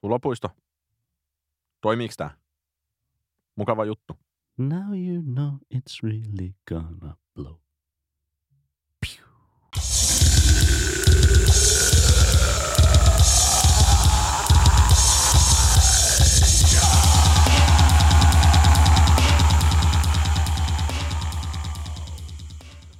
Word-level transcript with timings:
Sulopuisto. 0.00 0.48
Toimiiks 1.80 2.16
tää? 2.16 2.38
Mukava 3.56 3.84
juttu. 3.84 4.16
Now 4.58 4.94
you 4.94 5.22
know 5.22 5.52
it's 5.74 6.02
really 6.02 6.54
gonna 6.68 7.16
blow. 7.34 7.56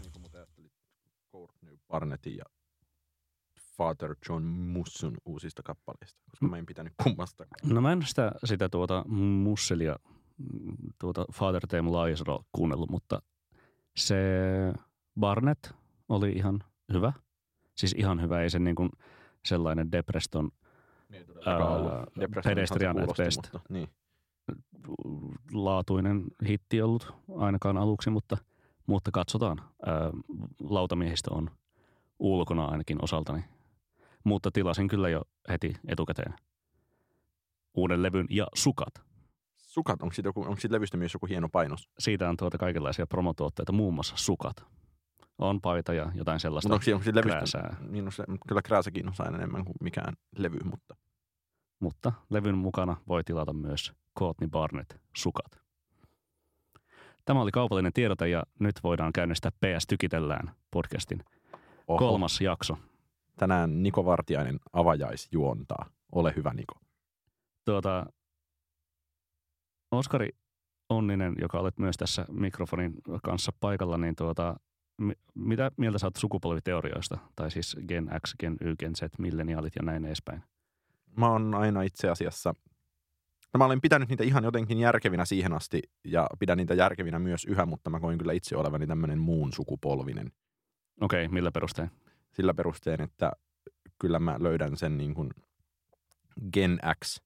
Niin 0.01 0.37
ajattelit 0.37 0.73
Courtney 1.33 1.77
Barnettin 1.89 2.37
ja 2.37 2.45
Father 3.81 4.15
John 4.29 4.43
Mussun 4.45 5.17
uusista 5.25 5.63
kappaleista, 5.63 6.21
koska 6.31 6.47
mä 6.47 6.59
en 6.59 6.67
pitänyt 6.67 6.93
kummastakaan. 7.03 7.75
No 7.75 7.81
mä 7.81 7.93
en 7.93 8.03
sitä, 8.03 8.33
sitä 8.45 8.69
tuota 8.69 9.05
musselia, 9.09 9.97
tuota 10.99 11.25
Father 11.33 11.67
Time 11.67 11.91
Liesro 11.91 12.45
kuunnellut, 12.53 12.91
mutta 12.91 13.23
se 13.97 14.17
Barnett 15.21 15.73
oli 16.09 16.33
ihan 16.33 16.65
hyvä. 16.93 17.13
Siis 17.77 17.95
ihan 17.99 18.23
hyvä, 18.23 18.43
ei 18.43 18.51
se 18.51 18.59
niin 18.59 18.77
kuin 18.77 18.91
sellainen 19.45 19.93
Depreston 19.93 20.51
Niin, 21.09 21.27
Ää, 21.47 21.59
pedestrian 22.45 23.01
at 23.01 23.17
best. 23.17 23.41
Niin. 23.69 23.89
laatuinen 25.53 26.25
hitti 26.49 26.83
ollut 26.83 27.15
ainakaan 27.37 27.77
aluksi, 27.77 28.11
mutta, 28.11 28.37
mutta 28.87 29.11
katsotaan. 29.11 29.61
Ää, 29.87 30.11
lautamiehistö 30.61 31.35
on 31.35 31.51
ulkona 32.19 32.65
ainakin 32.65 33.05
osaltani. 33.05 33.45
Mutta 34.25 34.51
tilasin 34.51 34.89
kyllä 34.89 35.09
jo 35.09 35.23
heti 35.49 35.75
etukäteen 35.89 36.35
uuden 37.75 38.03
levyn 38.03 38.27
ja 38.31 38.47
sukat. 38.55 38.95
Sukat, 39.57 40.03
onko 40.03 40.13
siitä, 40.15 40.29
joku, 40.29 40.41
onko 40.43 40.61
siitä 40.61 40.75
levystä 40.75 40.97
myös 40.97 41.15
joku 41.15 41.27
hieno 41.27 41.49
painos? 41.49 41.89
Siitä 41.99 42.29
on 42.29 42.37
tuota 42.37 42.59
kaikenlaisia 42.59 43.07
promotuotteita, 43.07 43.73
muun 43.73 43.95
muassa 43.95 44.17
sukat. 44.17 44.65
On 45.39 45.61
paita 45.61 45.95
ja 45.95 46.13
jotain 46.15 46.41
sellaista 46.41 46.69
Mutta 46.69 46.75
onko 46.75 46.85
siinä, 46.85 46.95
onko 46.97 47.05
siitä 47.05 47.19
levystä? 47.21 47.37
krääsää. 47.37 47.77
Niin, 47.89 48.05
no 48.05 48.11
se, 48.11 48.25
kyllä 48.49 48.63
krääsä 48.63 48.91
kiinnostaa 48.91 49.27
aina 49.27 49.39
enemmän 49.39 49.65
kuin 49.65 49.77
mikään 49.81 50.15
levy, 50.37 50.59
mutta 50.65 50.97
Mutta 51.81 52.13
levyn 52.31 52.59
mukana 52.59 52.97
voi 53.09 53.25
tilata 53.25 53.53
myös 53.53 53.93
Courtney 54.19 54.49
Barnett 54.49 54.95
sukat. 55.17 55.61
Tämä 57.25 57.41
oli 57.41 57.51
kaupallinen 57.51 57.93
tiedote 57.93 58.29
ja 58.29 58.43
nyt 58.59 58.75
voidaan 58.83 59.13
käynnistää 59.13 59.51
PS 59.51 59.87
Tykitellään 59.89 60.55
podcastin 60.71 61.25
oho, 61.89 61.99
kolmas 61.99 62.41
jakso. 62.41 62.77
Tänään 63.41 63.83
Niko 63.83 64.05
Vartiainen 64.05 64.61
avajaisjuontaa. 64.73 65.91
Ole 66.13 66.33
hyvä 66.37 66.53
Niko. 66.55 66.75
Tuota, 67.65 68.07
Oskari 69.91 70.29
Onninen, 70.89 71.35
joka 71.41 71.59
olet 71.59 71.79
myös 71.79 71.97
tässä 71.97 72.25
mikrofonin 72.31 72.95
kanssa 73.23 73.53
paikalla, 73.61 73.99
niin 73.99 74.17
tuota, 74.17 74.57
mi- 74.99 75.19
mitä 75.35 75.71
mieltä 75.77 75.99
saat 75.99 76.17
sukupolviteorioista? 76.17 77.19
Tai 77.37 77.51
siis 77.51 77.77
Gen 77.89 78.11
X, 78.27 78.35
Gen 78.41 78.57
Y, 78.61 78.75
Gen 78.77 78.97
Z, 78.97 79.03
milleniaalit 79.19 79.77
ja 79.77 79.83
näin 79.83 80.05
edespäin. 80.05 80.43
Mä 81.17 81.29
oon 81.29 81.55
aina 81.55 81.83
itse 81.83 82.09
asiassa, 82.09 82.55
no 83.55 83.59
mä 83.59 83.65
olen 83.65 83.81
pitänyt 83.81 84.09
niitä 84.09 84.25
ihan 84.25 84.45
jotenkin 84.45 84.79
järkevinä 84.79 85.25
siihen 85.25 85.53
asti 85.53 85.83
ja 86.05 86.27
pidän 86.39 86.59
niitä 86.59 86.75
järkevinä 86.75 87.19
myös 87.19 87.45
yhä, 87.45 87.67
mutta 87.67 87.91
mä 87.91 88.01
koin 88.01 88.19
kyllä 88.19 88.33
itse 88.33 88.57
olevani 88.57 88.87
tämmöinen 88.87 89.19
muun 89.19 89.53
sukupolvinen 89.53 90.33
Okei, 91.01 91.29
millä 91.29 91.53
perustein? 91.53 91.91
Sillä 92.33 92.55
perusteen, 92.55 93.01
että 93.01 93.33
kyllä 93.99 94.19
mä 94.19 94.37
löydän 94.41 94.77
sen 94.77 94.99
niin 94.99 95.15
kuin 95.15 95.31
Gen 96.53 96.81
X, 97.05 97.21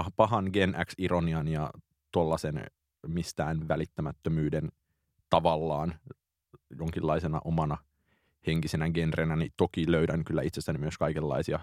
pah- 0.00 0.12
pahan 0.16 0.50
Gen 0.52 0.76
X-ironian 0.86 1.48
ja 1.48 1.70
tollasen 2.12 2.66
mistään 3.06 3.68
välittämättömyyden 3.68 4.68
tavallaan 5.30 5.94
jonkinlaisena 6.78 7.40
omana 7.44 7.76
henkisenä 8.46 8.90
genrenä, 8.90 9.36
niin 9.36 9.52
toki 9.56 9.92
löydän 9.92 10.24
kyllä 10.24 10.42
itsestäni 10.42 10.78
myös 10.78 10.98
kaikenlaisia 10.98 11.60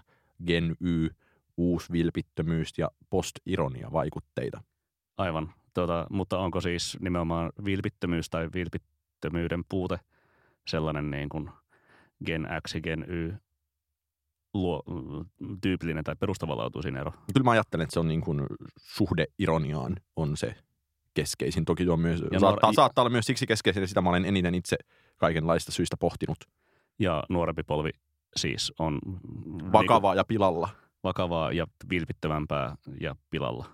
Gen 0.48 0.76
Y, 0.82 1.10
uusvilpittömyys 1.58 2.78
ja 2.78 2.92
post-ironia 3.10 3.92
vaikutteita. 3.92 4.62
Aivan. 5.18 5.54
Tuota, 5.74 6.08
mutta 6.10 6.40
onko 6.40 6.62
siis 6.62 6.98
nimenomaan 7.02 7.52
vilpittömyys 7.66 8.30
tai 8.30 8.50
vilpittömyyden 8.54 9.64
puute 9.70 10.00
sellainen 10.68 11.12
niin 11.12 11.30
kuin 11.30 11.50
Gen 12.26 12.48
X 12.68 12.76
ja 12.76 12.82
Gen 12.82 13.06
Y 13.10 13.34
luo, 14.54 14.84
tyypillinen 15.62 16.04
tai 16.04 16.16
perustavanlaatuisin 16.16 16.98
ero? 16.98 17.12
Kyllä 17.34 17.44
mä 17.44 17.52
ajattelen, 17.52 17.84
että 17.84 17.94
se 17.94 18.00
on 18.00 18.08
niin 18.08 18.22
kuin 18.22 18.42
suhde 18.78 19.26
ironiaan 19.40 19.96
on 20.16 20.38
se 20.38 20.56
keskeisin. 21.14 21.66
Toki 21.66 21.86
tuo 21.86 21.98
myös, 21.98 22.24
Ja 22.32 22.40
saattaa, 22.40 22.70
nuor- 22.70 22.76
saattaa 22.76 23.02
olla 23.02 23.10
myös 23.10 23.26
siksi 23.26 23.48
keskeisin, 23.48 23.84
että 23.84 23.88
sitä 23.88 24.02
mä 24.02 24.10
olen 24.10 24.26
eniten 24.26 24.56
itse 24.56 24.78
kaikenlaista 25.18 25.72
syistä 25.72 25.98
pohtinut. 25.98 26.38
Ja 27.00 27.24
nuorempi 27.30 27.64
polvi 27.64 27.90
siis 28.36 28.74
on 28.80 29.00
Vakavaa 29.74 30.16
ja 30.16 30.24
pilalla. 30.24 30.68
Niin, 30.68 30.84
vakavaa 31.04 31.52
ja 31.52 31.68
vilpittömämpää 31.90 32.76
ja 33.02 33.16
pilalla. 33.30 33.66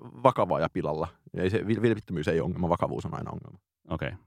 Vakavaa 0.00 0.60
ja 0.60 0.68
pilalla. 0.72 1.08
Ei 1.34 1.50
se, 1.50 1.58
vil- 1.58 1.82
vilpittömyys 1.82 2.28
ei 2.28 2.40
ole 2.40 2.44
ongelma, 2.44 2.68
vakavuus 2.68 3.06
on 3.06 3.14
aina 3.14 3.30
ongelma. 3.30 3.58
Okei. 3.88 4.08
Okay. 4.08 4.18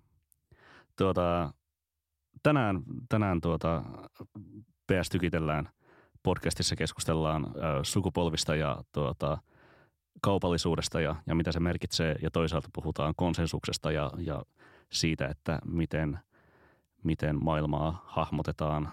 Tuota, 0.98 1.54
tänään, 2.44 2.82
tänään 3.10 3.42
tuota, 3.42 3.84
PS 4.92 5.10
Tykitellään 5.12 5.70
podcastissa 6.24 6.76
keskustellaan 6.76 7.46
ö, 7.46 7.60
sukupolvista 7.84 8.56
ja 8.56 8.84
tuota, 8.92 9.38
kaupallisuudesta 10.22 11.02
ja, 11.02 11.16
ja 11.28 11.36
mitä 11.36 11.52
se 11.52 11.60
merkitsee. 11.60 12.16
Ja 12.22 12.32
toisaalta 12.32 12.70
puhutaan 12.74 13.14
konsensuksesta 13.18 13.92
ja, 13.92 14.12
ja 14.18 14.44
siitä, 14.92 15.28
että 15.28 15.60
miten, 15.66 16.20
miten 17.04 17.44
maailmaa 17.44 18.06
hahmotetaan 18.08 18.92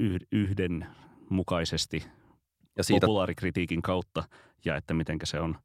yh- 0.00 0.26
yhdenmukaisesti 0.32 2.04
Ja 2.76 2.84
siitä, 2.84 3.06
populaarikritiikin 3.06 3.82
kautta 3.82 4.24
ja 4.64 4.76
että 4.76 4.94
miten 4.94 5.18
se 5.24 5.40
on 5.40 5.56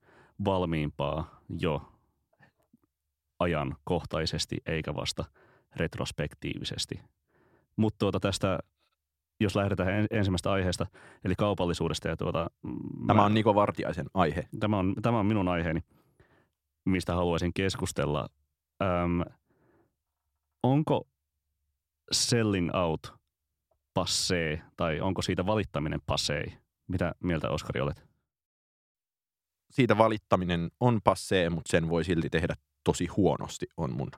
valmiimpaa 0.45 1.41
jo 1.59 1.91
ajankohtaisesti 3.40 4.57
eikä 4.66 4.95
vasta 4.95 5.25
retrospektiivisesti. 5.75 7.00
Mutta 7.75 7.97
tuota 8.00 8.19
tästä, 8.19 8.59
jos 9.40 9.56
lähdetään 9.56 9.90
en- 9.90 10.08
ensimmäisestä 10.12 10.52
aiheesta, 10.52 10.86
eli 11.24 11.34
kaupallisuudesta 11.38 12.08
ja 12.08 12.18
tuota, 12.18 12.47
mm, 12.63 13.08
tämä 13.08 13.19
mä- 13.19 13.25
on 13.25 13.34
Niko 13.34 13.56
Vartiaisen 13.56 14.06
aihe. 14.13 14.47
tämä 14.59 14.78
on, 14.78 14.96
tämä 15.02 15.19
on 15.19 15.25
minun 15.25 15.47
aiheeni, 15.47 15.80
mistä 16.86 17.16
haluaisin 17.16 17.53
keskustella. 17.53 18.28
Öm, 18.84 19.22
onko 20.63 21.08
selling 22.12 22.69
out 22.75 23.13
passee 23.94 24.62
tai 24.78 25.02
onko 25.02 25.22
siitä 25.22 25.46
valittaminen 25.46 26.00
passee? 26.06 26.57
Mitä 26.88 27.16
mieltä 27.24 27.50
Oskari 27.50 27.81
olet? 27.81 28.06
Siitä 29.72 29.97
valittaminen 29.97 30.72
on 30.80 31.00
passee, 31.03 31.50
mutta 31.50 31.72
sen 31.72 31.90
voi 31.90 32.03
silti 32.03 32.30
tehdä 32.30 32.56
tosi 32.84 33.06
huonosti, 33.07 33.66
on 33.78 33.94
mun 33.94 34.12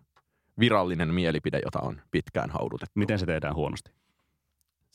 virallinen 0.59 1.13
mielipide, 1.13 1.61
jota 1.65 1.79
on 1.79 2.01
pitkään 2.11 2.49
haudutettu. 2.49 2.99
Miten 2.99 3.19
se 3.19 3.25
tehdään 3.25 3.55
huonosti? 3.55 3.91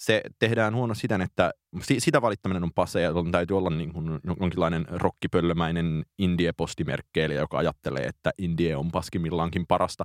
se 0.02 0.22
tehdään 0.38 0.74
huono 0.74 0.94
siten, 0.94 1.20
että 1.20 1.52
si- 1.80 2.00
sitä 2.00 2.22
valittaminen 2.22 2.62
on 2.62 2.72
passe 2.72 3.00
ja 3.00 3.12
on 3.12 3.32
täytyy 3.32 3.58
olla 3.58 3.70
niin 3.70 3.92
kuin 3.92 4.20
jonkinlainen 4.40 4.86
rokkipöllömäinen 4.90 6.04
indie-postimerkkeilijä, 6.18 7.40
joka 7.40 7.58
ajattelee, 7.58 8.04
että 8.04 8.30
indie 8.38 8.76
on 8.76 8.90
paskimmillaankin 8.90 9.66
parasta. 9.66 10.04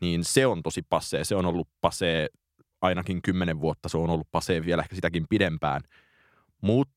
Niin 0.00 0.24
se 0.24 0.46
on 0.46 0.62
tosi 0.62 0.82
passe. 0.82 1.24
Se 1.24 1.36
on 1.36 1.46
ollut 1.46 1.68
passe 1.80 2.28
ainakin 2.80 3.22
kymmenen 3.22 3.60
vuotta. 3.60 3.88
Se 3.88 3.98
on 3.98 4.10
ollut 4.10 4.28
passe 4.32 4.64
vielä 4.64 4.82
ehkä 4.82 4.94
sitäkin 4.94 5.26
pidempään. 5.28 5.82
Mutta 6.60 6.94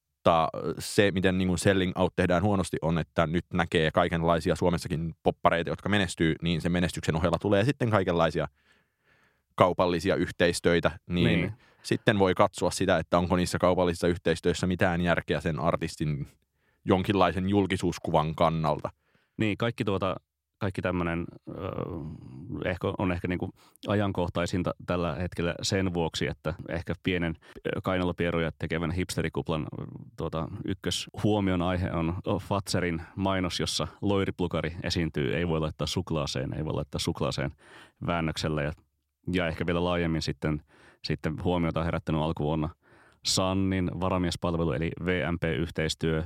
se, 0.79 1.11
miten 1.11 1.37
niin 1.37 1.47
kuin 1.47 1.59
selling 1.59 1.91
out 1.95 2.15
tehdään 2.15 2.43
huonosti, 2.43 2.77
on, 2.81 2.97
että 2.97 3.27
nyt 3.27 3.45
näkee 3.53 3.91
kaikenlaisia 3.91 4.55
Suomessakin 4.55 5.15
poppareita, 5.23 5.69
jotka 5.69 5.89
menestyy, 5.89 6.35
niin 6.41 6.61
sen 6.61 6.71
menestyksen 6.71 7.15
ohella 7.15 7.37
tulee 7.41 7.65
sitten 7.65 7.89
kaikenlaisia 7.89 8.47
kaupallisia 9.55 10.15
yhteistöitä, 10.15 10.91
niin, 11.09 11.25
Niin. 11.25 11.53
sitten 11.83 12.19
voi 12.19 12.33
katsoa 12.35 12.71
sitä, 12.71 12.97
että 12.97 13.17
onko 13.17 13.35
niissä 13.35 13.59
kaupallisissa 13.59 14.07
yhteistyöissä 14.07 14.67
mitään 14.67 15.01
järkeä 15.01 15.41
sen 15.41 15.59
artistin 15.59 16.27
jonkinlaisen 16.85 17.49
julkisuuskuvan 17.49 18.35
kannalta. 18.35 18.89
Niin, 19.37 19.57
kaikki 19.57 19.83
tuota, 19.83 20.15
kaikki 20.63 20.81
tämmöinen 20.81 21.25
ehkä, 22.65 22.87
on 22.97 23.11
ehkä 23.11 23.27
niinku 23.27 23.49
ajankohtaisinta 23.87 24.73
tällä 24.85 25.15
hetkellä 25.15 25.55
sen 25.61 25.93
vuoksi, 25.93 26.27
että 26.27 26.53
ehkä 26.69 26.93
pienen 27.03 27.35
ö, 27.67 27.81
kainalopieruja 27.83 28.51
tekevän 28.59 28.91
hipsterikuplan 28.91 29.67
tuota, 30.17 30.47
ykkös 30.65 31.09
huomion 31.23 31.61
aihe 31.61 31.91
on 31.91 32.15
Fatserin 32.41 33.01
mainos, 33.15 33.59
jossa 33.59 33.87
loiriplukari 34.01 34.75
esiintyy. 34.83 35.35
Ei 35.35 35.47
voi 35.47 35.59
laittaa 35.59 35.87
suklaaseen, 35.87 36.53
ei 36.53 36.65
voi 36.65 36.73
laittaa 36.73 36.99
suklaaseen 36.99 37.51
väännöksellä. 38.07 38.61
Ja, 38.61 38.71
ja 39.33 39.47
ehkä 39.47 39.65
vielä 39.65 39.83
laajemmin 39.83 40.21
sitten, 40.21 40.61
sitten 41.03 41.43
huomiota 41.43 41.83
herättänyt 41.83 42.21
alkuvuonna 42.21 42.69
Sannin 43.25 43.91
varamiespalvelu 43.99 44.71
eli 44.71 44.91
VMP-yhteistyö 45.05 46.23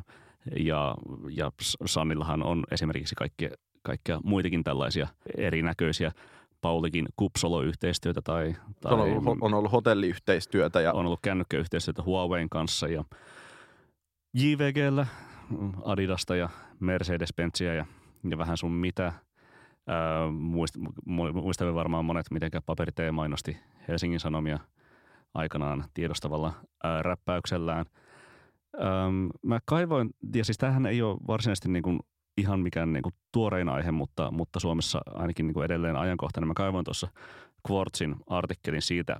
ja, 0.59 0.95
ja 1.29 1.51
Sannillahan 1.85 2.43
on 2.43 2.63
esimerkiksi 2.71 3.15
kaikkea, 3.15 3.49
kaikkea 3.87 4.19
muitakin 4.23 4.63
tällaisia 4.63 5.07
erinäköisiä 5.37 6.11
Paulikin 6.61 7.05
Kupsolo-yhteistyötä 7.15 8.21
tai, 8.21 8.55
tai 8.81 8.93
on, 8.93 8.99
ollut, 8.99 9.37
on 9.41 9.53
ollut 9.53 9.71
hotelliyhteistyötä. 9.71 10.81
Ja... 10.81 10.93
On 10.93 11.05
ollut 11.05 11.19
kännykkäyhteistyötä 11.23 12.03
Huawein 12.03 12.49
kanssa 12.49 12.87
ja 12.87 13.03
JVGllä, 14.33 15.07
Adidasta 15.85 16.35
ja 16.35 16.49
Mercedes-Benzia 16.79 17.73
ja, 17.75 17.85
ja 18.29 18.37
vähän 18.37 18.57
sun 18.57 18.71
mitä. 18.71 19.13
muist, 20.31 20.75
muistamme 21.33 21.73
varmaan 21.73 22.05
monet, 22.05 22.25
miten 22.31 22.51
paperi 22.65 22.91
T 22.91 22.99
mainosti 23.11 23.57
Helsingin 23.87 24.19
Sanomia 24.19 24.59
aikanaan 25.33 25.85
tiedostavalla 25.93 26.53
ää, 26.83 27.03
räppäyksellään. 27.03 27.85
Ähm, 28.81 29.25
mä 29.43 29.59
kaivoin, 29.65 30.09
ja 30.35 30.45
siis 30.45 30.57
tämähän 30.57 30.85
ei 30.85 31.01
ole 31.01 31.17
varsinaisesti 31.27 31.69
niin 31.69 31.83
kuin 31.83 31.99
ihan 32.37 32.59
mikään 32.59 32.93
niin 32.93 33.03
kuin 33.03 33.15
tuorein 33.31 33.69
aihe, 33.69 33.91
mutta, 33.91 34.31
mutta 34.31 34.59
Suomessa 34.59 35.01
ainakin 35.13 35.47
niin 35.47 35.53
kuin 35.53 35.65
edelleen 35.65 35.95
ajankohtainen. 35.95 36.47
Mä 36.47 36.53
kaivoin 36.53 36.85
tuossa 36.85 37.07
Quartzin 37.71 38.15
artikkelin 38.27 38.81
siitä, 38.81 39.17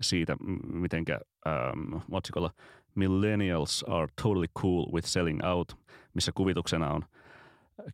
siitä 0.00 0.36
mitenkä 0.72 1.20
ähm, 1.46 2.02
otsikolla 2.10 2.50
Millennials 2.94 3.84
are 3.88 4.06
totally 4.22 4.46
cool 4.58 4.86
with 4.92 5.08
selling 5.08 5.40
out, 5.44 5.76
missä 6.14 6.32
kuvituksena 6.34 6.90
on 6.90 7.02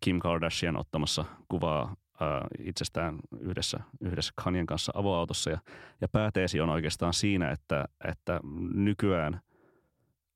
Kim 0.01 0.19
Kardashian 0.19 0.77
ottamassa 0.77 1.25
kuvaa 1.49 1.83
äh, 1.83 2.29
itsestään 2.59 3.19
yhdessä, 3.41 3.81
yhdessä 4.01 4.33
Kanyen 4.45 4.67
kanssa 4.67 4.93
avoautossa. 4.95 5.51
Ja, 5.51 5.59
ja 6.01 6.09
pääteesi 6.09 6.61
on 6.61 6.71
oikeastaan 6.71 7.15
siinä, 7.15 7.51
että, 7.51 7.85
että 8.05 8.41
nykyään 8.75 9.41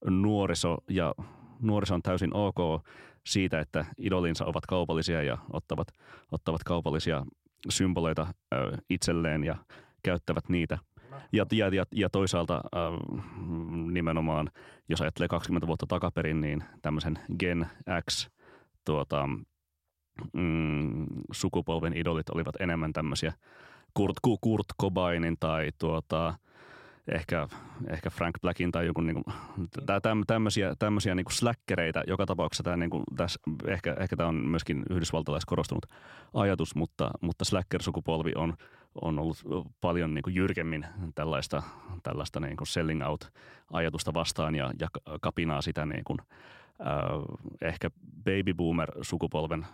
nuoriso 0.05 0.77
ja 0.91 1.15
nuoriso 1.61 1.95
on 1.95 2.03
täysin 2.03 2.35
ok 2.35 2.83
siitä, 3.27 3.61
että 3.61 3.85
idolinsa 3.99 4.45
ovat 4.45 4.67
kaupallisia 4.67 5.23
ja 5.23 5.39
ottavat, 5.53 5.89
ottavat 6.33 6.65
kaupallisia 6.65 7.27
symboleita 7.69 8.27
ö, 8.55 8.77
itselleen 8.91 9.45
ja 9.45 9.57
käyttävät 10.03 10.49
niitä. 10.49 10.79
Ja, 11.33 11.47
ja, 11.53 11.69
ja, 11.69 11.85
ja 11.95 12.11
toisaalta 12.11 12.63
nimenomaan, 13.93 14.51
jos 14.89 15.01
ajattelee 15.01 15.29
20 15.29 15.67
vuotta 15.67 15.87
takaperin, 15.89 16.41
niin 16.41 16.65
tämmöisen 16.83 17.19
Gen 17.39 17.67
X 18.11 18.29
tuota, 18.85 19.29
mm, 20.33 21.07
sukupolven 21.33 21.97
idolit 21.97 22.31
olivat 22.31 22.61
enemmän 22.61 22.93
tämmöisiä 22.93 23.33
Kurt, 23.95 24.17
Kurt 24.41 24.67
Cobainin 24.83 25.37
tai 25.41 25.71
tuota, 25.79 26.35
ehkä, 27.15 27.49
ehkä 27.89 28.11
Frank 28.11 28.41
Blackin 28.41 28.73
tai 28.73 28.87
joku 28.87 29.01
niinku, 29.01 29.23
tämmöisiä, 30.27 30.75
tämmöisiä 30.79 31.15
niinku 31.15 31.31
släkkereitä. 31.31 32.05
Joka 32.07 32.27
tapauksessa 32.27 32.63
tämä 32.63 32.77
niinku, 32.77 33.03
tässä, 33.17 33.41
ehkä, 33.67 33.97
ehkä 34.01 34.17
tämä 34.17 34.29
on 34.29 34.35
myöskin 34.35 34.83
yhdysvaltalais 34.91 35.45
korostunut 35.45 35.87
ajatus, 36.35 36.75
mutta, 36.75 37.11
mutta 37.21 37.45
slacker-sukupolvi 37.45 38.33
on, 38.37 38.55
on 39.03 39.19
ollut 39.19 39.37
paljon 39.81 40.15
niinku 40.15 40.31
jyrkemmin 40.31 40.87
tällaista, 41.15 41.63
tällaista 42.03 42.41
niinku 42.41 42.65
selling 42.65 43.07
out-ajatusta 43.07 44.15
vastaan 44.15 44.55
ja, 44.55 44.71
ja 44.81 44.89
kapinaa 45.21 45.63
sitä 45.63 45.87
niinku, 45.87 46.17
äh, 46.81 46.89
ehkä 47.63 47.91
baby 48.25 48.55
boomer-sukupolven 48.55 49.67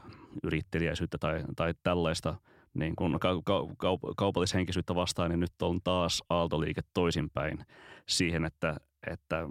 yrittelijäisyyttä 0.42 1.18
tai, 1.18 1.44
tai 1.56 1.74
tällaista– 1.82 2.34
niin 2.78 2.96
kuin 2.96 3.20
ka- 3.20 3.42
ka- 3.44 3.66
kaup- 3.78 4.14
kaupallishenkisyyttä 4.16 4.94
vastaan, 4.94 5.30
niin 5.30 5.40
nyt 5.40 5.62
on 5.62 5.80
taas 5.84 6.22
aaltoliike 6.30 6.80
toisinpäin 6.94 7.58
siihen, 8.08 8.44
että, 8.44 8.76
että 9.10 9.48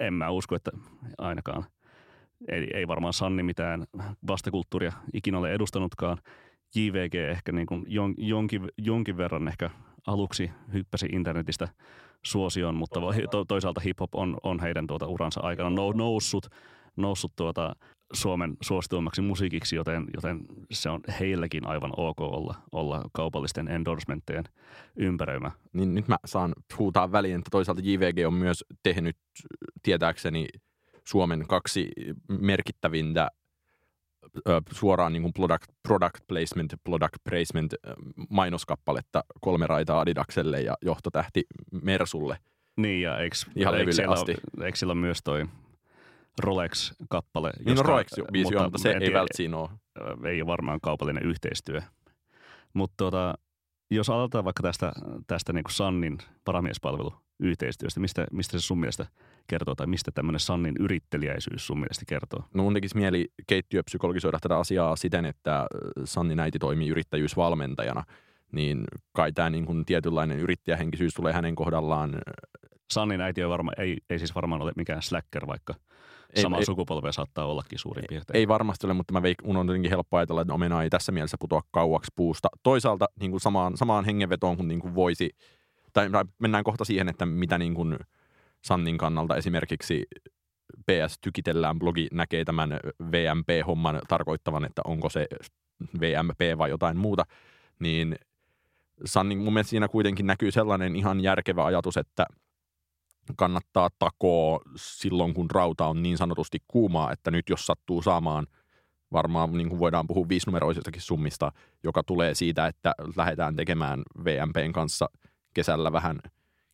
en 0.00 0.14
mä 0.14 0.30
usko, 0.30 0.56
että 0.56 0.70
ainakaan 1.18 1.64
ei, 2.48 2.70
ei 2.74 2.88
varmaan 2.88 3.12
Sanni 3.12 3.42
mitään 3.42 3.84
vastakulttuuria 4.26 4.92
ikinä 5.14 5.38
ole 5.38 5.52
edustanutkaan. 5.52 6.18
JVG 6.74 7.14
ehkä 7.14 7.52
niin 7.52 7.66
kuin 7.66 7.84
jon, 7.86 8.14
jonkin, 8.18 8.68
jonkin 8.78 9.16
verran 9.16 9.48
ehkä 9.48 9.70
aluksi 10.06 10.50
hyppäsi 10.72 11.06
internetistä 11.06 11.68
suosioon, 12.22 12.74
mutta 12.74 13.00
to, 13.30 13.44
toisaalta 13.44 13.80
hip-hop 13.80 14.08
on, 14.14 14.36
on 14.42 14.60
heidän 14.60 14.86
tuota 14.86 15.06
uransa 15.06 15.40
aikana 15.40 15.70
noussut, 15.94 16.46
noussut 16.96 17.32
tuota 17.36 17.76
Suomen 18.12 18.56
suosituimmaksi 18.62 19.22
musiikiksi, 19.22 19.76
joten, 19.76 20.06
joten 20.14 20.40
se 20.72 20.90
on 20.90 21.00
heilläkin 21.20 21.66
aivan 21.66 21.92
ok 21.96 22.20
olla, 22.20 22.54
olla 22.72 23.04
kaupallisten 23.12 23.68
endorsementtejen 23.68 24.44
ympäröimä. 24.96 25.50
Niin 25.72 25.94
nyt 25.94 26.08
mä 26.08 26.16
saan 26.24 26.52
huutaa 26.78 27.12
väliin, 27.12 27.38
että 27.38 27.48
toisaalta 27.50 27.82
JVG 27.84 28.26
on 28.26 28.34
myös 28.34 28.64
tehnyt 28.82 29.16
tietääkseni 29.82 30.46
Suomen 31.08 31.46
kaksi 31.48 31.90
merkittävintä 32.28 33.30
suoraan 34.72 35.12
niin 35.12 35.22
kuin 35.22 35.32
product, 35.32 35.70
product 35.88 36.20
placement, 36.28 36.74
product 36.84 37.16
placement 37.24 37.74
mainoskappaletta 38.30 39.24
kolme 39.40 39.66
raitaa 39.66 40.00
Adidakselle 40.00 40.60
ja 40.60 40.74
johtotähti 40.82 41.44
Mersulle. 41.82 42.38
Niin 42.76 43.02
ja 43.02 43.18
eikö, 43.18 43.36
Ihan 43.56 43.74
eikö, 43.78 43.92
siellä, 43.92 44.12
asti. 44.12 44.34
eikö 44.62 44.76
siellä 44.76 44.94
myös 44.94 45.18
toi 45.24 45.46
Rolex-kappale. 46.40 47.50
Niin 47.64 47.76
no 47.76 47.82
Rolex-biisi 47.82 48.44
mutta, 48.44 48.60
on, 48.60 48.66
mutta 48.66 48.78
se 48.78 48.88
ei 48.88 48.94
välttämättä 48.94 49.36
siinä 49.36 49.56
ole. 49.56 49.70
Ei 50.24 50.42
ole 50.42 50.46
varmaan 50.46 50.78
kaupallinen 50.82 51.22
yhteistyö. 51.22 51.80
Mutta 52.74 52.94
tota, 52.96 53.34
jos 53.90 54.10
aloitetaan 54.10 54.44
vaikka 54.44 54.62
tästä, 54.62 54.92
tästä 55.26 55.52
niin 55.52 55.64
Sannin 55.70 56.18
varamiespalveluyhteistyöstä, 56.46 58.00
mistä, 58.00 58.26
mistä 58.32 58.58
se 58.58 58.66
sun 58.66 58.80
mielestä 58.80 59.06
kertoo 59.46 59.74
tai 59.74 59.86
mistä 59.86 60.10
tämmöinen 60.14 60.40
Sannin 60.40 60.74
yrittelijäisyys 60.80 61.66
sun 61.66 61.80
mielestä 61.80 62.04
kertoo? 62.08 62.44
No 62.54 62.62
mun 62.62 62.74
tekisi 62.74 62.96
mieli 62.96 63.28
keittiöpsykologisoida 63.46 64.38
tätä 64.40 64.58
asiaa 64.58 64.96
siten, 64.96 65.24
että 65.24 65.66
Sannin 66.04 66.40
äiti 66.40 66.58
toimii 66.58 66.88
yrittäjyysvalmentajana, 66.88 68.04
niin 68.52 68.84
kai 69.12 69.32
tämä 69.32 69.50
niin 69.50 69.66
kuin 69.66 69.84
tietynlainen 69.84 70.38
yrittäjähenkisyys 70.38 71.14
tulee 71.14 71.32
hänen 71.32 71.54
kohdallaan. 71.54 72.18
Sannin 72.90 73.20
äiti 73.20 73.44
on 73.44 73.50
varma, 73.50 73.72
ei, 73.78 73.98
ei 74.10 74.18
siis 74.18 74.34
varmaan 74.34 74.62
ole 74.62 74.72
mikään 74.76 75.02
slacker, 75.02 75.46
vaikka 75.46 75.74
ei, 76.36 76.42
Samaa 76.42 76.58
ei, 76.58 76.64
sukupolvea 76.64 77.12
saattaa 77.12 77.46
ollakin 77.46 77.78
suurin 77.78 78.04
piirtein. 78.08 78.36
Ei 78.36 78.48
varmasti 78.48 78.86
ole, 78.86 78.94
mutta 78.94 79.12
mä 79.12 79.22
veik, 79.22 79.38
on 79.44 79.66
jotenkin 79.66 79.90
helppo 79.90 80.16
ajatella, 80.16 80.40
että 80.40 80.54
omena 80.54 80.82
ei 80.82 80.90
tässä 80.90 81.12
mielessä 81.12 81.36
putoa 81.40 81.62
kauaksi 81.70 82.12
puusta. 82.16 82.48
Toisaalta 82.62 83.06
niin 83.20 83.30
kuin 83.30 83.40
samaan, 83.40 83.76
samaan 83.76 84.04
hengenvetoon 84.04 84.56
kun 84.56 84.68
niin 84.68 84.80
kuin 84.80 84.94
voisi, 84.94 85.30
tai 85.92 86.08
mennään 86.38 86.64
kohta 86.64 86.84
siihen, 86.84 87.08
että 87.08 87.26
mitä 87.26 87.58
niin 87.58 87.74
kuin 87.74 87.98
Sannin 88.64 88.98
kannalta 88.98 89.36
esimerkiksi 89.36 90.06
PS 90.86 91.18
Tykitellään 91.20 91.78
blogi 91.78 92.08
näkee 92.12 92.44
tämän 92.44 92.80
VMP-homman 93.10 94.00
tarkoittavan, 94.08 94.64
että 94.64 94.82
onko 94.84 95.10
se 95.10 95.26
VMP 96.00 96.58
vai 96.58 96.70
jotain 96.70 96.96
muuta, 96.96 97.24
niin 97.78 98.16
Sannin 99.04 99.38
mun 99.38 99.52
mielestä 99.52 99.70
siinä 99.70 99.88
kuitenkin 99.88 100.26
näkyy 100.26 100.50
sellainen 100.50 100.96
ihan 100.96 101.20
järkevä 101.20 101.64
ajatus, 101.64 101.96
että– 101.96 102.26
kannattaa 103.36 103.88
takoa 103.98 104.60
silloin, 104.76 105.34
kun 105.34 105.50
rauta 105.50 105.86
on 105.86 106.02
niin 106.02 106.18
sanotusti 106.18 106.58
kuumaa, 106.68 107.12
että 107.12 107.30
nyt 107.30 107.48
jos 107.48 107.66
sattuu 107.66 108.02
saamaan 108.02 108.46
varmaan 109.12 109.52
niin 109.52 109.68
kuin 109.68 109.78
voidaan 109.78 110.06
puhua 110.06 110.28
viisinumeroisistakin 110.28 111.02
summista, 111.02 111.52
joka 111.82 112.02
tulee 112.02 112.34
siitä, 112.34 112.66
että 112.66 112.94
lähdetään 113.16 113.56
tekemään 113.56 114.02
VMPn 114.24 114.72
kanssa 114.72 115.10
kesällä 115.54 115.92
vähän 115.92 116.18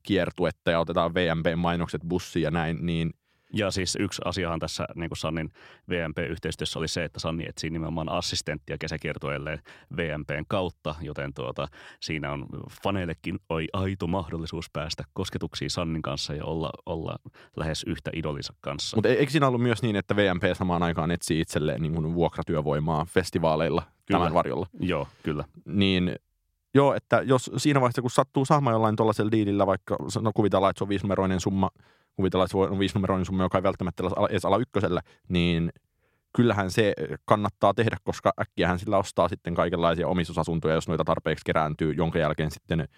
kiertuetta 0.02 0.70
ja 0.70 0.80
otetaan 0.80 1.14
VMP-mainokset 1.14 2.02
bussiin 2.08 2.42
ja 2.42 2.50
näin, 2.50 2.86
niin– 2.86 3.10
ja 3.52 3.70
siis 3.70 3.96
yksi 4.00 4.22
asiahan 4.24 4.58
tässä 4.58 4.86
niin 4.94 5.10
kuin 5.10 5.18
Sannin 5.18 5.50
VMP-yhteistyössä 5.90 6.78
oli 6.78 6.88
se, 6.88 7.04
että 7.04 7.20
Sanni 7.20 7.44
etsii 7.48 7.70
nimenomaan 7.70 8.08
assistenttia 8.08 8.78
kesäkiertueelle 8.78 9.60
VMPn 9.96 10.44
kautta, 10.48 10.94
joten 11.00 11.34
tuota, 11.34 11.68
siinä 12.00 12.32
on 12.32 12.46
faneillekin 12.82 13.38
oi 13.48 13.66
aito 13.72 14.06
mahdollisuus 14.06 14.70
päästä 14.70 15.04
kosketuksiin 15.12 15.70
Sannin 15.70 16.02
kanssa 16.02 16.34
ja 16.34 16.44
olla, 16.44 16.70
olla 16.86 17.16
lähes 17.56 17.84
yhtä 17.86 18.10
idolinsa 18.14 18.54
kanssa. 18.60 18.96
Mutta 18.96 19.08
eikö 19.08 19.32
siinä 19.32 19.48
ollut 19.48 19.62
myös 19.62 19.82
niin, 19.82 19.96
että 19.96 20.16
VMP 20.16 20.42
samaan 20.52 20.82
aikaan 20.82 21.10
etsii 21.10 21.40
itselleen 21.40 21.82
niin 21.82 21.94
kuin 21.94 22.14
vuokratyövoimaa 22.14 23.04
festivaaleilla 23.04 23.82
kyllä. 23.82 24.20
tämän 24.20 24.34
varjolla? 24.34 24.66
Joo, 24.80 25.08
kyllä. 25.22 25.44
Niin 25.64 26.16
Joo, 26.74 26.94
että 26.94 27.22
jos 27.24 27.50
siinä 27.56 27.80
vaiheessa, 27.80 28.02
kun 28.02 28.10
sattuu 28.10 28.44
saamaan 28.44 28.74
jollain 28.74 28.96
tuollaisella 28.96 29.30
diilillä, 29.30 29.66
vaikka 29.66 29.96
no 30.20 30.32
kuvitellaan, 30.34 30.70
että 30.70 30.78
se 30.78 30.84
on 30.84 30.88
viisinumeroinen 30.88 31.40
summa– 31.40 31.70
kuvitellaan, 32.16 32.46
että 32.46 32.72
on 32.72 32.78
viisinumeroinen 32.78 33.24
summa, 33.24 33.42
joka 33.42 33.58
ei 33.58 33.62
välttämättä 33.62 34.02
ole 34.02 34.28
edes 34.30 34.44
ala 34.44 34.58
ykkösellä, 34.58 35.00
niin 35.28 35.72
kyllähän 36.36 36.70
se 36.70 36.92
kannattaa 37.24 37.74
tehdä, 37.74 37.96
koska 38.04 38.32
äkkiähän 38.40 38.78
sillä 38.78 38.98
ostaa 38.98 39.28
sitten 39.28 39.54
kaikenlaisia 39.54 40.08
omistusasuntoja, 40.08 40.74
jos 40.74 40.88
noita 40.88 41.04
tarpeeksi 41.04 41.44
kerääntyy, 41.44 41.92
jonka 41.92 42.18
jälkeen 42.18 42.50
sitten 42.50 42.88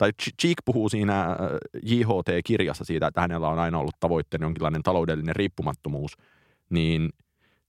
tai 0.00 0.10
Cheek 0.42 0.56
puhuu 0.64 0.88
siinä 0.88 1.22
äh, 1.22 1.36
JHT-kirjassa 1.82 2.84
siitä, 2.84 3.06
että 3.06 3.20
hänellä 3.20 3.48
on 3.48 3.58
aina 3.58 3.78
ollut 3.78 4.00
tavoitteena 4.00 4.44
jonkinlainen 4.44 4.82
taloudellinen 4.82 5.36
riippumattomuus, 5.36 6.16
niin 6.70 7.10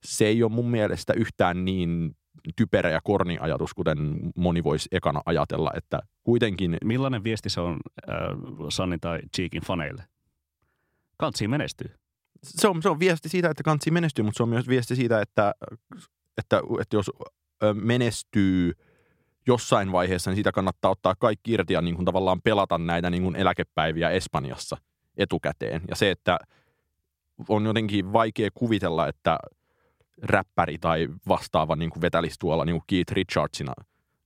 se 0.04 0.26
ei 0.26 0.42
ole 0.42 0.52
mun 0.52 0.70
mielestä 0.70 1.12
yhtään 1.12 1.64
niin 1.64 2.16
typerä 2.56 2.90
ja 2.90 3.00
korni 3.04 3.38
ajatus, 3.40 3.74
kuten 3.74 3.98
moni 4.36 4.64
voisi 4.64 4.88
ekana 4.92 5.22
ajatella, 5.26 5.70
että 5.76 6.00
kuitenkin... 6.24 6.76
Millainen 6.84 7.24
viesti 7.24 7.50
se 7.50 7.60
on 7.60 7.76
äh, 8.08 8.16
Sanni 8.68 8.98
tai 8.98 9.20
Cheekin 9.36 9.62
faneille? 9.62 10.04
Kantsi 11.22 11.48
menestyy. 11.48 11.94
Se 12.42 12.68
on, 12.68 12.82
se 12.82 12.88
on 12.88 13.00
viesti 13.00 13.28
siitä, 13.28 13.50
että 13.50 13.62
kantsi 13.62 13.90
menestyy, 13.90 14.24
mutta 14.24 14.36
se 14.36 14.42
on 14.42 14.48
myös 14.48 14.68
viesti 14.68 14.96
siitä, 14.96 15.20
että, 15.20 15.54
että, 16.38 16.62
että 16.80 16.96
jos 16.96 17.10
menestyy 17.74 18.72
jossain 19.46 19.92
vaiheessa, 19.92 20.30
niin 20.30 20.36
siitä 20.36 20.52
kannattaa 20.52 20.90
ottaa 20.90 21.14
kaikki 21.14 21.52
irti 21.52 21.72
ja 21.72 21.82
niin 21.82 21.94
kuin 21.94 22.04
tavallaan 22.04 22.40
pelata 22.42 22.78
näitä 22.78 23.10
niin 23.10 23.22
kuin 23.22 23.36
eläkepäiviä 23.36 24.10
Espanjassa 24.10 24.76
etukäteen. 25.16 25.82
Ja 25.88 25.96
se, 25.96 26.10
että 26.10 26.38
on 27.48 27.64
jotenkin 27.64 28.12
vaikea 28.12 28.50
kuvitella, 28.54 29.08
että 29.08 29.38
räppäri 30.22 30.78
tai 30.78 31.08
vastaava 31.28 31.76
niin 31.76 31.90
kuin 31.90 32.00
vetälisi 32.02 32.36
tuolla 32.38 32.64
niin 32.64 32.74
kuin 32.74 32.84
Keith 32.86 33.12
Richardsina 33.12 33.72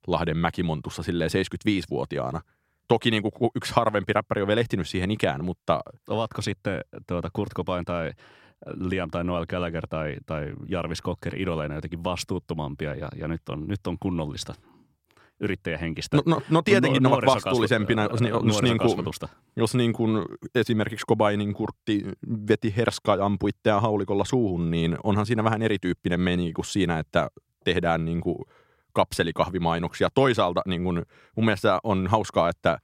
Lahden 0.06 0.38
mäkimontussa 0.38 1.02
silleen 1.02 1.30
75-vuotiaana. 1.30 2.40
Toki 2.88 3.10
niin 3.10 3.22
kuin 3.22 3.50
yksi 3.54 3.72
harvempi 3.74 4.12
räppäri 4.12 4.42
on 4.42 4.48
vielä 4.48 4.60
ehtinyt 4.60 4.88
siihen 4.88 5.10
ikään, 5.10 5.44
mutta... 5.44 5.80
Ovatko 6.08 6.42
sitten 6.42 6.80
tuota 7.06 7.28
Kurt 7.32 7.54
Cobain 7.56 7.84
tai 7.84 8.10
Liam 8.66 9.10
tai 9.10 9.24
Noel 9.24 9.46
Gallagher 9.46 9.86
tai, 9.88 10.16
tai 10.26 10.52
Jarvis 10.68 11.02
Cocker 11.02 11.40
idoleina 11.40 11.74
jotenkin 11.74 12.04
vastuuttomampia 12.04 12.94
ja, 12.94 13.08
ja 13.16 13.28
nyt, 13.28 13.48
on, 13.48 13.68
nyt 13.68 13.86
on 13.86 13.96
kunnollista 14.00 14.54
yrittäjähenkistä. 15.40 16.16
No, 16.16 16.22
no, 16.26 16.42
no 16.50 16.62
tietenkin 16.62 17.02
ne 17.02 17.08
ovat 17.08 17.26
vastuullisempina, 17.26 18.02
jos, 18.02 18.20
jos, 18.46 18.62
niin 18.62 18.78
kuin, 18.78 19.04
jos 19.56 19.74
niin 19.74 19.92
kuin 19.92 20.24
esimerkiksi 20.54 21.06
Kobainin 21.06 21.54
kurtti 21.54 22.02
veti 22.48 22.74
herskaa 22.76 23.16
ja 23.16 23.24
ampui 23.24 23.50
haulikolla 23.80 24.24
suuhun, 24.24 24.70
niin 24.70 24.96
onhan 25.04 25.26
siinä 25.26 25.44
vähän 25.44 25.62
erityyppinen 25.62 26.20
meni 26.20 26.52
kuin 26.52 26.66
siinä, 26.66 26.98
että 26.98 27.30
tehdään 27.64 28.04
niin 28.04 28.20
kuin 28.20 28.38
kapselikahvimainoksia. 28.96 30.08
Toisaalta 30.14 30.62
niin 30.66 30.84
kuin, 30.84 31.02
mun 31.36 31.44
mielestä 31.44 31.78
on 31.82 32.06
hauskaa, 32.06 32.48
että 32.48 32.78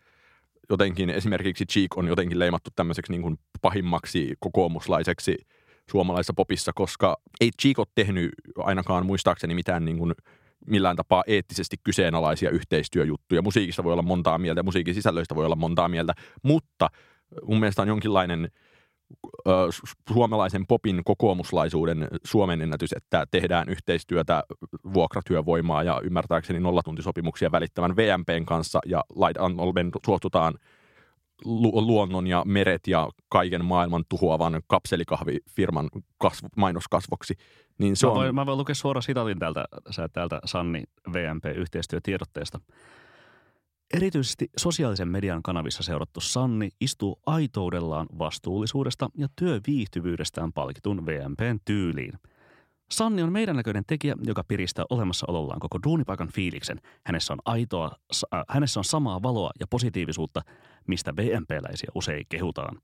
jotenkin 0.71 1.11
esimerkiksi 1.11 1.67
Cheek 1.67 1.99
on 1.99 2.09
jotenkin 2.09 2.39
leimattu 2.39 2.71
tämmöiseksi 2.77 3.13
niin 3.13 3.23
kuin 3.23 3.39
pahimmaksi 3.63 4.35
kokoomuslaiseksi 4.41 5.37
suomalaisessa 5.91 6.35
popissa, 6.37 6.73
koska 6.75 7.17
ei 7.41 7.51
Cheek 7.63 7.79
ole 7.79 7.87
tehnyt 7.95 8.31
ainakaan 8.59 9.07
muistaakseni 9.07 9.55
mitään 9.55 9.85
niin 9.85 9.99
kuin– 9.99 10.15
millään 10.67 10.97
tapaa 10.97 11.25
eettisesti 11.27 11.77
kyseenalaisia 11.85 12.51
yhteistyöjuttuja. 12.51 13.43
Musiikista 13.43 13.85
voi 13.85 13.93
olla 13.93 14.03
montaa 14.03 14.39
mieltä, 14.39 14.63
musiikin 14.63 14.95
sisällöistä 14.95 15.35
voi 15.35 15.45
olla 15.45 15.57
montaa 15.57 15.89
mieltä, 15.89 16.15
mutta 16.43 16.89
mun 17.47 17.61
mielestä 17.61 17.83
on 17.83 17.89
jonkinlainen 17.89 18.49
suomalaisen 20.13 20.67
popin 20.67 21.03
kokoomuslaisuuden 21.05 22.09
Suomen 22.25 22.61
ennätys, 22.61 22.93
että 22.93 23.27
tehdään 23.31 23.69
yhteistyötä 23.69 24.43
vuokratyövoimaa 24.95 25.83
ja 25.83 26.01
ymmärtääkseni 26.05 26.61
nollatuntisopimuksia 26.61 27.53
välittävän 27.53 27.97
VMPn 27.97 28.45
kanssa 28.47 28.81
ja 28.87 29.05
suostutaan– 30.05 30.55
luonnon 31.45 32.27
ja 32.27 32.43
meret 32.47 32.87
ja 32.87 33.09
kaiken 33.29 33.65
maailman 33.65 34.05
tuhoavan 34.09 34.63
kapselikahvifirman 34.67 35.89
kasvu, 36.19 36.49
mainoskasvoksi. 36.57 37.35
Niin 37.79 37.97
se 37.97 38.07
mä, 38.07 38.13
on... 38.13 38.19
voin, 38.19 38.35
mä 38.35 38.47
voin 38.47 38.59
lukea 38.59 38.75
suoraan 38.75 39.03
sitatin 39.03 39.39
täältä, 39.39 39.65
täältä 40.13 40.41
Sanni 40.45 40.85
VMP-yhteistyötiedotteesta. 41.13 42.61
Erityisesti 43.93 44.51
sosiaalisen 44.57 45.09
median 45.09 45.43
kanavissa 45.43 45.83
seurattu 45.83 46.21
Sanni 46.21 46.69
istuu 46.81 47.21
aitoudellaan 47.27 48.07
vastuullisuudesta 48.19 49.11
ja 49.17 49.29
työviihtyvyydestään 49.37 50.53
palkitun 50.53 51.07
VMPn 51.07 51.59
tyyliin– 51.65 52.13
Sanni 52.93 53.23
on 53.23 53.33
meidän 53.33 53.57
näköinen 53.57 53.85
tekijä, 53.87 54.15
joka 54.27 54.45
piristää 54.45 54.85
olemassaolollaan 54.91 55.61
koko 55.61 55.79
duunipaikan 55.85 56.29
fiiliksen. 56.29 56.81
Hänessä 57.07 57.33
on 57.33 57.39
aitoa, 57.45 57.91
äh, 58.35 58.45
hänessä 58.49 58.81
on 58.81 58.85
samaa 58.85 59.23
valoa 59.23 59.51
ja 59.61 59.67
positiivisuutta, 59.67 60.41
mistä 60.89 61.17
VMP-läisiä 61.17 61.91
usein 61.95 62.27
kehutaan. 62.29 62.79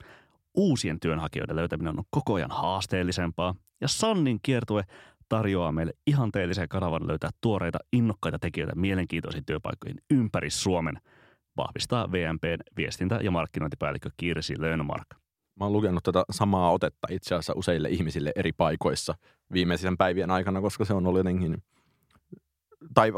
Uusien 0.55 1.01
työnhakijoiden 1.01 1.57
löytäminen 1.57 1.99
on 1.99 2.05
koko 2.11 2.35
ajan 2.35 2.51
haasteellisempaa 2.51 3.55
ja 3.81 3.89
Sannin 3.89 4.39
kiertue 4.43 4.85
tarjoaa 5.29 5.73
meille 5.73 5.93
ihanteellisen 6.07 6.69
kanavan 6.69 7.09
löytää 7.09 7.31
tuoreita, 7.41 7.79
innokkaita 7.93 8.39
tekijöitä 8.39 8.75
mielenkiintoisiin 8.75 9.45
työpaikkoihin 9.45 10.01
ympäri 10.11 10.51
Suomen, 10.51 11.01
vahvistaa 11.57 12.13
VMPn 12.13 12.59
viestintä- 12.77 13.21
ja 13.23 13.31
markkinointipäällikkö 13.31 14.11
Kirsi 14.17 14.61
Lönnmark. 14.61 15.07
Mä 15.61 15.65
oon 15.65 15.73
lukenut 15.73 16.05
tätä 16.05 16.25
samaa 16.31 16.71
otetta 16.71 17.09
itse 17.11 17.35
asiassa 17.35 17.53
useille 17.57 17.89
ihmisille 17.89 18.33
eri 18.37 18.53
paikoissa 18.53 19.15
viimeisen 19.53 19.97
päivien 19.97 20.31
aikana, 20.31 20.61
koska 20.61 20.85
se 20.85 20.95
on 20.95 21.07
ollut 21.07 21.19
jotenkin, 21.19 21.63
tai 22.95 23.13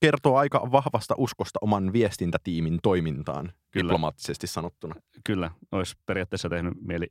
kertoo 0.00 0.36
aika 0.36 0.68
vahvasta 0.72 1.14
uskosta 1.18 1.58
oman 1.62 1.92
viestintätiimin 1.92 2.78
toimintaan, 2.82 3.52
Kyllä. 3.70 3.82
diplomaattisesti 3.82 4.46
sanottuna. 4.46 4.94
Kyllä, 5.24 5.50
olisi 5.72 5.96
periaatteessa 6.06 6.48
tehnyt 6.48 6.74
mieli 6.80 7.06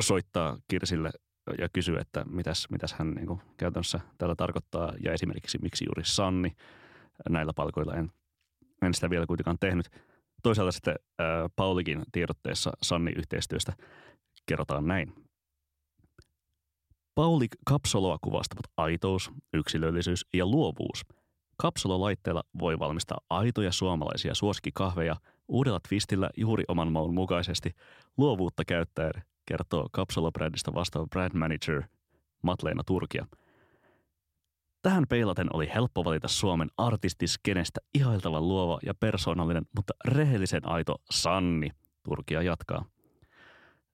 soittaa 0.00 0.58
Kirsille 0.68 1.10
ja 1.58 1.68
kysyä, 1.68 2.00
että 2.00 2.24
mitäs, 2.24 2.66
mitäs 2.70 2.92
hän 2.92 3.10
niin 3.10 3.26
kuin 3.26 3.40
käytännössä 3.56 4.00
tällä 4.18 4.34
tarkoittaa 4.34 4.92
ja 5.04 5.12
esimerkiksi 5.12 5.58
miksi 5.62 5.84
juuri 5.84 6.02
Sanni 6.04 6.56
näillä 7.28 7.52
palkoilla 7.56 7.94
en, 7.94 8.12
en 8.82 8.94
sitä 8.94 9.10
vielä 9.10 9.26
kuitenkaan 9.26 9.58
tehnyt. 9.60 9.88
Toisaalta 10.42 10.72
sitten 10.72 10.94
äh, 11.20 11.26
Paulikin 11.56 12.02
tiedotteessa 12.12 12.72
Sanni-yhteistyöstä 12.82 13.72
kerrotaan 14.46 14.86
näin. 14.86 15.14
Pauli 17.14 17.46
kapsoloa 17.66 18.18
kuvastavat 18.20 18.64
aitous, 18.76 19.30
yksilöllisyys 19.52 20.26
ja 20.34 20.46
luovuus. 20.46 21.04
Kapsololaitteella 21.56 22.42
voi 22.58 22.78
valmistaa 22.78 23.18
aitoja 23.30 23.72
suomalaisia 23.72 24.34
suosikkikahveja 24.34 25.16
uudella 25.48 25.80
twistillä 25.88 26.30
juuri 26.36 26.64
oman 26.68 26.92
maun 26.92 27.14
mukaisesti 27.14 27.70
luovuutta 28.16 28.64
käyttäen, 28.64 29.22
kertoo 29.46 29.88
kapsolobrändistä 29.92 30.74
vastaava 30.74 31.06
brand 31.06 31.34
manager 31.34 31.82
Matleena 32.42 32.82
Turkia– 32.84 33.26
Tähän 34.84 35.04
peilaten 35.08 35.46
oli 35.52 35.70
helppo 35.74 36.04
valita 36.04 36.28
Suomen 36.28 36.68
artistiskenestä 36.76 37.80
ihailtavan 37.94 38.48
luova 38.48 38.78
ja 38.86 38.94
persoonallinen, 38.94 39.66
mutta 39.76 39.94
rehellisen 40.04 40.68
aito 40.68 40.96
Sanni. 41.10 41.70
Turkia 42.02 42.42
jatkaa. 42.42 42.84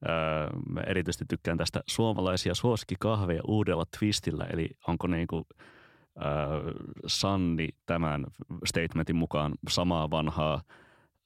Öö, 0.09 0.49
mä 0.69 0.81
erityisesti 0.81 1.25
tykkään 1.29 1.59
tästä 1.59 1.81
suomalaisia 1.87 2.55
suosikkikahveja 2.55 3.41
uudella 3.49 3.85
twistillä, 3.99 4.45
eli 4.53 4.69
onko 4.89 5.07
niinku 5.07 5.47
öö, 6.17 6.27
Sanni 7.07 7.69
tämän 7.87 8.27
statementin 8.65 9.17
mukaan 9.17 9.53
samaa 9.69 10.11
vanhaa 10.11 10.63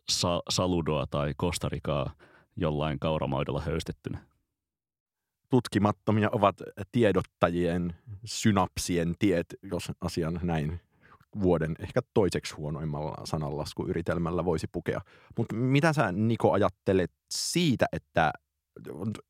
sa- 0.08 0.42
saludoa 0.48 1.06
tai 1.10 1.34
kostarikaa 1.36 2.12
jollain 2.56 2.98
kauramaidolla 2.98 3.60
höystettynä? 3.60 4.18
tutkimattomia 5.54 6.28
ovat 6.32 6.56
tiedottajien 6.92 7.94
synapsien 8.24 9.14
tiet, 9.18 9.46
jos 9.62 9.92
asian 10.00 10.40
näin 10.42 10.80
vuoden 11.42 11.74
ehkä 11.78 12.00
toiseksi 12.14 12.54
huonoimmalla 12.54 13.14
sananlaskuyritelmällä 13.24 14.44
voisi 14.44 14.66
pukea. 14.72 15.00
Mutta 15.38 15.54
mitä 15.54 15.92
sä 15.92 16.12
Niko 16.12 16.52
ajattelet 16.52 17.10
siitä, 17.30 17.86
että, 17.92 18.32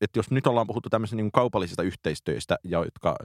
että 0.01 0.19
jos 0.19 0.31
nyt 0.31 0.47
ollaan 0.47 0.67
puhuttu 0.67 0.89
tämmöisistä 0.89 1.15
niin 1.15 1.31
kaupallisista 1.31 1.83
yhteistyöistä, 1.83 2.57
ja, 2.63 2.83
jotka, 2.85 3.15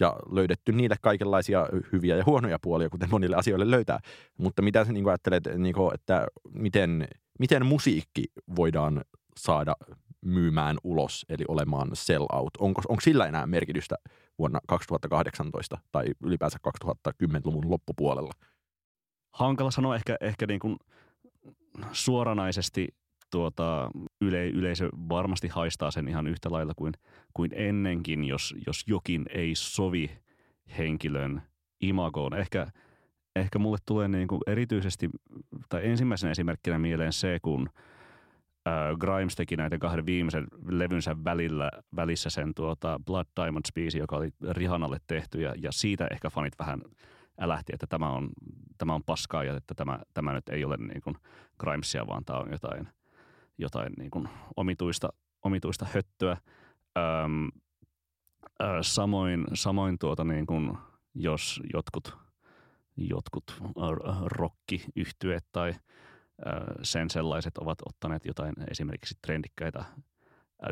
ja 0.00 0.16
löydetty 0.32 0.72
niille 0.72 0.96
kaikenlaisia 1.00 1.66
hyviä 1.92 2.16
ja 2.16 2.24
huonoja 2.26 2.58
puolia, 2.62 2.90
kuten 2.90 3.10
monille 3.10 3.36
asioille 3.36 3.70
löytää, 3.70 4.00
mutta 4.38 4.62
mitä 4.62 4.84
sä 4.84 4.92
niin 4.92 5.08
ajattelet, 5.08 5.44
Niko, 5.58 5.94
että 5.94 6.26
miten, 6.54 7.08
miten 7.38 7.66
musiikki 7.66 8.24
voidaan 8.56 9.04
saada 9.38 9.76
myymään 10.24 10.76
ulos, 10.84 11.26
eli 11.28 11.44
olemaan 11.48 11.90
sell 11.92 12.26
out. 12.32 12.56
Onko, 12.58 12.82
onko 12.88 13.00
sillä 13.00 13.26
enää 13.26 13.46
merkitystä 13.46 13.96
vuonna 14.38 14.60
2018 14.68 15.78
tai 15.92 16.04
ylipäänsä 16.22 16.58
2010-luvun 16.68 17.70
loppupuolella? 17.70 18.32
Hankala 19.32 19.70
sanoa 19.70 19.96
ehkä, 19.96 20.16
ehkä 20.20 20.46
niin 20.46 20.60
kuin 20.60 20.76
suoranaisesti 21.92 22.88
tuota, 23.30 23.90
yle, 24.20 24.48
yleisö 24.48 24.88
varmasti 25.08 25.48
haistaa 25.48 25.90
sen 25.90 26.08
ihan 26.08 26.26
yhtä 26.26 26.52
lailla 26.52 26.72
kuin, 26.76 26.92
kuin 27.34 27.50
ennenkin, 27.54 28.24
jos, 28.24 28.54
jos 28.66 28.84
jokin 28.86 29.26
ei 29.30 29.54
sovi 29.54 30.10
henkilön 30.78 31.42
imagoon. 31.80 32.34
Ehkä, 32.34 32.66
ehkä 33.36 33.58
mulle 33.58 33.78
tulee 33.86 34.08
niin 34.08 34.28
kuin 34.28 34.40
erityisesti, 34.46 35.10
tai 35.68 35.86
ensimmäisenä 35.86 36.30
esimerkkinä 36.30 36.78
mieleen 36.78 37.12
se, 37.12 37.38
kun– 37.42 37.68
äh, 38.66 38.98
Grimes 38.98 39.34
teki 39.34 39.56
näiden 39.56 39.78
kahden 39.78 40.06
viimeisen 40.06 40.46
levynsä 40.68 41.16
välillä, 41.24 41.70
välissä 41.96 42.30
sen 42.30 42.54
tuota 42.54 43.00
Blood 43.06 43.26
Diamonds-biisi, 43.40 43.98
joka 43.98 44.16
oli 44.16 44.30
Rihanalle 44.50 44.98
tehty 45.06 45.40
ja, 45.40 45.54
ja 45.58 45.72
siitä 45.72 46.06
ehkä 46.10 46.30
fanit 46.30 46.58
vähän 46.58 46.80
älähti, 47.40 47.72
että 47.74 47.86
tämä 47.86 48.10
on, 48.10 48.30
tämä 48.78 48.94
on 48.94 49.04
paskaa 49.04 49.44
ja 49.44 49.56
että 49.56 49.74
tämä, 49.74 49.98
tämä 50.14 50.32
nyt 50.32 50.48
ei 50.48 50.64
ole 50.64 50.76
niin 50.76 51.02
kuin 51.02 51.16
Grimesia, 51.60 52.06
vaan 52.06 52.24
tämä 52.24 52.38
on 52.38 52.50
jotain, 52.50 52.88
jotain 53.58 53.92
niin 53.98 54.10
kuin 54.10 54.28
omituista, 54.56 55.08
omituista 55.42 55.86
höttöä. 55.94 56.36
Öm, 56.98 57.48
ö, 58.62 58.82
samoin, 58.82 59.44
samoin 59.54 59.98
tuota 59.98 60.24
niin 60.24 60.46
kuin, 60.46 60.78
jos 61.14 61.60
jotkut, 61.72 62.16
jotkut 62.96 63.62
rock-yhtyöt 64.26 65.44
tai– 65.52 65.74
sen 66.82 67.10
sellaiset 67.10 67.58
ovat 67.58 67.78
ottaneet 67.88 68.24
jotain 68.24 68.54
esimerkiksi 68.70 69.14
trendikkäitä 69.26 69.84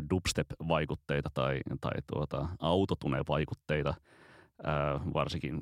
dubstep-vaikutteita 0.09 1.29
tai, 1.33 1.59
tai 1.81 1.91
tuota, 2.13 2.47
autotune-vaikutteita, 2.59 3.93
varsinkin 5.13 5.61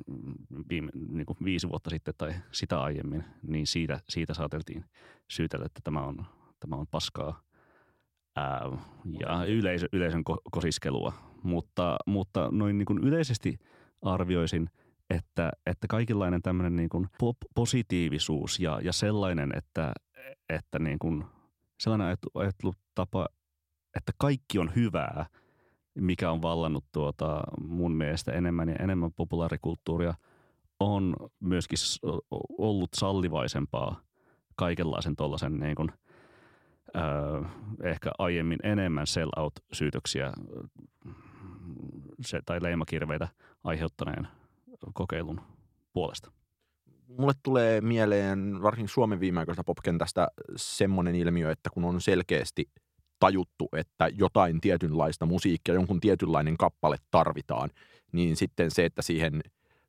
viime, 0.68 0.90
niin 1.08 1.26
kuin 1.26 1.36
viisi 1.44 1.68
vuotta 1.68 1.90
sitten 1.90 2.14
tai 2.18 2.34
sitä 2.52 2.80
aiemmin, 2.80 3.24
niin 3.42 3.66
siitä, 3.66 4.00
siitä 4.08 4.34
saateltiin 4.34 4.84
syytellä, 5.30 5.66
että 5.66 5.80
tämä 5.84 6.00
on, 6.00 6.26
tämä 6.60 6.76
on 6.76 6.86
paskaa 6.86 7.40
ää, 8.36 8.60
ja 9.20 9.44
yleisö, 9.44 9.88
yleisön 9.92 10.24
kosiskelua. 10.50 11.12
Mutta, 11.42 11.96
mutta 12.06 12.48
noin 12.52 12.78
niin 12.78 12.86
kuin 12.86 12.98
yleisesti 12.98 13.58
arvioisin, 14.02 14.70
että, 15.10 15.50
että 15.66 15.86
kaikenlainen 15.86 16.42
tämmöinen 16.42 16.76
niin 16.76 16.88
kuin 16.88 17.08
positiivisuus 17.54 18.60
ja, 18.60 18.80
ja 18.82 18.92
sellainen, 18.92 19.56
että, 19.56 19.92
että 20.48 20.78
niin 20.78 20.98
kuin 20.98 21.24
sellainen 21.80 22.16
ajattelutapa, 22.34 23.28
että 23.96 24.12
kaikki 24.18 24.58
on 24.58 24.74
hyvää, 24.74 25.26
mikä 25.94 26.30
on 26.30 26.42
vallannut 26.42 26.84
tuota 26.92 27.42
mun 27.60 27.92
mielestä 27.92 28.32
enemmän 28.32 28.68
ja 28.68 28.76
enemmän 28.76 29.12
populaarikulttuuria, 29.12 30.14
on 30.80 31.16
myöskin 31.40 31.78
ollut 32.58 32.90
sallivaisempaa 32.96 34.00
kaikenlaisen 34.56 35.16
tuollaisen 35.16 35.58
niin 35.58 35.74
kuin, 35.74 35.92
öö, 36.96 37.42
ehkä 37.82 38.10
aiemmin 38.18 38.58
enemmän 38.62 39.06
sell-out-syytöksiä 39.06 40.32
se, 42.20 42.40
tai 42.46 42.62
leimakirveitä 42.62 43.28
aiheuttaneen 43.64 44.28
kokeilun 44.92 45.40
puolesta. 45.92 46.30
Mulle 47.08 47.32
tulee 47.42 47.80
mieleen 47.80 48.62
varsinkin 48.62 48.88
Suomen 48.88 49.20
viimeaikaisesta 49.20 49.64
popkentästä 49.64 50.28
semmoinen 50.56 51.14
ilmiö, 51.14 51.50
että 51.50 51.70
kun 51.70 51.84
on 51.84 52.00
selkeästi 52.00 52.70
tajuttu, 53.18 53.68
että 53.76 54.08
jotain 54.08 54.60
tietynlaista 54.60 55.26
musiikkia, 55.26 55.74
jonkun 55.74 56.00
tietynlainen 56.00 56.56
kappale 56.56 56.96
tarvitaan, 57.10 57.70
niin 58.12 58.36
sitten 58.36 58.70
se, 58.70 58.84
että 58.84 59.02
siihen 59.02 59.40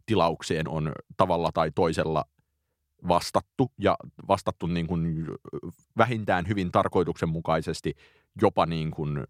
tilaukseen 0.05 0.67
on 0.69 0.91
tavalla 1.17 1.51
tai 1.53 1.71
toisella 1.75 2.25
vastattu 3.07 3.71
ja 3.77 3.97
vastattu 4.27 4.67
niin 4.67 4.87
kuin 4.87 5.27
vähintään 5.97 6.47
hyvin 6.47 6.71
tarkoituksenmukaisesti, 6.71 7.95
jopa 8.41 8.65
niin 8.65 8.91
kuin... 8.91 9.23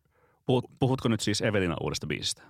Puhutko 0.79 1.09
nyt 1.09 1.19
siis 1.19 1.41
Evelina 1.41 1.75
uudesta 1.81 2.07
biisistä? 2.07 2.41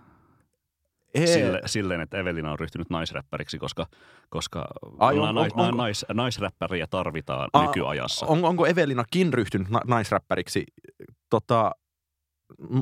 Sille, 1.26 1.62
silleen, 1.66 2.02
että 2.02 2.18
Evelina 2.18 2.52
on 2.52 2.60
ryhtynyt 2.60 2.90
naisräppäriksi, 2.90 3.58
koska, 3.60 3.86
koska 4.30 4.68
Ai, 5.00 5.20
on, 5.20 5.36
nais, 5.36 5.54
on, 5.56 5.78
nais, 5.78 6.06
naisräppäriä 6.14 6.88
tarvitaan 6.90 7.50
a, 7.54 7.66
nykyajassa. 7.66 8.26
On, 8.26 8.46
onko 8.46 8.66
Evelinakin 8.66 9.34
ryhtynyt 9.34 9.70
na, 9.70 9.82
naisräppäriksi? 9.88 10.64
Tota, 11.30 11.72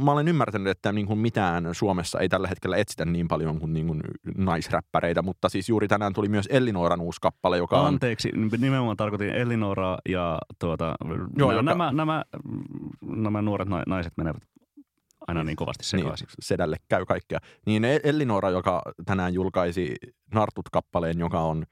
mä 0.03 0.11
olen 0.11 0.27
ymmärtänyt, 0.27 0.67
että 0.67 0.91
niin 0.91 1.07
kuin 1.07 1.19
mitään 1.19 1.75
Suomessa 1.75 2.19
ei 2.19 2.29
tällä 2.29 2.47
hetkellä 2.47 2.77
etsitä 2.77 3.05
niin 3.05 3.27
paljon 3.27 3.59
kuin, 3.59 3.73
niin 3.73 3.87
kuin 3.87 4.01
naisräppäreitä, 4.37 5.21
mutta 5.21 5.49
siis 5.49 5.69
juuri 5.69 5.87
tänään 5.87 6.13
tuli 6.13 6.29
myös 6.29 6.47
Ellinoran 6.51 7.01
uusi 7.01 7.21
kappale, 7.21 7.57
joka 7.57 7.79
on... 7.79 7.87
Anteeksi, 7.87 8.31
nimenomaan 8.57 8.97
tarkoitin 8.97 9.29
Ellinoraa 9.29 9.99
ja 10.09 10.39
tuota, 10.59 10.95
Joo, 11.37 11.51
nämä, 11.51 11.53
joka... 11.53 11.61
nämä, 11.61 11.91
nämä, 11.91 12.23
nämä 13.01 13.41
nuoret 13.41 13.67
naiset 13.87 14.13
menevät 14.17 14.43
aina 15.27 15.43
niin 15.43 15.55
kovasti 15.55 15.83
sekaisin. 15.83 16.27
Niin, 16.27 16.35
sedälle 16.39 16.77
käy 16.89 17.05
kaikkea. 17.05 17.39
Niin 17.65 17.85
e- 17.85 17.99
Ellinora, 18.03 18.49
joka 18.49 18.81
tänään 19.05 19.33
julkaisi 19.33 19.95
Nartut-kappaleen, 20.33 21.19
joka 21.19 21.39
on 21.39 21.65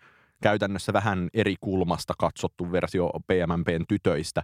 käytännössä 0.44 0.94
vähän 0.94 1.30
eri 1.34 1.56
kulmasta 1.62 2.14
katsottu 2.18 2.72
versio 2.72 3.10
PMMPn 3.28 3.86
tytöistä, 3.88 4.44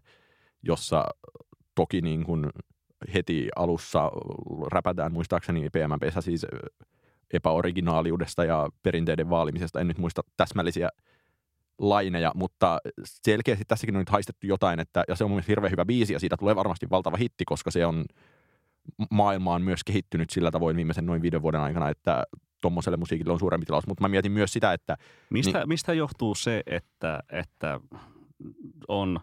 jossa 0.64 1.06
toki 1.76 2.02
niin 2.02 2.24
kuin 2.24 2.50
heti 3.14 3.50
alussa 3.56 4.12
räpätään 4.72 5.14
muistaakseni 5.14 5.70
PMMPssä 5.70 6.22
siis 6.22 6.46
epäoriginaaliudesta 7.34 8.46
ja 8.46 8.70
perinteiden 8.84 9.30
vaalimisesta. 9.30 9.80
En 9.80 9.88
nyt 9.88 9.98
muista 9.98 10.22
täsmällisiä 10.38 10.90
laineja, 11.80 12.32
mutta 12.36 12.80
selkeästi 13.04 13.66
tässäkin 13.68 13.96
on 13.96 14.00
nyt 14.00 14.10
haistettu 14.10 14.48
jotain, 14.48 14.80
että, 14.80 15.04
ja 15.08 15.16
se 15.16 15.24
on 15.24 15.32
mun 15.32 15.44
hirveän 15.48 15.72
hyvä 15.72 15.86
biisi, 15.86 16.14
ja 16.14 16.20
siitä 16.20 16.38
tulee 16.38 16.56
varmasti 16.56 16.90
valtava 16.90 17.18
hitti, 17.18 17.46
koska 17.46 17.72
se 17.72 17.86
on 17.86 18.06
maailma 19.12 19.54
on 19.54 19.62
myös 19.62 19.84
kehittynyt 19.84 20.30
sillä 20.30 20.52
tavoin 20.52 20.76
viimeisen 20.76 21.06
noin 21.06 21.22
viiden 21.22 21.42
vuoden 21.42 21.62
aikana, 21.62 21.90
että 21.90 22.24
tuommoiselle 22.62 22.98
musiikille 22.98 23.34
on 23.34 23.40
suurempi 23.40 23.66
tilaus. 23.66 23.88
Mutta 23.88 24.02
mä 24.02 24.08
mietin 24.08 24.32
myös 24.32 24.54
sitä, 24.54 24.74
että... 24.74 24.98
Mistä, 25.30 25.60
niin, 25.60 25.68
mistä 25.68 25.94
johtuu 25.94 26.36
se, 26.36 26.64
että, 26.66 27.24
että 27.32 27.80
on, 28.88 29.20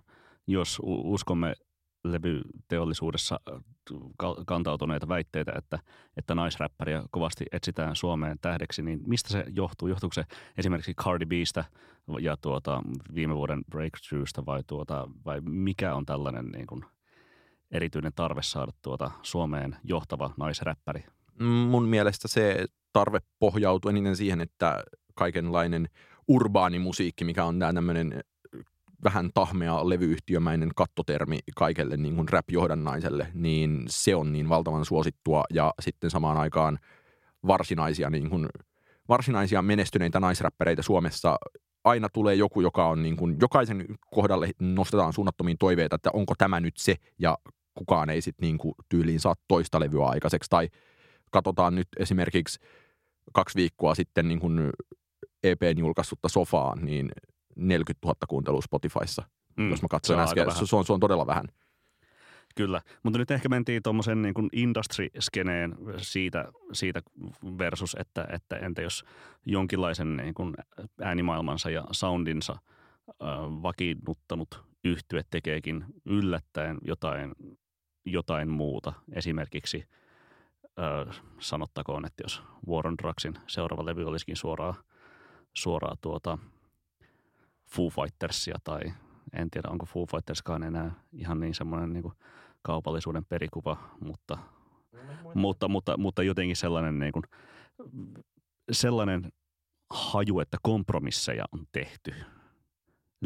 jos 0.47 0.81
uskomme 0.85 1.55
levyteollisuudessa 2.05 3.41
kantautuneita 4.47 5.09
väitteitä, 5.09 5.53
että, 5.59 5.79
että 6.17 6.35
naisräppäriä 6.35 7.03
kovasti 7.11 7.45
etsitään 7.53 7.97
Suomeen 7.97 8.39
tähdeksi, 8.41 8.83
niin 8.83 9.01
mistä 9.07 9.29
se 9.29 9.45
johtuu? 9.49 9.89
Johtuuko 9.89 10.15
se 10.15 10.25
esimerkiksi 10.59 10.95
Cardi 10.95 11.27
Bistä 11.27 11.65
ja 12.21 12.37
tuota, 12.37 12.83
viime 13.15 13.35
vuoden 13.35 13.65
Breakthroughsta 13.71 14.47
vai, 14.47 14.63
tuota, 14.67 15.09
vai 15.25 15.41
mikä 15.41 15.95
on 15.95 16.07
tällainen 16.07 16.47
niin 16.47 16.67
kuin– 16.67 16.85
erityinen 17.75 18.13
tarve 18.17 18.43
saada 18.43 18.73
tuota 18.83 19.11
Suomeen 19.23 19.77
johtava 19.85 20.31
naisräppäri? 20.37 21.05
Mun 21.69 21.89
mielestä 21.89 22.29
se 22.29 22.67
tarve 22.93 23.21
pohjautuu 23.39 23.89
eniten 23.89 24.17
siihen, 24.17 24.41
että 24.41 24.85
kaikenlainen 25.15 25.89
urbaani 26.29 26.79
musiikki, 26.79 27.25
mikä 27.25 27.45
on 27.45 27.59
tämmöinen 27.59 28.25
vähän 29.05 29.31
tahmea 29.35 29.89
levyyhtiömäinen 29.89 30.71
kattotermi 30.77 31.39
kaikelle 31.57 31.97
niin 31.97 32.17
kuin 32.17 32.29
rap-johdannaiselle, 32.29 33.27
niin 33.35 33.85
se 33.89 34.17
on 34.17 34.33
niin 34.33 34.49
valtavan 34.49 34.85
suosittua 34.85 35.45
ja 35.53 35.75
sitten 35.81 36.11
samaan 36.11 36.37
aikaan 36.37 36.79
varsinaisia, 37.47 38.11
niin 38.11 38.31
kuin, 38.31 38.49
varsinaisia 39.09 39.63
menestyneitä 39.63 40.21
naisräppäreitä 40.21 40.83
Suomessa 40.83 41.37
aina 41.85 42.09
tulee 42.09 42.35
joku, 42.35 42.61
joka 42.61 42.89
on 42.89 43.03
niin 43.03 43.17
kuin, 43.17 43.37
jokaisen 43.41 43.87
kohdalle 44.11 44.51
nostetaan 44.59 45.13
suunnattomiin 45.13 45.59
toiveita, 45.59 45.97
että 45.97 46.11
onko 46.13 46.35
tämä 46.39 46.61
nyt 46.61 46.77
se, 46.77 46.97
ja 47.19 47.39
kukaan 47.75 48.11
ei 48.11 48.21
sitten 48.21 48.47
niin 48.47 48.59
kuin 48.59 48.75
tyyliin 48.89 49.21
saa 49.21 49.35
toista 49.49 49.81
levyä 49.81 50.07
aikaiseksi. 50.07 50.51
Tai 50.51 50.69
katsotaan 51.31 51.75
nyt 51.75 51.89
esimerkiksi 51.99 52.59
kaksi 53.33 53.57
viikkoa 53.57 53.95
sitten 53.95 54.29
niin 54.29 54.41
kuin 54.41 54.71
EPn 55.43 55.79
julkaissutta 55.79 56.29
sofaa, 56.29 56.77
niin 56.81 57.11
40 57.57 58.07
000 58.07 58.17
kuuntelua 58.29 58.61
Spotifyssa. 58.61 59.23
Mm, 59.57 59.71
jos 59.71 59.83
mä 59.83 59.89
katsoin 59.91 60.21
äsken, 60.21 60.67
se 60.67 60.77
on, 60.77 60.85
se 60.85 60.93
on 60.93 61.01
todella 61.01 61.27
vähän. 61.27 61.45
Kyllä, 62.57 62.83
mutta 63.03 63.19
nyt 63.19 63.31
ehkä 63.31 63.49
mentiin 63.49 63.83
tuommoisen 63.83 64.23
niin 64.23 64.35
kuin 64.35 64.49
industry-skeneen 64.53 65.77
siitä, 65.97 66.53
siitä 66.73 67.03
versus, 67.59 67.97
että, 68.01 68.27
että 68.33 68.57
entä 68.57 68.83
jos 68.83 69.05
jonkinlaisen 69.47 70.17
niin 70.17 70.35
kuin 70.35 70.55
äänimaailmansa 71.03 71.71
ja 71.71 71.85
soundinsa 71.93 72.53
äh, 72.53 73.29
vakiinnuttanut 73.63 74.65
yhtye 74.85 75.23
tekeekin 75.31 75.85
yllättäen 76.05 76.79
jotain 76.83 77.33
jotain 78.05 78.49
muuta. 78.49 78.93
Esimerkiksi 79.13 79.89
ö, 80.79 81.13
sanottakoon, 81.39 82.07
että 82.07 82.23
jos 82.25 82.43
Warren 82.69 82.95
Drugsin 83.03 83.35
seuraava 83.47 83.85
levy 83.85 84.05
olisikin 84.05 84.37
suoraan, 84.37 84.75
suoraan 85.53 85.97
tuota 86.01 86.39
Foo 87.67 87.91
Fightersia 87.91 88.55
tai 88.65 88.81
en 89.33 89.51
tiedä 89.51 89.69
onko 89.71 89.87
Foo 89.87 90.07
Fighterskaan 90.07 90.63
enää 90.63 90.95
ihan 91.13 91.41
niin 91.41 91.55
semmoinen 91.55 91.93
niin 91.93 92.13
kaupallisuuden 92.63 93.25
perikuva, 93.25 93.77
mutta, 94.01 94.39
mutta, 95.35 95.69
mutta, 95.69 95.97
mutta 95.97 96.23
jotenkin 96.23 96.57
sellainen, 96.57 96.99
niin 96.99 97.13
kuin, 97.13 97.25
sellainen 98.73 99.33
haju, 99.91 100.41
että 100.41 100.57
kompromisseja 100.63 101.45
on 101.53 101.67
tehty– 101.73 102.15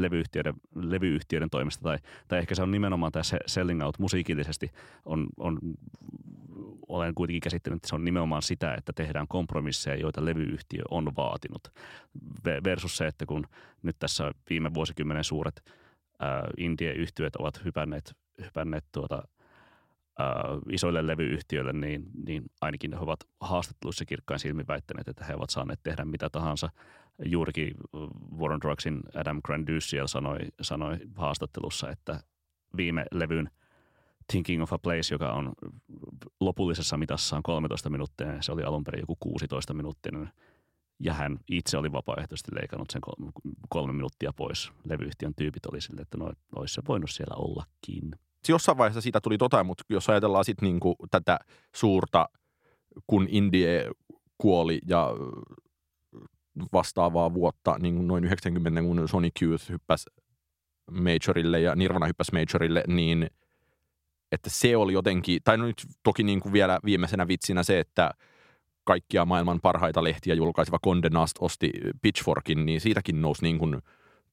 levyyhtiöiden, 0.02 0.54
levyyhtiöiden 0.74 1.50
toimesta, 1.50 1.82
tai, 1.82 1.98
tai 2.28 2.38
ehkä 2.38 2.54
se 2.54 2.62
on 2.62 2.70
nimenomaan 2.70 3.12
tämä 3.12 3.22
selling 3.46 3.82
out 3.82 3.98
musiikillisesti, 3.98 4.70
on, 5.04 5.26
on, 5.36 5.58
olen 6.88 7.14
kuitenkin 7.14 7.40
käsittänyt, 7.40 7.76
että 7.76 7.88
se 7.88 7.94
on 7.94 8.04
nimenomaan 8.04 8.42
sitä, 8.42 8.74
että 8.74 8.92
tehdään 8.92 9.28
kompromisseja, 9.28 9.96
joita 9.96 10.24
levyyhtiö 10.24 10.82
on 10.90 11.16
vaatinut, 11.16 11.72
versus 12.64 12.96
se, 12.96 13.06
että 13.06 13.26
kun 13.26 13.46
nyt 13.82 13.96
tässä 13.98 14.32
viime 14.50 14.74
vuosikymmenen 14.74 15.24
suuret 15.24 15.62
ää, 16.20 16.46
indie-yhtiöt 16.56 17.36
ovat 17.36 17.64
hypänneet, 17.64 18.16
hypänneet 18.44 18.84
tuota, 18.92 19.22
ää, 20.18 20.44
isoille 20.72 21.06
levyyhtiöille, 21.06 21.72
niin, 21.72 22.06
niin 22.26 22.44
ainakin 22.60 22.92
he 22.92 22.98
ovat 22.98 23.20
haastatteluissa 23.40 24.04
kirkkain 24.04 24.40
silmin 24.40 24.66
väittäneet, 24.68 25.08
että 25.08 25.24
he 25.24 25.34
ovat 25.34 25.50
saaneet 25.50 25.80
tehdä 25.82 26.04
mitä 26.04 26.30
tahansa 26.30 26.70
juurikin 27.24 27.74
Warren 28.38 28.60
Drugsin 28.60 29.00
Adam 29.14 29.40
Grandusiel 29.44 30.06
sanoi, 30.06 30.38
sanoi 30.60 30.98
haastattelussa, 31.16 31.90
että 31.90 32.20
viime 32.76 33.04
levyn 33.12 33.50
Thinking 34.32 34.62
of 34.62 34.72
a 34.72 34.78
Place, 34.78 35.14
joka 35.14 35.32
on 35.32 35.52
lopullisessa 36.40 36.96
mitassaan 36.96 37.42
13 37.42 37.90
minuuttia, 37.90 38.42
se 38.42 38.52
oli 38.52 38.62
alun 38.62 38.84
perin 38.84 39.00
joku 39.00 39.16
16 39.20 39.74
minuuttinen, 39.74 40.30
ja 41.00 41.14
hän 41.14 41.38
itse 41.48 41.78
oli 41.78 41.92
vapaaehtoisesti 41.92 42.54
leikannut 42.54 42.90
sen 42.90 43.00
kolme 43.68 43.92
minuuttia 43.92 44.32
pois. 44.32 44.72
Levyyhtiön 44.84 45.34
tyypit 45.34 45.66
oli 45.66 45.80
sille, 45.80 46.00
että 46.00 46.18
no, 46.18 46.32
olisi 46.56 46.74
se 46.74 46.82
voinut 46.88 47.10
siellä 47.10 47.36
ollakin. 47.36 48.10
jossain 48.48 48.78
vaiheessa 48.78 49.00
siitä 49.00 49.20
tuli 49.20 49.38
tota, 49.38 49.64
mutta 49.64 49.84
jos 49.90 50.08
ajatellaan 50.08 50.44
sitten 50.44 50.66
niinku 50.66 50.96
tätä 51.10 51.38
suurta, 51.74 52.28
kun 53.06 53.26
Indie 53.30 53.90
kuoli 54.38 54.80
ja 54.86 55.10
vastaavaa 56.72 57.34
vuotta, 57.34 57.76
niin 57.78 57.96
kuin 57.96 58.08
noin 58.08 58.24
90, 58.24 58.82
kun 58.82 59.08
Sonic 59.08 59.42
Youth 59.42 59.68
hyppäsi 59.68 60.10
Majorille 60.90 61.60
ja 61.60 61.76
Nirvana 61.76 62.06
hyppäsi 62.06 62.32
Majorille, 62.32 62.84
niin 62.86 63.30
että 64.32 64.50
se 64.50 64.76
oli 64.76 64.92
jotenkin, 64.92 65.40
tai 65.44 65.58
no 65.58 65.66
nyt 65.66 65.86
toki 66.02 66.22
niin 66.22 66.40
kuin 66.40 66.52
vielä 66.52 66.78
viimeisenä 66.84 67.28
vitsinä 67.28 67.62
se, 67.62 67.78
että 67.78 68.10
kaikkia 68.84 69.24
maailman 69.24 69.60
parhaita 69.62 70.04
lehtiä 70.04 70.34
julkaiseva 70.34 70.78
Condé 70.86 71.10
Nast 71.10 71.36
osti 71.40 71.72
Pitchforkin, 72.02 72.66
niin 72.66 72.80
siitäkin 72.80 73.22
nousi 73.22 73.42
niin 73.42 73.58
kuin 73.58 73.82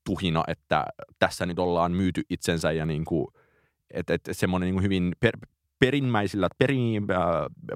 tuhina, 0.06 0.44
että 0.48 0.86
tässä 1.20 1.46
nyt 1.46 1.60
ollaan 1.60 1.92
myyty 1.92 2.22
itsensä 2.30 2.72
ja 2.72 2.86
niin 2.86 3.06
kuin, 3.06 3.28
että, 3.92 4.14
että 4.14 4.34
semmoinen 4.34 4.70
niin 4.76 4.84
hyvin 4.84 5.16
per, 5.20 5.38
perimmäisillä, 5.80 6.48
perin, 6.58 7.08
äh, 7.12 7.18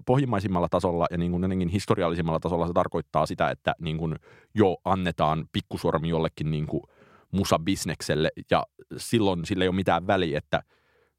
pohjimmaisimmalla 0.05 0.69
tasolla 0.69 1.07
ja 1.11 1.17
niin 1.17 1.31
kuin 1.31 1.43
jotenkin 1.43 1.69
historiallisimmalla 1.69 2.39
tasolla 2.39 2.67
se 2.67 2.73
tarkoittaa 2.73 3.25
sitä, 3.25 3.49
että 3.49 3.75
niin 3.79 3.97
kuin 3.97 4.15
jo 4.55 4.77
annetaan 4.85 5.45
pikkusormi 5.51 6.09
jollekin 6.09 6.51
niin 6.51 6.67
kuin 6.67 6.83
musabisnekselle 7.31 8.29
ja 8.51 8.63
silloin 8.97 9.45
sillä 9.45 9.63
ei 9.63 9.67
ole 9.67 9.75
mitään 9.75 10.07
väliä, 10.07 10.37
että 10.37 10.63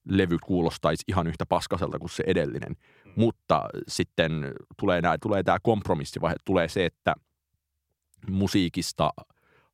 levy 0.04 0.36
kuulostaisi 0.42 1.04
ihan 1.08 1.26
yhtä 1.26 1.46
paskaselta 1.46 1.98
kuin 1.98 2.10
se 2.10 2.24
edellinen. 2.26 2.76
Mm. 3.04 3.12
Mutta 3.16 3.68
sitten 3.88 4.32
tulee, 4.78 5.00
nää, 5.00 5.18
tulee 5.18 5.42
tämä 5.42 5.58
kompromissivaihe, 5.62 6.36
tulee 6.44 6.68
se, 6.68 6.86
että 6.86 7.14
musiikista 8.30 9.10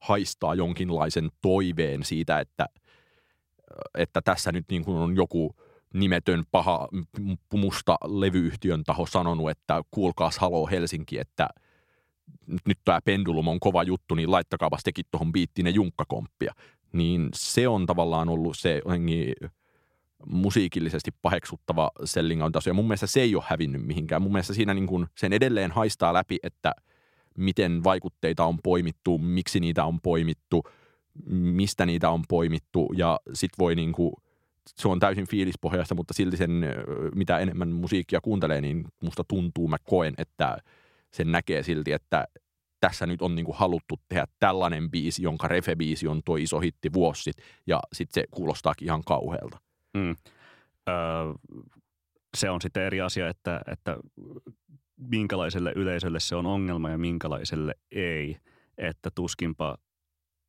haistaa 0.01 0.55
jonkinlaisen 0.55 1.29
toiveen 1.43 2.05
siitä, 2.05 2.41
että, 2.41 2.67
että 3.95 4.23
tässä 4.23 4.53
nyt 4.53 4.65
niin 4.71 4.85
kuin 4.85 4.97
on 4.97 5.17
joku– 5.17 5.53
nimetön 6.01 6.45
paha 6.51 6.89
musta 7.55 7.97
levyyhtiön 8.05 8.85
taho 8.85 9.07
sanonut, 9.07 9.51
että 9.51 9.83
kuulkaas 9.91 10.39
haloo 10.39 10.67
Helsinki, 10.67 11.19
että 11.19 11.49
nyt 12.67 12.79
tämä 12.85 13.01
pendulum 13.05 13.49
on 13.49 13.61
kova 13.61 13.83
juttu, 13.83 14.15
niin 14.15 14.31
laittakaapa 14.31 14.79
tekin 14.85 15.05
tuohon 15.11 15.33
biittiin 15.33 15.75
junkkakomppia. 15.75 16.55
Niin 16.93 17.29
se 17.35 17.69
on 17.69 17.87
tavallaan 17.87 18.29
ollut 18.29 18.59
se 18.59 18.81
jotenkin 18.85 19.35
musiikillisesti 20.27 21.11
paheksuttava 21.23 21.91
selling 22.05 22.45
on 22.45 22.53
taso. 22.53 22.71
Ja 22.71 22.75
mun 22.75 22.85
mielestä 22.85 23.07
se 23.07 23.21
ei 23.21 23.35
ole 23.35 23.45
hävinnyt 23.47 23.87
mihinkään. 23.87 24.23
Mun 24.23 24.33
mielestä 24.33 24.55
siinä 24.55 24.75
niin 24.75 25.07
sen 25.15 25.33
edelleen 25.33 25.71
haistaa 25.71 26.15
läpi, 26.15 26.39
että 26.43 26.73
miten 27.39 27.85
vaikutteita 27.85 28.45
on 28.45 28.59
poimittu, 28.63 29.19
miksi 29.19 29.61
niitä 29.61 29.85
on 29.85 30.01
poimittu, 30.01 30.63
mistä 31.31 31.87
niitä 31.87 32.11
on 32.11 32.23
poimittu 32.29 32.89
ja 32.97 33.21
sit 33.33 33.51
voi 33.59 33.75
niin 33.75 33.93
kuin– 33.93 34.13
se 34.75 34.89
on 34.89 34.99
täysin 34.99 35.29
fiilispohjaista, 35.29 35.95
mutta 35.95 36.15
silti 36.15 36.37
sen, 36.37 36.51
mitä 37.15 37.39
enemmän 37.39 37.69
musiikkia 37.69 38.21
kuuntelee, 38.21 38.61
niin 38.61 38.85
musta 39.03 39.25
tuntuu, 39.29 39.69
mä 39.69 39.77
koen, 39.85 40.15
että 40.19 40.59
sen 41.13 41.33
näkee 41.33 41.63
silti, 41.63 41.93
että 41.93 42.29
tässä 42.81 43.07
nyt 43.07 43.23
on 43.23 43.35
niin 43.35 43.47
kuin 43.47 43.57
haluttu 43.57 44.01
tehdä 44.09 44.27
tällainen 44.39 44.91
biisi, 44.91 45.23
jonka 45.23 45.49
refe-biisi 45.49 46.09
on 46.09 46.23
tuo 46.25 46.37
iso 46.37 46.61
hitti 46.61 46.93
vuosi 46.93 47.23
sit, 47.23 47.37
ja 47.67 47.81
sitten 47.93 48.23
se 48.23 48.27
kuulostaakin 48.31 48.87
ihan 48.87 49.03
kauhealta. 49.05 49.61
Mm. 49.95 50.17
Öö, 50.89 50.95
se 52.37 52.51
on 52.51 52.61
sitten 52.63 52.83
eri 52.83 53.01
asia, 53.01 53.29
että, 53.29 53.61
että 53.73 53.97
minkälaiselle 54.97 55.73
yleisölle 55.77 56.21
se 56.21 56.37
on 56.37 56.47
ongelma 56.47 56.91
ja 56.91 56.99
minkälaiselle 56.99 57.75
ei. 57.91 58.37
Että 58.79 59.11
tuskinpa 59.15 59.77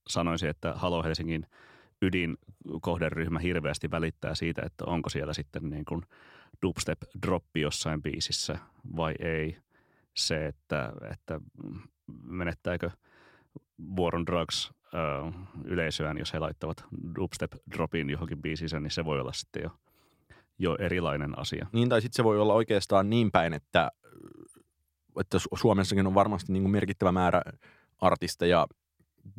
sanoisin, 0.10 0.50
että 0.50 0.74
Halo 0.74 1.04
Helsingin– 1.04 1.46
ydinkohderyhmä 2.02 3.40
hirveästi 3.40 3.92
välittää 3.92 4.36
siitä, 4.36 4.62
että 4.66 4.86
onko 4.86 5.10
siellä 5.10 5.34
sitten 5.34 5.70
niin 5.70 5.86
kuin 5.86 6.02
dubstep-droppi 6.66 7.62
jossain 7.62 8.02
biisissä 8.02 8.60
vai 8.96 9.14
ei. 9.20 9.58
Se, 10.16 10.46
että, 10.46 10.94
että 11.12 11.42
menettääkö 12.24 12.90
War 13.98 14.16
on 14.16 14.26
Drugs 14.26 14.72
yleisöään, 15.66 16.18
jos 16.18 16.34
he 16.34 16.40
laittavat 16.40 16.86
dubstep-dropin 17.16 18.10
johonkin 18.10 18.42
biisinsä, 18.42 18.80
niin 18.80 18.92
se 18.92 19.06
voi 19.06 19.20
olla 19.20 19.34
sitten 19.34 19.64
jo, 19.64 19.72
jo 20.60 20.76
erilainen 20.80 21.40
asia. 21.40 21.68
Niin, 21.72 21.90
tai 21.90 22.02
sitten 22.02 22.18
se 22.18 22.24
voi 22.24 22.40
olla 22.40 22.54
oikeastaan 22.54 23.10
niin 23.10 23.32
päin, 23.32 23.54
että, 23.54 23.92
että 25.20 25.38
Suomessakin 25.56 26.08
on 26.08 26.16
varmasti 26.16 26.54
niin 26.54 26.64
kuin 26.64 26.72
merkittävä 26.72 27.12
määrä 27.12 27.42
artisteja, 28.00 28.68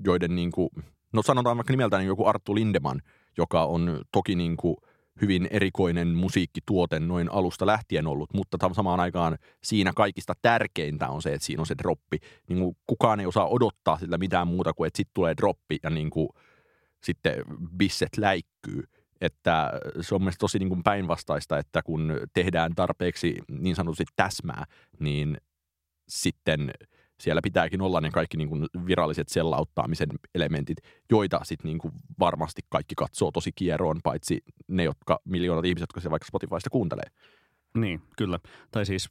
joiden 0.04 0.34
niin 0.34 0.52
kuin– 0.52 0.70
no 1.12 1.22
sanotaan 1.22 1.56
vaikka 1.56 1.72
nimeltään 1.72 2.06
joku 2.06 2.26
Arttu 2.26 2.54
Lindeman, 2.54 3.02
joka 3.36 3.64
on 3.64 4.02
toki 4.12 4.34
niin 4.34 4.56
kuin 4.56 4.76
hyvin 5.20 5.48
erikoinen 5.50 6.08
musiikkituote 6.08 7.00
noin 7.00 7.32
alusta 7.32 7.66
lähtien 7.66 8.06
ollut, 8.06 8.34
mutta 8.34 8.58
samaan 8.72 9.00
aikaan 9.00 9.38
siinä 9.62 9.92
kaikista 9.96 10.32
tärkeintä 10.42 11.08
on 11.08 11.22
se, 11.22 11.34
että 11.34 11.46
siinä 11.46 11.60
on 11.60 11.66
se 11.66 11.74
droppi. 11.78 12.18
Niin 12.48 12.58
kuin 12.58 12.76
kukaan 12.86 13.20
ei 13.20 13.26
osaa 13.26 13.48
odottaa 13.48 13.98
sillä 13.98 14.18
mitään 14.18 14.48
muuta 14.48 14.72
kuin, 14.72 14.86
että 14.86 14.96
sitten 14.96 15.14
tulee 15.14 15.36
droppi 15.36 15.78
ja 15.82 15.90
niin 15.90 16.10
kuin 16.10 16.28
sitten 17.02 17.34
bisset 17.76 18.16
läikkyy. 18.16 18.84
Että 19.20 19.70
se 20.00 20.14
on 20.14 20.20
mielestäni 20.20 20.40
tosi 20.40 20.58
niin 20.58 20.68
kuin 20.68 20.82
päinvastaista, 20.82 21.58
että 21.58 21.82
kun 21.82 22.20
tehdään 22.32 22.74
tarpeeksi 22.74 23.38
niin 23.50 23.76
sanotusti 23.76 24.04
täsmää, 24.16 24.64
niin 25.00 25.36
sitten– 26.08 26.70
siellä 27.20 27.40
pitääkin 27.42 27.82
olla 27.82 28.00
ne 28.00 28.10
kaikki 28.10 28.36
niin 28.36 28.48
kuin 28.48 28.66
viralliset 28.86 29.28
sellauttaamisen 29.28 30.08
elementit, 30.34 30.78
joita 31.10 31.40
sitten 31.42 31.68
niin 31.68 31.78
kuin 31.78 31.92
varmasti 32.18 32.62
kaikki 32.68 32.94
katsoo 32.94 33.30
tosi 33.30 33.52
kierroon, 33.54 34.00
paitsi 34.02 34.40
ne, 34.68 34.84
jotka 34.84 35.20
miljoonat 35.24 35.64
ihmiset, 35.64 35.82
jotka 35.82 36.00
se 36.00 36.10
vaikka 36.10 36.26
Spotifysta 36.26 36.70
kuuntelee. 36.70 37.10
Niin, 37.74 38.02
kyllä. 38.16 38.38
Tai 38.70 38.86
siis, 38.86 39.10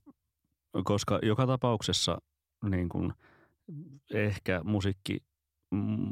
koska 0.84 1.20
joka 1.24 1.48
tapauksessa 1.48 2.18
niin 2.70 2.90
kuin 2.90 3.14
ehkä 4.14 4.62
musiikki, 4.64 5.18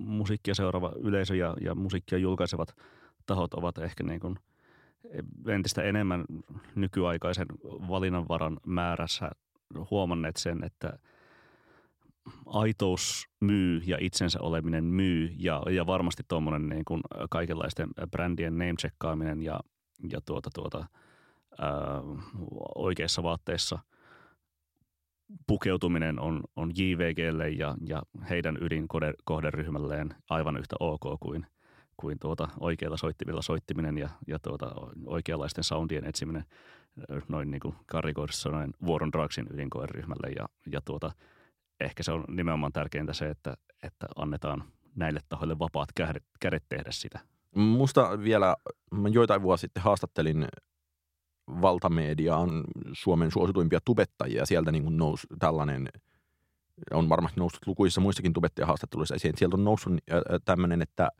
musiikkia 0.05 0.55
seuraava 0.55 0.93
yleisö 0.99 1.35
ja, 1.35 1.55
ja 1.61 1.75
musiikkia 1.75 2.17
julkaisevat 2.17 2.75
tahot 3.25 3.53
ovat 3.53 3.77
ehkä 3.77 4.03
niin 4.03 4.19
kuin 4.19 4.39
entistä 5.47 5.83
enemmän 5.83 6.25
nykyaikaisen 6.75 7.47
valinnanvaran 7.63 8.59
määrässä 8.65 9.31
huomanneet 9.91 10.35
sen, 10.37 10.63
että– 10.63 10.93
aitous 12.45 13.27
myy 13.39 13.81
ja 13.85 13.97
itsensä 14.01 14.41
oleminen 14.41 14.83
myy. 14.83 15.33
Ja, 15.37 15.63
ja 15.71 15.85
varmasti 15.85 16.23
tuommoinen 16.27 16.69
niin 16.69 16.85
kuin 16.85 17.01
kaikenlaisten 17.29 17.89
brändien 18.11 18.57
name 18.57 19.43
ja, 19.43 19.59
ja 20.11 20.21
tuota, 20.25 20.49
tuota, 20.53 20.85
ää, 21.59 22.01
oikeissa 22.75 23.23
vaatteissa 23.23 23.79
pukeutuminen 25.47 26.19
on, 26.19 26.43
on 26.55 26.71
JVGlle 26.77 27.49
ja, 27.49 27.75
ja 27.85 28.03
heidän 28.29 28.57
ydinkohderyhmälleen 28.61 30.15
aivan 30.29 30.57
yhtä 30.57 30.75
ok 30.79 31.19
kuin, 31.19 31.45
kuin 31.97 32.19
tuota 32.19 32.47
oikeilla 32.59 32.97
soittimilla 32.97 33.41
soittiminen 33.41 33.97
ja, 33.97 34.09
ja 34.27 34.39
tuota 34.39 34.71
oikeanlaisten 35.05 35.63
soundien 35.63 36.05
etsiminen 36.05 36.45
noin 37.27 37.51
niin 37.51 37.61
kuin 37.61 37.75
karikoidussa 37.85 38.49
noin 38.49 38.73
Vuoron 38.85 39.11
Dragsin 39.11 39.47
ydinkohderyhmälle 39.53 40.29
ja, 40.29 40.49
ja 40.71 40.81
tuota– 40.81 41.11
ehkä 41.79 42.03
se 42.03 42.11
on 42.11 42.23
nimenomaan 42.27 42.71
tärkeintä 42.71 43.13
se, 43.13 43.29
että, 43.29 43.57
että 43.83 44.07
annetaan 44.15 44.63
näille 44.95 45.19
tahoille 45.29 45.59
vapaat 45.59 45.89
kädet, 45.95 46.23
kädet 46.39 46.63
tehdä 46.69 46.91
sitä. 46.91 47.19
Musta 47.55 48.23
vielä, 48.23 48.55
mä 48.91 49.09
joitain 49.09 49.41
vuosia 49.41 49.61
sitten 49.61 49.83
haastattelin 49.83 50.47
valtamediaan 51.61 52.63
Suomen 52.93 53.31
suosituimpia 53.31 53.79
tubettajia. 53.85 54.45
Sieltä 54.45 54.71
niin 54.71 54.83
kuin 54.83 54.97
nousi 54.97 55.27
tällainen, 55.39 55.89
on 56.93 57.09
varmasti 57.09 57.39
noussut 57.39 57.67
lukuissa 57.67 58.01
muissakin 58.01 58.33
tubettajahaastatteluissa 58.33 59.15
esiin. 59.15 59.37
Sieltä 59.37 59.55
on 59.57 59.63
noussut 59.63 59.93
tämmöinen, 60.45 60.81
että– 60.81 61.09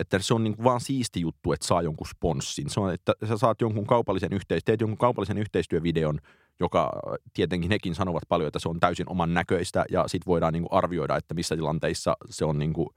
että 0.00 0.18
se 0.18 0.34
on 0.34 0.44
niin 0.44 0.56
kuin 0.56 0.64
vaan 0.64 0.80
siisti 0.80 1.20
juttu, 1.20 1.52
että 1.52 1.66
saa 1.66 1.82
jonkun 1.82 2.06
sponssin. 2.06 2.70
Se 2.70 2.80
on, 2.80 2.94
että 2.94 3.12
sä 3.28 3.36
saat 3.36 3.60
jonkun 3.60 3.86
kaupallisen 3.86 4.32
yhteis- 4.32 4.64
teet 4.64 4.80
jonkun 4.80 4.98
kaupallisen 4.98 5.38
yhteistyövideon, 5.38 6.18
joka 6.60 7.00
tietenkin 7.34 7.70
hekin 7.70 7.94
sanovat 7.94 8.22
paljon, 8.28 8.48
että 8.48 8.58
se 8.58 8.68
on 8.68 8.80
täysin 8.80 9.08
oman 9.08 9.34
näköistä 9.34 9.84
ja 9.90 10.08
sitten 10.08 10.26
voidaan 10.26 10.52
niin 10.52 10.62
kuin 10.62 10.72
arvioida, 10.72 11.16
että 11.16 11.34
missä 11.34 11.56
tilanteissa 11.56 12.16
se 12.30 12.44
on 12.44 12.58
niin 12.58 12.72
kuin 12.72 12.88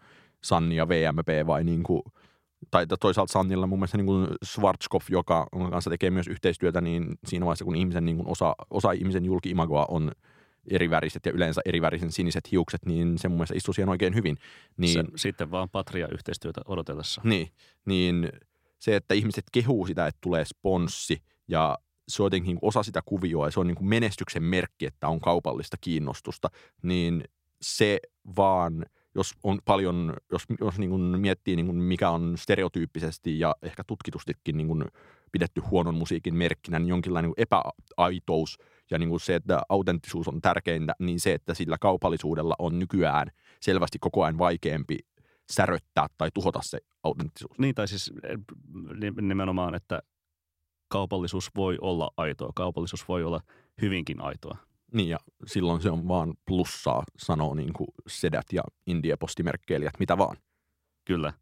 Sanni 0.43 0.75
ja 0.75 0.89
VMP 0.89 1.47
vai 1.47 1.63
niin 1.63 1.83
kuin, 1.83 2.01
tai 2.71 2.87
toisaalta 2.99 3.33
Sannilla 3.33 3.67
mun 3.67 3.79
mielestä 3.79 3.97
niin 3.97 4.05
kuin 4.05 4.27
Schwarzkopf, 4.45 5.09
joka 5.09 5.47
kanssa 5.69 5.89
tekee 5.89 6.11
myös 6.11 6.27
yhteistyötä, 6.27 6.81
niin 6.81 7.15
siinä 7.25 7.45
vaiheessa 7.45 7.65
kun 7.65 7.75
ihmisen 7.75 8.05
niin 8.05 8.17
kuin 8.17 8.27
osa, 8.27 8.55
osa 8.69 8.91
ihmisen 8.91 9.25
julki-imagoa 9.25 9.85
on– 9.89 10.11
eriväriset 10.71 11.25
ja 11.25 11.31
yleensä 11.31 11.61
erivärisen 11.65 12.11
siniset 12.11 12.51
hiukset, 12.51 12.85
niin 12.85 13.17
se 13.17 13.27
mun 13.27 13.37
mielestä 13.37 13.55
istuu 13.57 13.73
siihen 13.73 13.89
oikein 13.89 14.15
hyvin. 14.15 14.37
Niin, 14.77 14.93
se, 14.93 15.03
sitten 15.15 15.51
vaan 15.51 15.69
Patria-yhteistyötä 15.69 16.61
odotellessa. 16.65 17.21
Niin, 17.23 17.47
niin 17.85 18.29
se, 18.79 18.95
että 18.95 19.13
ihmiset 19.13 19.43
kehuu 19.51 19.85
sitä, 19.85 20.07
että 20.07 20.19
tulee 20.21 20.45
sponssi 20.45 21.23
ja 21.47 21.77
se 22.07 22.23
on 22.23 22.25
jotenkin 22.25 22.59
osa 22.61 22.83
sitä 22.83 23.01
kuvioa 23.05 23.47
ja 23.47 23.51
se 23.51 23.59
on 23.59 23.67
niin 23.67 23.75
kuin 23.75 23.87
menestyksen 23.87 24.43
merkki, 24.43 24.85
että 24.85 25.07
on 25.07 25.19
kaupallista 25.19 25.77
kiinnostusta, 25.81 26.49
niin 26.83 27.23
se 27.61 27.99
vaan, 28.37 28.85
jos 29.15 29.33
on 29.43 29.59
paljon, 29.65 30.13
jos, 30.31 30.43
jos 30.59 30.79
niin 30.79 30.89
kuin 30.89 31.01
miettii 31.01 31.55
niin 31.55 31.65
kuin 31.65 31.77
mikä 31.77 32.09
on 32.09 32.37
stereotyyppisesti 32.37 33.39
ja 33.39 33.55
ehkä 33.61 33.83
tutkitustikin 33.87 34.57
niin 34.57 34.67
kuin 34.67 34.85
pidetty 35.31 35.61
huonon 35.61 35.95
musiikin 35.95 36.35
merkkinä, 36.35 36.79
niin 36.79 36.89
jonkinlainen 36.89 37.31
niin 37.37 37.47
epäaitous 37.47 38.57
ja 38.91 38.97
niin 38.97 39.09
kuin 39.09 39.19
se, 39.19 39.35
että 39.35 39.61
autenttisuus 39.69 40.27
on 40.27 40.41
tärkeintä, 40.41 40.95
niin 40.99 41.19
se, 41.19 41.33
että 41.33 41.53
sillä 41.53 41.77
kaupallisuudella 41.77 42.55
on 42.59 42.79
nykyään 42.79 43.27
selvästi 43.59 43.99
koko 43.99 44.23
ajan 44.23 44.37
vaikeampi 44.37 44.97
säröttää 45.51 46.07
tai 46.17 46.29
tuhota 46.33 46.59
se 46.63 46.79
autenttisuus. 47.03 47.59
Niin, 47.59 47.75
tai 47.75 47.87
siis 47.87 48.13
eh, 48.23 48.37
nimenomaan, 49.21 49.75
että 49.75 50.01
kaupallisuus 50.93 51.49
voi 51.55 51.77
olla 51.81 52.11
aitoa. 52.17 52.51
Kaupallisuus 52.55 53.07
voi 53.07 53.23
olla 53.23 53.41
hyvinkin 53.81 54.21
aitoa. 54.21 54.57
Niin 54.93 55.09
ja 55.09 55.17
silloin 55.45 55.81
se 55.81 55.89
on 55.89 56.07
vaan 56.07 56.33
plussaa, 56.45 57.03
sanoo 57.17 57.53
niin 57.53 57.73
kuin 57.73 57.87
sedät 58.07 58.45
ja 58.51 58.61
indie-postimerkkeilijät, 58.87 59.93
mitä 59.99 60.17
vaan. 60.17 60.37
Kyllä. 61.05 61.33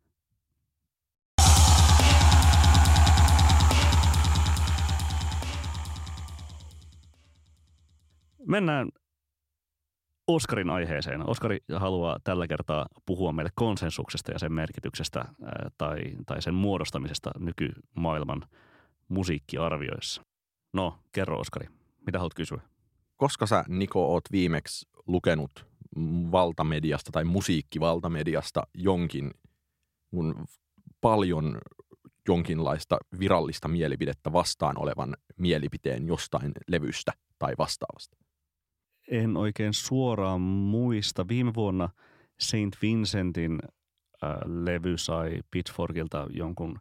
Mennään 8.47 8.89
Oskarin 10.27 10.69
aiheeseen. 10.69 11.29
Oskari 11.29 11.57
haluaa 11.75 12.17
tällä 12.23 12.47
kertaa 12.47 12.85
puhua 13.05 13.31
meille 13.31 13.51
konsensuksesta 13.55 14.31
ja 14.31 14.39
sen 14.39 14.53
merkityksestä 14.53 15.25
tai, 15.77 16.01
tai 16.25 16.41
sen 16.41 16.53
muodostamisesta 16.53 17.31
nykymaailman 17.39 18.45
musiikkiarvioissa. 19.12 20.21
No, 20.74 21.00
kerro 21.12 21.39
Oskari, 21.39 21.67
mitä 22.06 22.19
haluat 22.19 22.34
kysyä? 22.34 22.62
Koska 23.17 23.45
sä, 23.45 23.63
Niko, 23.67 24.13
oot 24.13 24.24
viimeksi 24.32 24.89
lukenut 25.08 25.65
valtamediasta 26.32 27.12
tai 27.12 27.24
musiikkivaltamediasta 27.24 28.67
jonkin 28.74 29.32
mun 30.12 30.45
paljon 31.02 31.58
jonkinlaista 32.28 32.97
virallista 33.19 33.67
mielipidettä 33.67 34.34
vastaan 34.34 34.82
olevan 34.82 35.17
mielipiteen 35.38 36.08
jostain 36.08 36.52
levystä 36.67 37.13
tai 37.39 37.54
vastaavasta? 37.58 38.17
En 39.08 39.38
oikein 39.38 39.74
suoraan 39.74 40.41
muista. 40.41 41.28
Viime 41.28 41.54
vuonna 41.54 41.89
Saint 42.39 42.78
Vincentin 42.82 43.60
äh, 44.24 44.30
levy 44.45 44.97
sai 44.97 45.39
Pitchforkilta 45.52 46.28
jonkun 46.30 46.80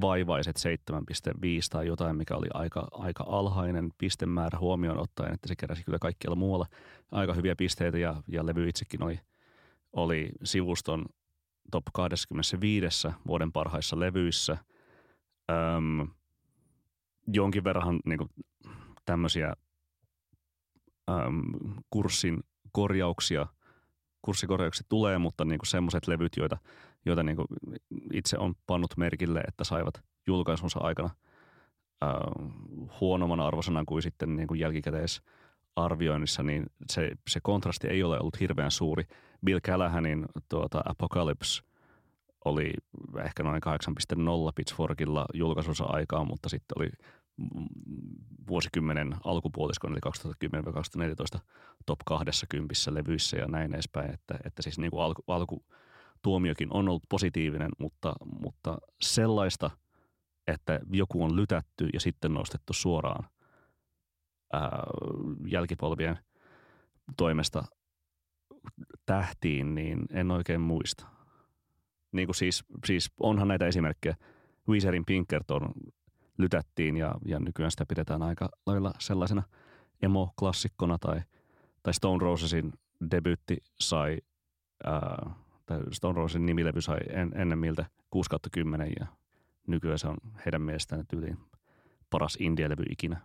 vaivaiset 0.00 0.56
7,5 0.92 1.32
tai 1.70 1.86
jotain, 1.86 2.16
mikä 2.16 2.36
oli 2.36 2.48
aika, 2.54 2.88
aika 2.92 3.24
alhainen 3.28 3.90
pistemäärä 3.98 4.58
huomioon 4.58 4.98
ottaen, 4.98 5.34
että 5.34 5.48
se 5.48 5.56
keräsi 5.56 5.84
kyllä 5.84 5.98
kaikkialla 5.98 6.36
muualla 6.36 6.66
aika 7.12 7.34
hyviä 7.34 7.56
pisteitä 7.56 7.98
ja, 7.98 8.22
ja 8.28 8.46
levy 8.46 8.68
itsekin 8.68 9.02
oli, 9.02 9.20
oli 9.92 10.30
sivuston 10.44 11.04
top 11.70 11.84
25 11.92 13.08
vuoden 13.26 13.52
parhaissa 13.52 14.00
levyissä. 14.00 14.58
Öm, 15.50 16.08
jonkin 17.26 17.64
verran 17.64 18.00
niin 18.04 18.18
kuin, 18.18 18.30
tämmöisiä 19.04 19.52
äm, 21.10 21.44
kurssin 21.90 22.40
korjauksia, 22.72 23.46
kurssikorjauksia 24.22 24.86
tulee, 24.88 25.18
mutta 25.18 25.44
niin 25.44 25.60
semmoiset 25.64 26.08
levyt, 26.08 26.36
joita, 26.36 26.58
joita 27.04 27.22
niin 27.22 27.36
itse 28.12 28.38
on 28.38 28.54
pannut 28.66 28.96
merkille, 28.96 29.40
että 29.48 29.64
saivat 29.64 30.02
julkaisunsa 30.26 30.80
aikana 30.80 31.10
ää, 32.00 32.10
huonomman 33.00 33.40
arvosanan 33.40 33.86
kuin 33.86 34.02
sitten 34.02 34.36
niin 34.36 34.48
kuin 34.48 34.60
jälkikäteisarvioinnissa, 34.60 36.42
niin 36.42 36.66
se, 36.90 37.10
se 37.28 37.40
kontrasti 37.42 37.88
ei 37.88 38.02
ole 38.02 38.20
ollut 38.20 38.40
hirveän 38.40 38.70
suuri. 38.70 39.04
Bill 39.44 39.60
Callahanin 39.60 40.26
tuota, 40.48 40.82
Apocalypse 40.84 41.62
oli 42.44 42.72
ehkä 43.24 43.42
noin 43.42 43.62
8.0 44.18 44.22
Pitchforkilla 44.54 45.26
julkaisunsa 45.34 45.84
aikaan, 45.84 46.26
mutta 46.26 46.48
sitten 46.48 46.78
oli 46.78 46.90
vuosikymmenen 48.48 49.14
alkupuoliskon, 49.24 49.92
eli 49.92 50.00
2010-2014 51.36 51.40
top 51.86 51.98
20 52.06 52.74
levyissä 52.90 53.36
ja 53.36 53.46
näin 53.46 53.74
edespäin, 53.74 54.14
että, 54.14 54.34
että 54.44 54.62
siis 54.62 54.78
niin 54.78 54.90
kuin 54.90 55.02
alku, 55.26 55.64
alkutuomiokin 56.22 56.68
on 56.72 56.88
ollut 56.88 57.02
positiivinen, 57.08 57.70
mutta, 57.78 58.14
mutta 58.42 58.78
sellaista, 59.00 59.70
että 60.46 60.80
joku 60.90 61.24
on 61.24 61.36
lytätty 61.36 61.88
ja 61.92 62.00
sitten 62.00 62.34
nostettu 62.34 62.72
suoraan 62.72 63.28
ää, 64.52 64.82
jälkipolvien 65.46 66.18
toimesta 67.16 67.64
tähtiin, 69.06 69.74
niin 69.74 69.98
en 70.10 70.30
oikein 70.30 70.60
muista. 70.60 71.06
Niin 72.12 72.26
kuin 72.26 72.36
siis, 72.36 72.64
siis 72.86 73.10
onhan 73.20 73.48
näitä 73.48 73.66
esimerkkejä. 73.66 74.16
Weezerin 74.68 75.04
Pinkerton 75.04 75.72
lytättiin 76.38 76.96
ja, 76.96 77.14
ja 77.26 77.38
nykyään 77.38 77.70
sitä 77.70 77.86
pidetään 77.86 78.22
aika 78.22 78.48
lailla 78.66 78.92
sellaisena 78.98 79.42
emo-klassikkona 80.02 80.98
tai, 80.98 81.20
tai 81.82 81.94
Stone 81.94 82.18
Rosesin 82.20 82.72
debyytti 83.10 83.56
sai, 83.80 84.18
ää, 84.84 85.42
Stone 85.92 86.16
Rosesin 86.16 86.46
nimilevy 86.46 86.80
sai 86.80 86.98
en, 87.10 87.32
ennen 87.34 87.58
miltä 87.58 87.86
6 88.10 88.30
10 88.52 88.92
ja 89.00 89.06
nykyään 89.66 89.98
se 89.98 90.08
on 90.08 90.16
heidän 90.44 90.62
mielestään 90.62 91.06
tyyliin 91.06 91.38
paras 92.10 92.38
indie-levy 92.40 92.82
ikinä. 92.90 93.20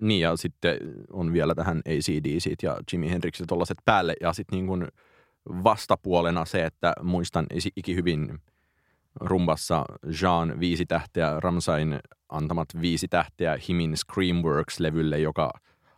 Niin 0.00 0.20
ja 0.20 0.36
sitten 0.36 0.76
on 1.12 1.32
vielä 1.32 1.54
tähän 1.54 1.78
ACDC 1.78 2.62
ja 2.62 2.76
Jimi 2.92 3.10
Hendrixit 3.10 3.46
tollaset 3.46 3.78
päälle 3.84 4.14
ja 4.20 4.32
sitten 4.32 4.56
niin 4.56 4.66
kuin 4.66 4.88
vastapuolena 5.64 6.44
se, 6.44 6.64
että 6.64 6.92
muistan 7.02 7.46
ikihyvin 7.76 8.38
rumbassa 9.20 9.84
Jean 10.22 10.60
viisi 10.60 10.86
tähteä, 10.86 11.40
Ramsain 11.40 11.98
antamat 12.28 12.68
viisi 12.80 13.08
tähteä 13.08 13.58
Himin 13.68 13.94
Screamworks-levylle, 13.96 15.18
joka 15.18 15.50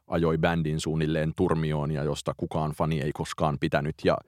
ajoi 0.06 0.38
bändin 0.38 0.80
suunnilleen 0.80 1.32
turmioon 1.36 1.90
ja 1.90 2.04
josta 2.04 2.34
kukaan 2.36 2.72
fani 2.72 3.00
ei 3.00 3.12
koskaan 3.12 3.58
pitänyt. 3.60 3.94
Ja 4.04 4.18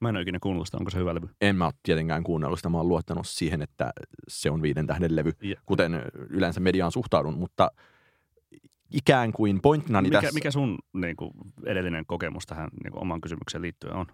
Mä 0.00 0.08
en 0.08 0.16
ole 0.16 0.22
ikinä 0.22 0.38
kuunnellut 0.42 0.66
sitä, 0.66 0.78
onko 0.78 0.90
se 0.90 0.98
hyvä 0.98 1.14
levy? 1.14 1.28
En 1.40 1.56
mä 1.56 1.64
ole 1.64 1.72
tietenkään 1.82 2.22
kuunnellut 2.22 2.58
sitä, 2.58 2.68
mä 2.68 2.76
oon 2.76 2.88
luottanut 2.88 3.26
siihen, 3.26 3.62
että 3.62 3.92
se 4.28 4.50
on 4.50 4.62
viiden 4.62 4.86
tähden 4.86 5.16
levy, 5.16 5.32
ja. 5.42 5.60
kuten 5.66 6.02
yleensä 6.30 6.60
mediaan 6.60 6.92
suhtaudun, 6.92 7.38
mutta 7.38 7.70
ikään 8.92 9.32
kuin 9.32 9.60
pointtina 9.62 10.02
mikä, 10.02 10.20
tässä... 10.20 10.34
Mikä 10.34 10.50
sun 10.50 10.78
niin 10.92 11.16
kuin, 11.16 11.30
edellinen 11.66 12.06
kokemus 12.06 12.46
tähän 12.46 12.68
niin 12.84 12.92
kuin, 12.92 13.02
oman 13.02 13.20
kysymykseen 13.20 13.62
liittyen 13.62 13.94
on? 13.94 14.06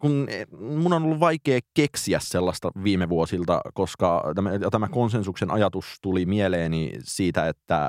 kun 0.00 0.26
mun 0.60 0.92
on 0.92 1.02
ollut 1.02 1.20
vaikea 1.20 1.60
keksiä 1.74 2.18
sellaista 2.22 2.70
viime 2.84 3.08
vuosilta, 3.08 3.60
koska 3.74 4.32
tämä, 4.34 4.50
tämä 4.70 4.88
konsensuksen 4.88 5.50
ajatus 5.50 5.98
tuli 6.02 6.26
mieleeni 6.26 6.92
siitä, 7.02 7.48
että 7.48 7.88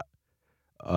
äh, 0.86 0.92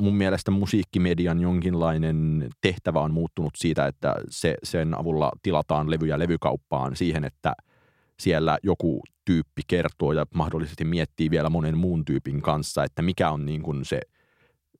mun 0.00 0.14
mielestä 0.14 0.50
musiikkimedian 0.50 1.40
jonkinlainen 1.40 2.48
tehtävä 2.60 3.00
on 3.00 3.12
muuttunut 3.12 3.52
siitä, 3.56 3.86
että 3.86 4.14
se, 4.28 4.54
sen 4.62 5.00
avulla 5.00 5.30
tilataan 5.42 5.90
levyjä 5.90 6.18
levykauppaan 6.18 6.96
siihen, 6.96 7.24
että 7.24 7.52
siellä 8.20 8.58
joku 8.62 9.02
tyyppi 9.24 9.62
kertoo 9.66 10.12
ja 10.12 10.26
mahdollisesti 10.34 10.84
miettii 10.84 11.30
vielä 11.30 11.50
monen 11.50 11.78
muun 11.78 12.04
tyypin 12.04 12.42
kanssa, 12.42 12.84
että 12.84 13.02
mikä 13.02 13.30
on 13.30 13.46
niin 13.46 13.62
kuin 13.62 13.84
se– 13.84 14.00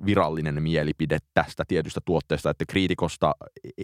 virallinen 0.07 0.63
mielipide 0.63 1.19
tästä 1.35 1.65
tietystä 1.69 2.01
tuotteesta, 2.05 2.51
että 2.51 2.65
kriitikosta, 2.69 3.35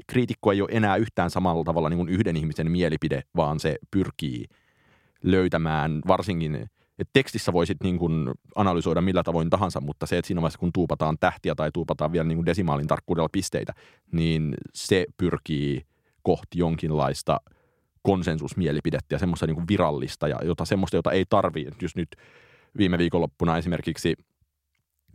kriitikko 0.07 0.53
ei 0.53 0.62
ole 0.62 0.71
enää 0.73 0.97
yhtään 0.97 1.31
samalla 1.31 1.64
tavalla 1.64 1.88
niin 1.88 1.99
kuin 1.99 2.09
yhden 2.09 2.37
ihmisen 2.37 2.71
mielipide, 2.71 3.23
vaan 3.37 3.61
se 3.61 3.77
pyrkii 3.91 4.45
löytämään 5.23 6.01
varsinkin, 6.07 6.71
että 6.98 7.11
tekstissä 7.12 7.52
voisit 7.52 7.76
niin 7.82 7.98
kuin 7.98 8.30
analysoida 8.54 9.00
millä 9.00 9.22
tavoin 9.22 9.50
tahansa, 9.50 9.80
mutta 9.80 10.06
se, 10.06 10.18
että 10.18 10.26
siinä 10.26 10.40
vaiheessa 10.42 10.58
kun 10.58 10.72
tuupataan 10.72 11.16
tähtiä 11.20 11.54
tai 11.54 11.70
tuupataan 11.72 12.12
vielä 12.12 12.24
niin 12.24 12.38
kuin 12.38 12.46
desimaalin 12.46 12.87
tarkkuudella 12.87 13.28
pisteitä, 13.32 13.72
niin 14.12 14.54
se 14.74 15.06
pyrkii 15.16 15.87
kohti 16.22 16.58
jonkinlaista 16.58 17.40
konsensusmielipidettä 18.02 19.14
ja 19.14 19.18
semmoista 19.18 19.46
niin 19.46 19.54
kuin 19.54 19.68
virallista, 19.68 20.28
ja 20.28 20.38
jota, 20.44 20.64
semmoista, 20.64 20.96
jota 20.96 21.12
ei 21.12 21.24
tarvitse. 21.28 21.74
Just 21.80 21.96
nyt 21.96 22.16
viime 22.78 22.98
viikonloppuna 22.98 23.58
esimerkiksi 23.58 24.14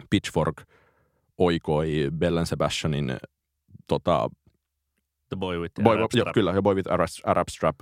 Pitchfork– 0.09 0.61
oikoi 1.37 2.09
Bellen 2.17 2.45
Sebastianin 2.45 3.17
tota, 3.87 4.29
The 5.29 5.37
Boy 5.39 5.59
with 5.59 5.81
Boy, 5.83 5.97
Arab 5.97 6.11
jo, 6.13 6.25
Kyllä, 6.33 6.51
ja 6.51 6.61
Boy 6.61 6.75
with 6.75 6.91
Arab, 6.91 7.07
Arab 7.23 7.47
Strap 7.49 7.75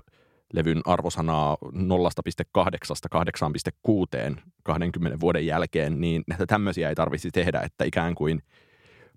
levyn 0.54 0.82
arvosanaa 0.86 1.58
0,8 1.64 1.70
8,6 4.36 4.42
20 4.64 5.20
vuoden 5.20 5.46
jälkeen, 5.46 6.02
niin 6.02 6.24
tämmöisiä 6.48 6.90
ei 6.90 6.96
tarvitsisi 6.96 7.32
tehdä, 7.32 7.62
että 7.62 7.84
ikään 7.84 8.16
kuin 8.16 8.44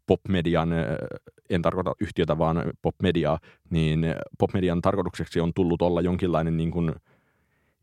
popmedian, 0.06 0.68
en 1.50 1.62
tarkoita 1.62 1.94
yhtiötä, 2.00 2.38
vaan 2.38 2.62
popmediaa, 2.82 3.38
niin 3.70 4.06
popmedian 4.38 4.82
tarkoitukseksi 4.82 5.40
on 5.40 5.54
tullut 5.54 5.82
olla 5.82 6.00
jonkinlainen 6.00 6.56
niin 6.56 6.70
kuin 6.70 6.92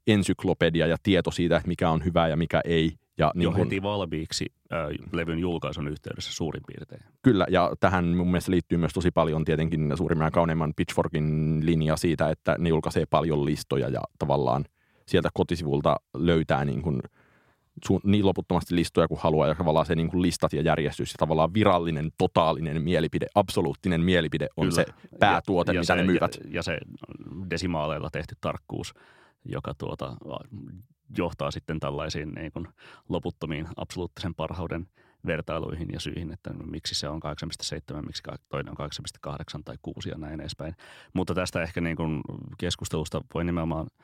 ensyklopedia 0.07 0.87
ja 0.87 0.97
tieto 1.03 1.31
siitä, 1.31 1.61
mikä 1.67 1.89
on 1.89 2.05
hyvää 2.05 2.27
ja 2.27 2.37
mikä 2.37 2.61
ei, 2.65 2.91
ja 3.17 3.32
niin 3.36 3.43
jo 3.43 3.52
kun, 3.52 3.60
heti 3.60 3.82
valmiiksi 3.82 4.45
äh, 4.74 5.08
levyn 5.12 5.39
julkaisun 5.39 5.88
yhteydessä 5.88 6.34
suurin 6.34 6.63
piirtein. 6.67 7.02
Kyllä, 7.21 7.45
ja 7.50 7.71
tähän 7.80 8.06
mun 8.06 8.28
mielestä 8.28 8.52
liittyy 8.52 8.78
myös 8.78 8.93
tosi 8.93 9.12
paljon 9.12 9.45
tietenkin 9.45 9.91
suurimman 9.95 10.28
ja 10.28 10.32
kauneimman 10.32 10.74
Pitchforkin 10.76 11.60
linja 11.65 11.97
siitä, 11.97 12.30
että 12.30 12.56
ne 12.60 12.69
julkaisee 12.69 13.06
paljon 13.06 13.45
listoja 13.45 13.89
ja 13.89 14.02
tavallaan 14.19 14.65
sieltä 15.06 15.30
kotisivulta 15.34 15.95
löytää 16.13 16.65
niin 16.65 16.82
kuin 16.82 17.02
su- 17.89 18.02
niin 18.04 18.26
loputtomasti 18.26 18.76
listoja 18.76 19.08
kuin 19.08 19.19
haluaa 19.19 19.47
ja 19.47 19.56
tavallaan 19.56 19.86
se 19.86 19.95
niin 19.95 20.10
kuin 20.10 20.21
listat 20.21 20.54
ja 20.54 20.62
järjestys 20.62 21.13
ja 21.13 21.17
tavallaan 21.17 21.54
virallinen, 21.54 22.12
totaalinen 22.17 22.82
mielipide, 22.82 23.28
absoluuttinen 23.36 24.02
mielipide 24.02 24.47
on 24.58 24.69
Kyllä. 24.69 24.76
se 24.76 24.86
päätuote, 25.19 25.71
ja, 25.71 25.76
ja 25.76 25.82
mitä 25.82 25.93
se, 25.93 25.95
ne 25.95 26.04
myyvät. 26.04 26.38
Ja, 26.43 26.50
ja 26.52 26.63
se 26.63 26.78
desimaaleilla 27.50 28.10
tehty 28.10 28.36
tarkkuus, 28.41 28.93
joka 29.45 29.74
tuota, 29.78 30.15
johtaa 31.17 31.52
sitten 31.52 31.80
tällaisiin 31.80 32.32
niin 32.32 32.52
kuin 32.52 32.67
loputtomiin 33.10 33.67
absoluuttisen 33.76 34.36
parhauden 34.36 34.88
vertailuihin 35.26 35.88
ja 35.93 36.00
syihin, 36.00 36.34
että 36.34 36.54
miksi 36.54 36.95
se 36.95 37.10
on 37.10 37.21
8,7, 37.95 38.06
miksi 38.06 38.24
toinen 38.50 38.74
on 38.80 38.89
8,8 39.28 39.62
tai 39.65 39.76
6 39.82 40.10
ja 40.10 40.17
näin 40.17 40.41
edespäin. 40.41 40.76
Mutta 41.13 41.36
tästä 41.36 41.62
ehkä 41.62 41.82
niin 41.82 41.95
kuin 41.95 42.21
keskustelusta 42.58 43.21
voi 43.34 43.43
nimenomaan– 43.43 43.88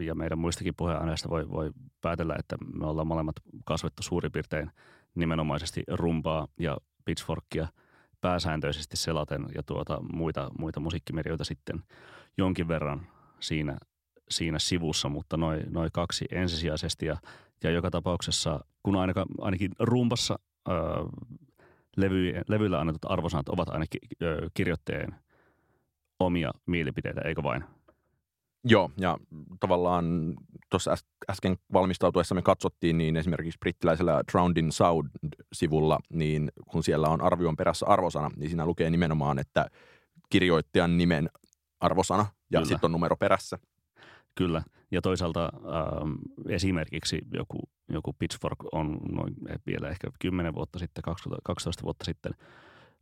ja 0.00 0.14
meidän 0.14 0.38
muistakin 0.38 0.74
puheenaiheista 0.76 1.28
voi, 1.28 1.50
voi 1.50 1.70
päätellä, 2.00 2.36
että 2.38 2.56
me 2.74 2.86
ollaan 2.86 3.06
molemmat 3.06 3.36
kasvettu 3.64 4.02
suurin 4.02 4.32
piirtein 4.32 4.70
nimenomaisesti 5.14 5.82
rumpaa 5.88 6.48
ja 6.58 6.76
pitchforkia 7.04 7.68
pääsääntöisesti 8.20 8.96
selaten 8.96 9.46
ja 9.54 9.62
tuota, 9.62 9.98
muita, 10.12 10.50
muita 10.58 10.80
musiikkimedioita 10.80 11.44
sitten 11.44 11.84
jonkin 12.38 12.68
verran 12.68 13.06
siinä, 13.40 13.78
siinä 14.30 14.58
sivussa, 14.58 15.08
mutta 15.08 15.36
noin 15.36 15.62
noi 15.70 15.88
kaksi 15.92 16.24
ensisijaisesti 16.30 17.06
ja, 17.06 17.16
ja 17.64 17.70
joka 17.70 17.90
tapauksessa, 17.90 18.60
kun 18.82 18.96
ainakaan, 18.96 19.26
ainakin 19.40 19.70
rumpassa 19.78 20.38
ää, 20.68 20.76
levy, 21.96 22.32
levyillä 22.48 22.80
annetut 22.80 23.10
arvosanat 23.10 23.48
ovat 23.48 23.68
ainakin 23.68 24.00
ää, 24.22 24.48
kirjoittajien 24.54 25.14
omia 26.20 26.50
mielipiteitä, 26.66 27.20
eikö 27.20 27.42
vain? 27.42 27.64
Joo, 28.64 28.90
ja 29.00 29.18
tavallaan 29.60 30.34
tuossa 30.70 30.94
äsken 31.30 31.56
valmistautuessa 31.72 32.34
me 32.34 32.42
katsottiin, 32.42 32.98
niin 32.98 33.16
esimerkiksi 33.16 33.58
brittiläisellä 33.58 34.22
Drowned 34.32 34.56
in 34.56 34.72
Sound-sivulla, 34.72 35.98
niin 36.12 36.52
kun 36.70 36.82
siellä 36.82 37.08
on 37.08 37.20
arvion 37.20 37.56
perässä 37.56 37.86
arvosana, 37.86 38.30
niin 38.36 38.48
siinä 38.48 38.66
lukee 38.66 38.90
nimenomaan, 38.90 39.38
että 39.38 39.66
kirjoittajan 40.30 40.98
nimen 40.98 41.30
arvosana 41.80 42.26
ja 42.50 42.64
sitten 42.64 42.88
on 42.88 42.92
numero 42.92 43.16
perässä. 43.16 43.58
Kyllä, 44.34 44.62
ja 44.90 45.02
toisaalta 45.02 45.52
ähm, 45.54 46.12
esimerkiksi 46.48 47.22
joku, 47.32 47.58
joku 47.88 48.12
Pitchfork 48.12 48.58
on 48.72 48.98
noin 49.12 49.34
vielä 49.66 49.88
ehkä 49.88 50.10
10 50.18 50.54
vuotta 50.54 50.78
sitten, 50.78 51.04
12 51.44 51.82
vuotta 51.82 52.04
sitten 52.04 52.32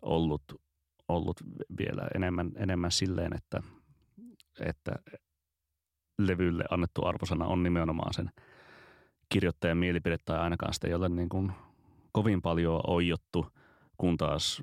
ollut, 0.03 0.43
ollut 1.09 1.41
vielä 1.79 2.09
enemmän, 2.15 2.53
enemmän 2.57 2.91
silleen, 2.91 3.33
että, 3.33 3.63
että 4.61 4.93
levylle 6.19 6.65
annettu 6.71 7.05
arvosana 7.05 7.47
on 7.47 7.63
nimenomaan 7.63 8.15
sen 8.15 8.31
kirjoittajan 9.29 9.79
mielipide 9.79 10.17
tai 10.25 10.39
ainakaan 10.39 10.75
sitä 10.75 10.89
ei 10.89 10.95
ole 10.95 11.09
niin 11.09 11.29
kuin 11.29 11.53
kovin 12.13 12.43
paljon 12.43 12.81
oijottu, 12.87 13.47
kun 13.97 14.17
taas 14.17 14.63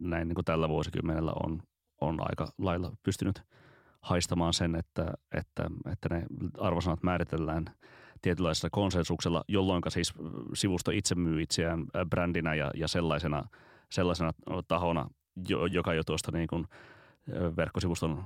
näin 0.00 0.28
niin 0.28 0.34
kuin 0.34 0.44
tällä 0.44 0.68
vuosikymmenellä 0.68 1.32
on, 1.44 1.62
on 2.00 2.16
aika 2.20 2.52
lailla 2.58 2.92
pystynyt 3.02 3.42
haistamaan 4.04 4.54
sen, 4.54 4.74
että, 4.74 5.12
että, 5.34 5.64
että 5.92 6.08
ne 6.10 6.22
arvosanat 6.58 7.02
määritellään 7.02 7.64
tietynlaisella 8.22 8.70
konsensuksella, 8.70 9.44
jolloin 9.48 9.82
siis 9.88 10.14
sivusto 10.54 10.90
itse 10.90 11.14
myy 11.14 11.42
itseään 11.42 11.86
brändinä 12.10 12.54
ja, 12.54 12.70
ja 12.74 12.88
sellaisena, 12.88 13.44
sellaisena 13.90 14.32
tahona, 14.68 15.08
joka 15.70 15.94
jo 15.94 16.04
tuosta 16.04 16.32
niin 16.32 16.46
kuin 16.48 16.66
verkkosivuston 17.56 18.24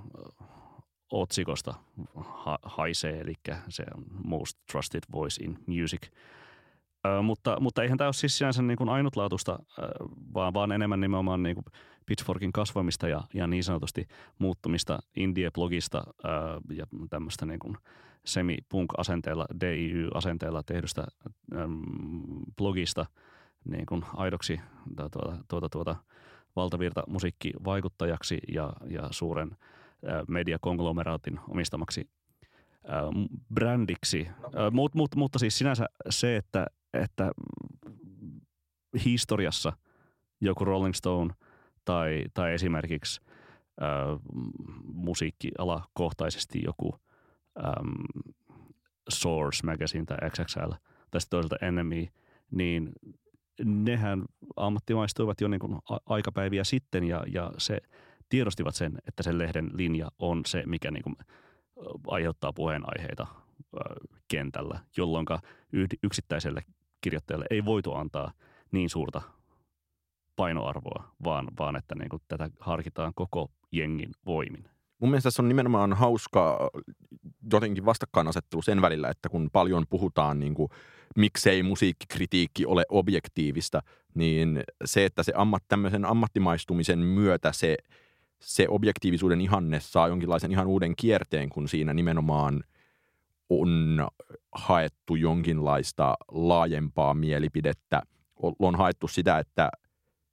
otsikosta 1.12 1.74
ha- 2.16 2.58
haisee, 2.62 3.20
eli 3.20 3.34
se 3.68 3.84
on 3.96 4.04
Most 4.24 4.58
Trusted 4.72 5.02
Voice 5.12 5.44
in 5.44 5.58
Music. 5.66 6.08
Ö, 7.06 7.22
mutta, 7.22 7.60
mutta 7.60 7.82
eihän 7.82 7.98
tämä 7.98 8.08
ole 8.08 8.12
siis 8.12 8.38
sinänsä 8.38 8.62
niin 8.62 8.76
kuin 8.78 8.88
ainutlaatuista, 8.88 9.58
ö, 9.78 9.82
vaan, 10.34 10.54
vaan 10.54 10.72
enemmän 10.72 11.00
nimenomaan 11.00 11.42
niin 11.42 11.54
kuin 11.54 11.64
Pitchforkin 12.08 12.52
kasvamista 12.52 13.08
ja, 13.08 13.20
ja 13.34 13.46
niin 13.46 13.64
sanotusti 13.64 14.06
muuttumista 14.38 14.98
indie-blogista 15.16 16.02
ö, 16.24 16.28
ja 16.74 16.86
tämmöistä 17.10 17.46
niin 17.46 17.58
kuin 17.58 17.76
semi-punk-asenteella, 18.24 19.46
DIY-asenteella 19.60 20.62
tehdystä 20.62 21.04
ö, 21.54 21.56
blogista 22.56 23.06
niin 23.64 23.86
kuin 23.86 24.04
aidoksi 24.16 24.60
tuota, 24.96 25.36
tuota, 25.48 25.68
tuota, 25.68 25.96
valtavirta 26.56 27.02
musiikkivaikuttajaksi 27.06 28.38
ja, 28.48 28.72
ja 28.90 29.08
suuren– 29.10 29.56
mediakonglomeraattin 30.28 31.40
omistamaksi 31.48 32.08
brändiksi. 33.54 34.28
No. 34.42 34.70
Mut, 34.70 34.94
mut, 34.94 35.16
mutta 35.16 35.38
siis 35.38 35.58
sinänsä 35.58 35.86
se, 36.10 36.36
että, 36.36 36.66
että 36.92 37.32
historiassa 39.04 39.72
joku 40.40 40.64
Rolling 40.64 40.94
Stone 40.94 41.34
tai, 41.88 42.24
tai 42.34 42.54
esimerkiksi 42.54 43.20
äh, 43.82 44.18
musiikkiala 44.84 45.84
kohtaisesti 45.94 46.62
joku 46.64 47.00
ähm, 47.66 48.24
Source 49.08 49.66
Magazine 49.66 50.04
tai 50.04 50.30
XXL 50.30 50.70
tai 51.10 51.20
sitten 51.20 51.36
toisaalta 51.36 51.66
Enemy, 51.66 52.06
niin 52.50 52.92
nehän 53.64 54.24
ammattimaistuivat 54.56 55.40
jo 55.40 55.48
niin 55.48 55.60
kuin 55.60 55.78
aikapäiviä 56.06 56.64
sitten 56.64 57.04
ja, 57.04 57.24
ja 57.32 57.52
se– 57.58 57.80
tiedostivat 58.28 58.74
sen, 58.74 58.98
että 59.08 59.22
sen 59.22 59.38
lehden 59.38 59.70
linja 59.72 60.08
on 60.18 60.42
se, 60.46 60.62
mikä 60.66 60.90
niin 60.90 61.02
kuin 61.02 61.16
aiheuttaa 62.06 62.52
puheenaiheita 62.52 63.26
kentällä, 64.28 64.80
jolloin 64.96 65.26
yksittäiselle 66.02 66.64
kirjoittajalle 67.00 67.46
ei 67.50 67.64
voitu 67.64 67.94
antaa 67.94 68.32
niin 68.72 68.90
suurta 68.90 69.22
painoarvoa, 70.38 71.14
vaan, 71.24 71.48
vaan 71.58 71.76
että 71.76 71.94
niin 71.94 72.08
kuin 72.08 72.22
tätä 72.28 72.50
harkitaan 72.60 73.12
koko 73.14 73.50
jengin 73.72 74.10
voimin. 74.26 74.64
Mun 74.98 75.10
mielestä 75.10 75.30
se 75.30 75.42
on 75.42 75.48
nimenomaan 75.48 75.92
hauska 75.92 76.70
jotenkin 77.52 77.84
vastakkainasettelu 77.84 78.62
sen 78.62 78.82
välillä, 78.82 79.08
että 79.08 79.28
kun 79.28 79.48
paljon 79.52 79.84
puhutaan 79.90 80.40
niin 80.40 80.54
kuin, 80.54 80.68
miksei 81.16 81.62
musiikkikritiikki 81.62 82.66
ole 82.66 82.84
objektiivista, 82.88 83.82
niin 84.14 84.62
se, 84.84 85.04
että 85.04 85.22
se 85.22 85.32
ammat, 85.36 85.62
tämmöisen 85.68 86.04
ammattimaistumisen 86.04 86.98
myötä 86.98 87.52
se– 87.52 87.76
se 88.40 88.66
objektiivisuuden 88.68 89.40
ihanne 89.40 89.80
saa 89.80 90.08
jonkinlaisen 90.08 90.52
ihan 90.52 90.66
uuden 90.66 90.96
kierteen, 90.96 91.48
kun 91.48 91.68
siinä 91.68 91.94
nimenomaan 91.94 92.64
on 93.50 94.06
haettu 94.52 95.14
jonkinlaista 95.14 96.14
laajempaa 96.32 97.14
mielipidettä. 97.14 98.02
On 98.58 98.76
haettu 98.76 99.08
sitä, 99.08 99.38
että 99.38 99.70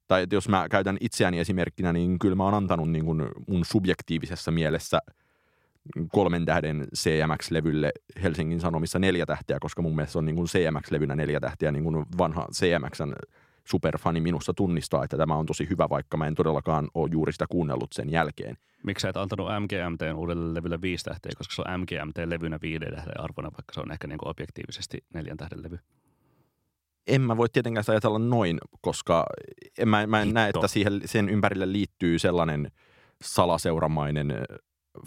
tai 0.08 0.24
että 0.24 0.36
jos 0.36 0.50
mä 0.50 0.70
käytän 0.70 0.98
itseäni 1.02 1.40
esimerkkinä, 1.40 1.94
niin 1.94 2.20
kyllä 2.20 2.36
mä 2.36 2.44
oon 2.44 2.54
antanut 2.54 2.92
niin 2.92 3.06
kuin 3.06 3.30
mun 3.48 3.66
subjektiivisessa 3.66 4.52
mielessä 4.52 5.00
kolmen 6.12 6.46
tähden 6.46 6.88
CMX-levylle 6.96 7.92
Helsingin 8.24 8.60
Sanomissa 8.60 9.00
neljä 9.00 9.26
tähtiä, 9.26 9.58
koska 9.62 9.82
mun 9.82 9.96
mielestä 9.96 10.12
se 10.12 10.18
on 10.18 10.26
niin 10.26 10.36
kuin 10.36 10.48
CMX-levynä 10.48 11.16
neljä 11.16 11.40
tähtiä, 11.40 11.72
niin 11.72 11.84
kuin 11.84 12.06
vanha 12.18 12.48
CMXn 12.54 13.14
superfani 13.64 14.22
minussa 14.22 14.54
tunnistaa, 14.54 15.04
että 15.04 15.18
tämä 15.18 15.36
on 15.36 15.46
tosi 15.46 15.70
hyvä, 15.70 15.90
vaikka 15.90 16.18
mä 16.18 16.28
en 16.28 16.36
todellakaan 16.36 16.88
ole 16.94 17.10
juuri 17.12 17.32
sitä 17.32 17.46
kuunnellut 17.50 17.94
sen 17.94 18.10
jälkeen. 18.10 18.58
Miksi 18.84 19.02
sä 19.02 19.10
et 19.10 19.18
antanut 19.18 19.48
MGMT 19.60 20.02
uudelle 20.16 20.54
levylle 20.54 20.82
viisi 20.82 21.04
tähteä, 21.04 21.32
koska 21.38 21.56
se 21.56 21.62
on 21.62 21.80
MGMT-levynä 21.82 22.60
viiden 22.62 22.96
tähden 22.96 23.20
arvona, 23.20 23.52
vaikka 23.52 23.74
se 23.74 23.80
on 23.80 23.92
ehkä 23.92 24.08
niin 24.08 24.18
kuin 24.18 24.30
objektiivisesti 24.30 25.04
neljän 25.14 25.38
tähden 25.38 25.64
levy? 25.64 25.80
En 27.08 27.22
mä 27.22 27.38
voi 27.38 27.50
tietenkään 27.50 27.86
ajatella 27.88 28.20
noin, 28.20 28.58
koska 28.82 29.26
en, 29.78 29.90
mä, 29.90 30.08
mä 30.08 30.22
en 30.22 30.34
näe, 30.34 30.50
että 30.50 30.68
siihen, 30.68 31.02
sen 31.06 31.30
ympärille 31.30 31.72
liittyy 31.72 32.20
sellainen 32.20 32.72
salaseuramainen 33.24 34.34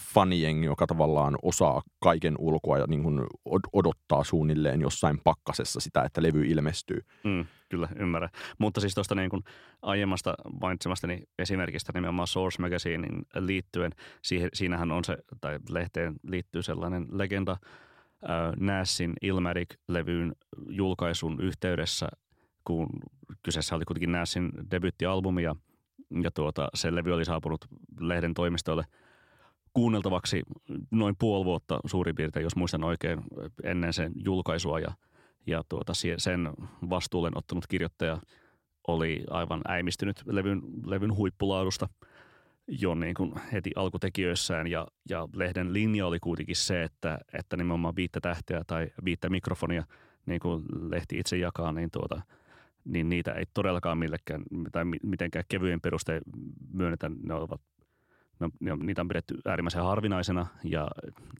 fanijengi, 0.00 0.66
joka 0.66 0.86
tavallaan 0.86 1.36
osaa 1.42 1.82
kaiken 2.00 2.34
ulkoa 2.38 2.78
ja 2.78 2.84
niin 2.88 3.02
kuin 3.02 3.20
odottaa 3.72 4.24
suunnilleen 4.24 4.80
jossain 4.80 5.20
pakkasessa 5.24 5.80
sitä, 5.80 6.02
että 6.02 6.22
levy 6.22 6.46
ilmestyy. 6.46 7.00
Mm, 7.24 7.46
kyllä, 7.68 7.88
ymmärrän. 7.96 8.30
Mutta 8.58 8.80
siis 8.80 8.94
tuosta 8.94 9.14
niin 9.14 9.30
kuin 9.30 9.42
aiemmasta 9.82 10.34
mainitsemastani 10.60 11.22
esimerkistä 11.38 11.92
nimenomaan 11.94 12.26
Source 12.26 12.62
Magazinein 12.62 13.22
liittyen, 13.38 13.92
siihen, 14.22 14.48
siinähän 14.52 14.92
on 14.92 15.04
se, 15.04 15.16
tai 15.40 15.58
lehteen 15.68 16.14
liittyy 16.22 16.62
sellainen 16.62 17.06
legenda, 17.10 17.56
Nassin 18.60 19.12
Ilmatic-levyyn 19.22 20.32
julkaisun 20.68 21.40
yhteydessä, 21.40 22.08
kun 22.64 22.88
kyseessä 23.42 23.76
oli 23.76 23.84
kuitenkin 23.84 24.12
Nassin 24.12 24.52
debyttialbumi 24.70 25.42
ja, 25.42 25.56
ja 26.22 26.30
tuota, 26.30 26.68
se 26.74 26.94
levy 26.94 27.12
oli 27.12 27.24
saapunut 27.24 27.66
lehden 28.00 28.34
toimistolle– 28.34 28.84
kuunneltavaksi 29.78 30.42
noin 30.90 31.16
puoli 31.18 31.44
vuotta 31.44 31.80
suurin 31.86 32.14
piirtein, 32.14 32.44
jos 32.44 32.56
muistan 32.56 32.84
oikein, 32.84 33.20
ennen 33.62 33.92
sen 33.92 34.12
julkaisua 34.24 34.80
ja, 34.80 34.92
ja 35.46 35.62
tuota, 35.68 35.92
sen 36.16 36.50
vastuullen 36.90 37.38
ottanut 37.38 37.66
kirjoittaja 37.66 38.18
oli 38.88 39.24
aivan 39.30 39.60
äimistynyt 39.68 40.22
levyn, 40.26 40.62
levyn 40.86 41.16
huippulaadusta 41.16 41.88
jo 42.68 42.94
niin 42.94 43.14
kuin 43.14 43.32
heti 43.52 43.70
alkutekijöissään 43.76 44.66
ja, 44.66 44.86
ja 45.08 45.28
lehden 45.32 45.72
linja 45.72 46.06
oli 46.06 46.20
kuitenkin 46.20 46.56
se, 46.56 46.82
että, 46.82 47.18
että 47.32 47.56
nimenomaan 47.56 47.96
viittä 47.96 48.20
tähteä 48.20 48.62
tai 48.66 48.90
viittä 49.04 49.30
mikrofonia 49.30 49.84
niin 50.26 50.40
kuin 50.40 50.64
lehti 50.90 51.18
itse 51.18 51.36
jakaa, 51.36 51.72
niin, 51.72 51.90
tuota, 51.90 52.22
niin 52.84 53.08
niitä 53.08 53.32
ei 53.32 53.44
todellakaan 53.54 53.98
millekään 53.98 54.42
tai 54.72 54.84
mitenkään 55.02 55.44
kevyen 55.48 55.80
perustein 55.80 56.22
myönnetä. 56.72 57.10
Ne 57.22 57.34
ovat 57.34 57.60
no, 58.40 58.50
niitä 58.82 59.02
on 59.02 59.08
pidetty 59.08 59.34
äärimmäisen 59.46 59.82
harvinaisena 59.82 60.46
ja 60.64 60.88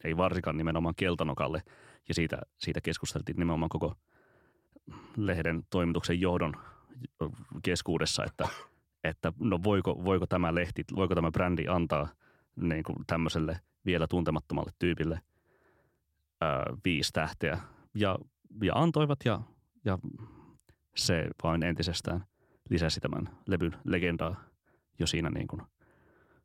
ei 0.05 0.17
varsinkaan 0.17 0.57
nimenomaan 0.57 0.95
keltanokalle. 0.95 1.63
Ja 2.09 2.15
siitä, 2.15 2.39
siitä 2.59 2.81
keskusteltiin 2.81 3.37
nimenomaan 3.37 3.69
koko 3.69 3.95
lehden 5.17 5.63
toimituksen 5.71 6.21
johdon 6.21 6.55
keskuudessa, 7.63 8.25
että, 8.25 8.49
että 9.05 9.33
no 9.41 9.61
voiko, 9.63 10.05
voiko 10.05 10.27
tämä 10.27 10.55
lehti, 10.55 10.85
voiko 10.97 11.15
tämä 11.15 11.31
brändi 11.31 11.69
antaa 11.69 12.09
niin 12.57 12.85
kuin 12.85 12.97
tämmöiselle 13.07 13.61
vielä 13.87 14.07
tuntemattomalle 14.07 14.71
tyypille 14.79 15.21
ää, 16.41 16.65
viisi 16.85 17.13
tähteä. 17.13 17.61
Ja, 17.95 18.19
ja 18.63 18.75
antoivat 18.75 19.19
ja, 19.25 19.41
ja 19.85 19.99
se 20.97 21.29
vain 21.43 21.63
entisestään 21.63 22.25
lisäsi 22.71 23.01
tämän 23.01 23.29
levyn 23.47 23.77
legendaa 23.85 24.45
jo 24.99 25.07
siinä 25.07 25.31
niin 25.31 25.47
kuin– 25.47 25.63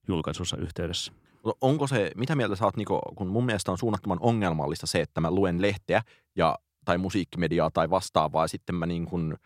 julkaisussa 0.07 0.57
yhteydessä. 0.57 1.13
Onko 1.61 1.87
se, 1.87 2.11
mitä 2.15 2.35
mieltä 2.35 2.55
sä 2.55 2.65
oot, 2.65 2.77
Niko, 2.77 3.01
kun 3.15 3.27
mun 3.27 3.45
mielestä 3.45 3.71
on 3.71 3.77
suunnattoman 3.77 4.17
ongelmallista 4.21 4.87
se, 4.87 5.01
että 5.01 5.21
mä 5.21 5.31
luen 5.31 5.61
lehteä 5.61 6.01
ja, 6.35 6.59
tai 6.85 6.97
musiikkimediaa 6.97 7.69
tai 7.73 7.89
vastaavaa, 7.89 8.43
ja 8.43 8.47
sitten 8.47 8.75
mä 8.75 8.85
niin 8.85 9.05
kuin 9.05 9.37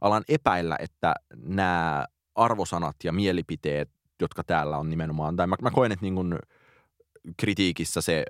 alan 0.00 0.22
epäillä, 0.28 0.76
että 0.80 1.14
nämä 1.36 2.06
arvosanat 2.40 2.96
ja 3.04 3.12
mielipiteet, 3.12 3.90
jotka 4.20 4.44
täällä 4.44 4.78
on 4.78 4.90
nimenomaan, 4.90 5.36
tai 5.36 5.46
mä, 5.46 5.56
mä 5.62 5.70
koen, 5.70 5.92
että 5.92 6.04
niin 6.04 6.14
kuin 6.14 6.38
kritiikissä 7.36 8.00
se 8.00 8.24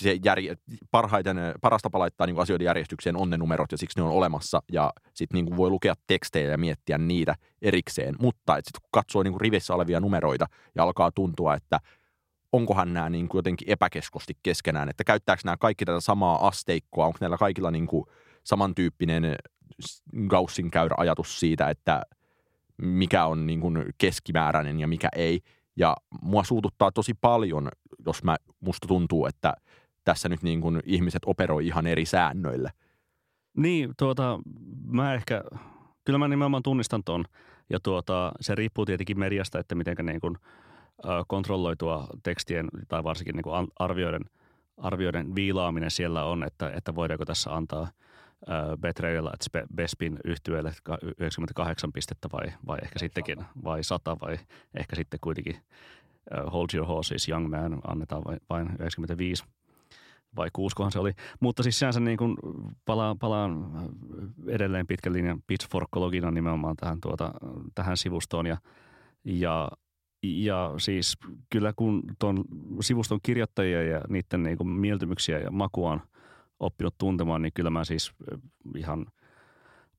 se 0.00 0.18
järje, 0.24 0.56
parhaiten, 0.90 1.36
paras 1.60 1.82
tapa 1.82 1.98
laittaa 1.98 2.26
niin 2.26 2.40
asioiden 2.40 2.64
järjestykseen 2.64 3.16
on 3.16 3.30
ne 3.30 3.36
numerot 3.36 3.72
ja 3.72 3.78
siksi 3.78 3.98
ne 3.98 4.02
on 4.02 4.10
olemassa 4.10 4.62
ja 4.72 4.92
sitten 5.14 5.44
niin 5.44 5.56
voi 5.56 5.70
lukea 5.70 5.94
tekstejä 6.06 6.50
ja 6.50 6.58
miettiä 6.58 6.98
niitä 6.98 7.34
erikseen. 7.62 8.14
Mutta 8.20 8.54
sitten 8.54 8.80
kun 8.80 8.88
katsoo 8.92 9.22
niin 9.22 9.40
rivissä 9.40 9.74
olevia 9.74 10.00
numeroita 10.00 10.46
ja 10.74 10.82
alkaa 10.82 11.12
tuntua, 11.12 11.54
että 11.54 11.80
onkohan 12.52 12.92
nämä 12.92 13.10
niin 13.10 13.28
kuin 13.28 13.38
jotenkin 13.38 13.70
epäkeskosti 13.70 14.36
keskenään, 14.42 14.88
että 14.88 15.04
käyttääkö 15.04 15.42
nämä 15.44 15.56
kaikki 15.56 15.84
tätä 15.84 16.00
samaa 16.00 16.46
asteikkoa, 16.46 17.06
onko 17.06 17.18
näillä 17.20 17.38
kaikilla 17.38 17.70
niin 17.70 17.86
kuin 17.86 18.04
samantyyppinen 18.44 19.36
Gaussin 20.26 20.70
käyrä 20.70 20.94
ajatus 20.98 21.40
siitä, 21.40 21.70
että 21.70 22.02
mikä 22.78 23.26
on 23.26 23.46
niin 23.46 23.60
kuin 23.60 23.84
keskimääräinen 23.98 24.80
ja 24.80 24.88
mikä 24.88 25.08
ei– 25.16 25.40
ja 25.76 25.96
mua 26.22 26.44
suututtaa 26.44 26.92
tosi 26.92 27.14
paljon, 27.14 27.68
jos 28.06 28.24
mä, 28.24 28.36
musta 28.60 28.88
tuntuu, 28.88 29.26
että 29.26 29.54
tässä 30.04 30.28
nyt 30.28 30.42
niin 30.42 30.60
kuin 30.60 30.80
ihmiset 30.84 31.22
operoi 31.26 31.66
ihan 31.66 31.86
eri 31.86 32.04
säännöillä. 32.04 32.70
Niin, 33.56 33.92
tuota, 33.98 34.38
mä 34.84 35.14
ehkä, 35.14 35.44
kyllä 36.04 36.18
mä 36.18 36.28
nimenomaan 36.28 36.62
tunnistan 36.62 37.04
ton. 37.04 37.24
Ja 37.70 37.80
tuota, 37.80 38.32
se 38.40 38.54
riippuu 38.54 38.86
tietenkin 38.86 39.18
mediasta, 39.18 39.58
että 39.58 39.74
miten 39.74 39.96
niin 40.02 40.20
kuin, 40.20 40.36
kontrolloitua 41.28 42.06
tekstien 42.22 42.68
tai 42.88 43.04
varsinkin 43.04 43.34
niin 43.34 43.42
kuin 43.44 43.68
arvioiden, 43.78 44.24
arvioiden 44.76 45.34
viilaaminen 45.34 45.90
siellä 45.90 46.24
on, 46.24 46.44
että, 46.44 46.70
että 46.70 46.94
voidaanko 46.94 47.24
tässä 47.24 47.54
antaa– 47.54 47.88
Betrayal 48.80 49.26
at 49.26 49.66
Bespin 49.74 50.18
yhtyeelle 50.24 50.72
98 51.18 51.92
pistettä 51.92 52.28
vai, 52.32 52.52
vai 52.66 52.78
ehkä 52.82 52.98
sittenkin, 52.98 53.44
vai 53.64 53.84
100 53.84 54.16
vai 54.20 54.38
ehkä 54.74 54.96
sitten 54.96 55.20
kuitenkin 55.20 55.56
Hold 56.52 56.68
Your 56.74 56.86
Horses 56.86 57.28
Young 57.28 57.48
Man 57.48 57.80
annetaan 57.86 58.22
vain, 58.24 58.40
vain 58.50 58.68
95 58.80 59.44
vai 60.36 60.48
kuuskohan 60.52 60.92
se 60.92 60.98
oli. 60.98 61.12
Mutta 61.40 61.62
siis 61.62 61.78
sinänsä 61.78 62.00
niin 62.00 62.18
kuin 62.18 62.36
palaan, 62.84 63.18
palaan 63.18 63.70
edelleen 64.48 64.86
pitkän 64.86 65.12
linjan 65.12 65.42
pitchforkologina 65.46 66.30
nimenomaan 66.30 66.76
tähän, 66.76 67.00
tuota, 67.00 67.32
tähän 67.74 67.96
sivustoon 67.96 68.46
ja, 68.46 68.56
ja 69.24 69.68
ja 70.22 70.74
siis 70.78 71.18
kyllä 71.50 71.72
kun 71.76 72.02
tuon 72.18 72.44
sivuston 72.80 73.18
kirjoittajia 73.22 73.82
ja 73.82 74.00
niiden 74.08 74.42
niin 74.42 74.58
kuin 74.58 74.68
mieltymyksiä 74.68 75.38
ja 75.38 75.50
makua 75.50 75.92
on 75.92 76.00
oppinut 76.62 76.94
tuntemaan, 76.98 77.42
niin 77.42 77.52
kyllä 77.54 77.70
mä 77.70 77.84
siis 77.84 78.12
ihan 78.76 79.06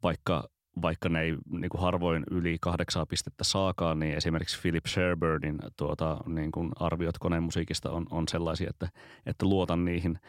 vaikka, 0.04 0.50
vaikka 0.82 1.10
ne 1.10 1.22
ei 1.22 1.38
niin 1.50 1.70
kuin 1.70 1.82
harvoin 1.82 2.24
yli 2.32 2.58
kahdeksaa 2.62 3.06
pistettä 3.06 3.44
saakaan, 3.44 4.00
niin 4.00 4.18
esimerkiksi 4.18 4.62
Philip 4.62 4.86
Sherbirdin 4.86 5.60
tuota, 5.78 6.18
niin 6.28 6.52
kuin 6.52 6.72
arviot 6.80 7.18
konemusiikista 7.18 7.92
on, 7.92 8.06
on 8.10 8.28
sellaisia, 8.28 8.70
että, 8.70 8.90
että 9.26 9.46
luotan 9.46 9.86
niihin 9.86 10.20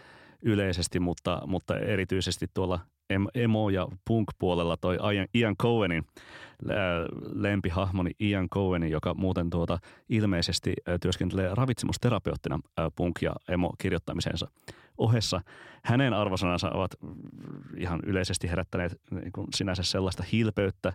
yleisesti, 0.43 1.01
mutta, 1.01 1.43
mutta 1.47 1.79
erityisesti 1.79 2.47
tuolla 2.55 2.81
emo- 3.35 3.71
ja 3.71 3.89
punk-puolella 4.09 4.77
toi 4.77 4.99
Ian 5.35 5.57
Cohenin 5.57 6.05
lempihahmoni 7.35 8.11
Ian 8.21 8.49
Cohenin, 8.49 8.91
joka 8.91 9.15
muuten 9.15 9.51
tuota 9.51 9.79
ilmeisesti 10.09 10.75
työskentelee 11.03 11.55
ravitsemusterapeuttina 11.55 12.61
punk- 12.81 13.23
ja 13.23 13.35
emo-kirjoittamisensa 13.49 14.51
ohessa. 14.99 15.41
Hänen 15.85 16.15
arvosanansa 16.15 16.71
ovat 16.71 16.95
ihan 17.77 18.01
yleisesti 18.07 18.51
herättäneet 18.51 19.01
niin 19.11 19.33
kuin 19.33 19.47
sinänsä 19.55 19.83
sellaista 19.83 20.25
hilpeyttä, 20.33 20.93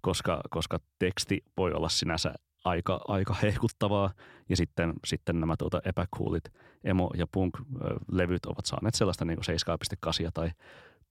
koska, 0.00 0.40
koska 0.50 0.78
teksti 0.98 1.44
voi 1.56 1.72
olla 1.72 1.88
sinänsä 1.88 2.34
aika, 2.64 3.00
aika 3.08 3.34
hehkuttavaa. 3.42 4.10
Ja 4.48 4.56
sitten, 4.56 4.92
sitten 5.04 5.40
nämä 5.40 5.56
tuota 5.56 5.80
epäkuulit 5.84 6.44
emo- 6.84 7.10
ja 7.16 7.26
punk-levyt 7.26 8.46
ovat 8.46 8.66
saaneet 8.66 8.94
sellaista 8.94 9.24
niin 9.24 9.38
7,8 9.38 10.30
tai 10.34 10.50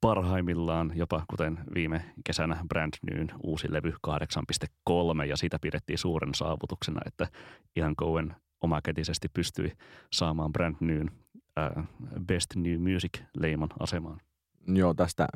parhaimmillaan 0.02 0.92
jopa 0.96 1.26
kuten 1.30 1.60
viime 1.76 2.06
kesänä 2.26 2.58
Brand 2.68 2.94
Newn 3.02 3.28
uusi 3.44 3.74
levy 3.74 3.94
8.3 4.08 5.26
ja 5.28 5.38
sitä 5.38 5.60
pidettiin 5.60 5.98
suuren 5.98 6.36
saavutuksena, 6.36 7.02
että 7.06 7.28
Ian 7.76 7.96
Cohen 7.96 8.36
omakätisesti 8.62 9.30
pystyi 9.34 9.72
saamaan 10.14 10.52
Brand 10.52 10.76
Newn 10.80 11.10
äh, 11.58 11.88
Best 12.28 12.56
New 12.56 12.94
Music-leimon 12.94 13.70
asemaan. 13.80 14.20
Joo, 14.68 14.94
tästä 14.94 15.28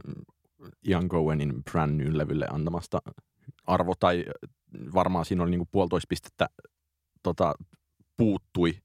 Ian 0.88 1.10
Cohenin 1.10 1.64
Brand 1.72 2.02
New-levylle 2.02 2.48
antamasta 2.52 3.00
arvo, 3.68 3.94
tai 4.00 4.26
varmaan 4.94 5.26
siinä 5.26 5.44
oli 5.44 5.52
niinku 5.52 5.68
puolitoista 5.72 6.08
pistettä 6.10 6.50
tota, 7.24 7.54
puuttui 8.18 8.78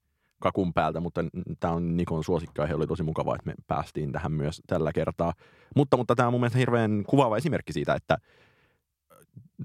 kakun 0.42 0.72
päältä, 0.72 1.00
mutta 1.00 1.24
tämä 1.60 1.74
on 1.74 1.96
Nikon 1.96 2.24
suosikkiaihe, 2.24 2.74
oli 2.74 2.86
tosi 2.86 3.02
mukavaa, 3.02 3.34
että 3.34 3.46
me 3.46 3.54
päästiin 3.66 4.12
tähän 4.12 4.32
myös 4.32 4.62
tällä 4.66 4.92
kertaa. 4.92 5.32
Mutta, 5.76 5.96
mutta 5.96 6.14
tämä 6.14 6.26
on 6.26 6.32
mun 6.32 6.40
mielestä 6.40 6.58
hirveän 6.58 7.04
kuvaava 7.08 7.36
esimerkki 7.36 7.72
siitä, 7.72 7.94
että 7.94 8.18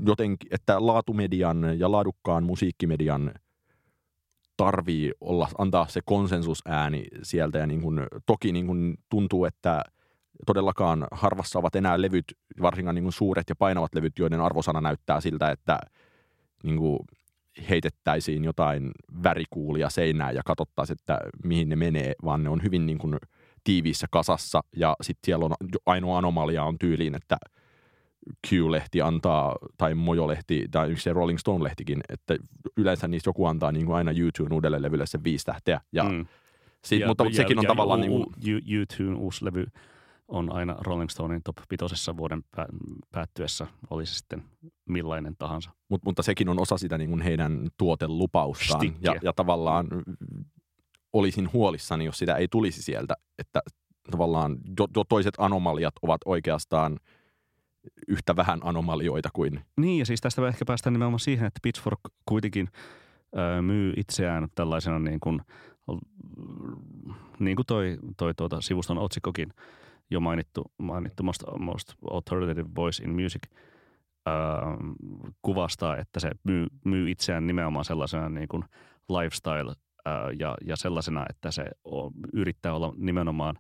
jotenkin, 0.05 0.49
että 0.53 0.85
laatumedian 0.87 1.79
ja 1.79 1.91
laadukkaan 1.91 2.43
musiikkimedian 2.43 3.31
tarvii 4.57 5.11
olla, 5.21 5.47
antaa 5.57 5.87
se 5.87 6.01
konsensusääni 6.05 7.03
sieltä 7.23 7.57
ja 7.57 7.67
niin 7.67 7.81
kuin, 7.81 8.01
toki 8.25 8.51
niin 8.51 8.67
kuin 8.67 8.97
tuntuu, 9.09 9.45
että 9.45 9.81
todellakaan 10.45 11.07
harvassa 11.11 11.59
ovat 11.59 11.75
enää 11.75 12.01
levyt, 12.01 12.25
varsinkaan 12.61 12.95
niin 12.95 13.03
kuin 13.03 13.13
suuret 13.13 13.49
ja 13.49 13.55
painavat 13.55 13.95
levyt, 13.95 14.19
joiden 14.19 14.41
arvosana 14.41 14.81
näyttää 14.81 15.21
siltä, 15.21 15.51
että 15.51 15.79
niin 16.63 16.77
kuin 16.77 16.99
heitettäisiin 17.69 18.43
jotain 18.43 18.91
värikuulia 19.23 19.89
seinään 19.89 20.35
ja 20.35 20.41
katsottaisiin, 20.45 20.97
että 20.99 21.19
mihin 21.43 21.69
ne 21.69 21.75
menee, 21.75 22.13
vaan 22.23 22.43
ne 22.43 22.49
on 22.49 22.63
hyvin 22.63 22.85
niin 22.85 22.97
kuin 22.97 23.17
tiiviissä 23.63 24.07
kasassa 24.11 24.61
ja 24.75 24.95
sitten 25.01 25.25
siellä 25.25 25.45
on 25.45 25.53
ainoa 25.85 26.17
anomalia 26.17 26.63
on 26.63 26.79
tyyliin, 26.79 27.15
että 27.15 27.37
Q-lehti 28.47 29.01
antaa, 29.01 29.55
tai 29.77 29.93
Mojo-lehti, 29.93 30.67
tai 30.71 30.91
yksi 30.91 31.03
se 31.03 31.13
Rolling 31.13 31.39
Stone-lehtikin, 31.39 32.01
että 32.09 32.37
yleensä 32.77 33.07
niistä 33.07 33.29
joku 33.29 33.45
antaa 33.45 33.71
niin 33.71 33.85
kuin 33.85 33.95
aina 33.95 34.11
YouTuben 34.11 34.53
uudelle 34.53 34.81
levylle 34.81 35.05
se 35.05 35.23
viisi 35.23 35.45
tähteä. 35.45 35.81
Ja, 35.91 36.03
mm. 36.03 36.25
sit, 36.85 36.99
ja, 36.99 37.07
mutta, 37.07 37.23
mutta 37.23 37.37
sekin 37.37 37.55
ja, 37.55 37.59
on 37.59 37.63
ja, 37.63 37.67
tavallaan... 37.67 38.03
Ja, 38.03 38.09
niin 38.09 38.23
kuin... 38.23 38.63
YouTuben 38.71 39.15
uusi 39.15 39.45
levy 39.45 39.65
on 40.27 40.51
aina 40.51 40.75
Rolling 40.79 41.09
Stonein 41.09 41.41
top 41.43 41.57
pitosessa 41.69 42.17
vuoden 42.17 42.43
päättyessä, 43.11 43.67
oli 43.89 44.05
se 44.05 44.13
sitten 44.13 44.43
millainen 44.89 45.35
tahansa. 45.39 45.71
Mut, 45.89 46.01
mutta 46.05 46.23
sekin 46.23 46.49
on 46.49 46.61
osa 46.61 46.77
sitä 46.77 46.97
niin 46.97 47.09
kuin 47.09 47.21
heidän 47.21 47.67
tuotelupaustaan. 47.77 48.95
Ja, 49.01 49.15
ja 49.21 49.33
tavallaan 49.33 49.87
olisin 51.13 51.53
huolissani, 51.53 52.05
jos 52.05 52.17
sitä 52.17 52.35
ei 52.35 52.47
tulisi 52.47 52.81
sieltä, 52.81 53.13
että 53.39 53.61
tavallaan 54.11 54.57
jo, 54.79 54.87
jo 54.95 55.03
toiset 55.09 55.33
anomaliat 55.37 55.93
ovat 56.01 56.21
oikeastaan 56.25 56.99
yhtä 58.07 58.35
vähän 58.35 58.59
anomalioita 58.63 59.29
kuin... 59.33 59.59
Niin, 59.77 59.99
ja 59.99 60.05
siis 60.05 60.21
tästä 60.21 60.47
ehkä 60.47 60.65
päästään 60.65 60.93
nimenomaan 60.93 61.19
siihen, 61.19 61.47
että 61.47 61.59
Pitchfork 61.63 61.99
kuitenkin 62.25 62.69
ö, 63.37 63.61
myy 63.61 63.93
itseään 63.97 64.47
tällaisena 64.55 64.99
niin 64.99 65.19
kuin, 65.19 65.41
niin 67.39 67.55
kuin 67.55 67.65
toi, 67.65 67.97
toi 68.17 68.33
tuota, 68.33 68.61
sivuston 68.61 68.97
otsikkokin– 68.97 69.53
jo 70.09 70.19
mainittu, 70.19 70.71
mainittu 70.77 71.23
most, 71.23 71.43
most 71.59 71.93
Authoritative 72.11 72.69
Voice 72.75 73.03
in 73.03 73.09
Music 73.09 73.41
äh, 74.27 74.33
kuvastaa, 75.41 75.97
että 75.97 76.19
se 76.19 76.31
myy, 76.43 76.67
myy 76.85 77.11
itseään 77.11 77.47
nimenomaan 77.47 77.85
sellaisena 77.85 78.29
niin 78.29 78.47
kuin 78.47 78.63
lifestyle 79.09 79.73
ja, 80.39 80.57
ja 80.65 80.75
sellaisena, 80.75 81.25
että 81.29 81.51
se 81.51 81.65
yrittää 82.33 82.73
olla 82.73 82.93
nimenomaan 82.97 83.55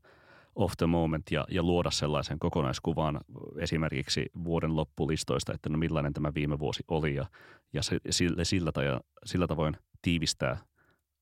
of 0.57 0.71
the 0.77 0.87
moment 0.87 1.31
ja, 1.31 1.45
ja 1.51 1.63
luoda 1.63 1.91
sellaisen 1.91 2.39
kokonaiskuvan 2.39 3.19
esimerkiksi 3.59 4.25
vuoden 4.43 4.75
loppulistoista, 4.75 5.53
että 5.53 5.69
no 5.69 5.77
millainen 5.77 6.13
tämä 6.13 6.33
viime 6.35 6.59
vuosi 6.59 6.83
oli 6.87 7.15
ja, 7.15 7.25
ja 7.73 7.83
se, 7.83 7.99
sillä, 8.09 8.43
sillä, 8.43 8.71
sillä 9.25 9.47
tavoin 9.47 9.77
tiivistää 10.01 10.57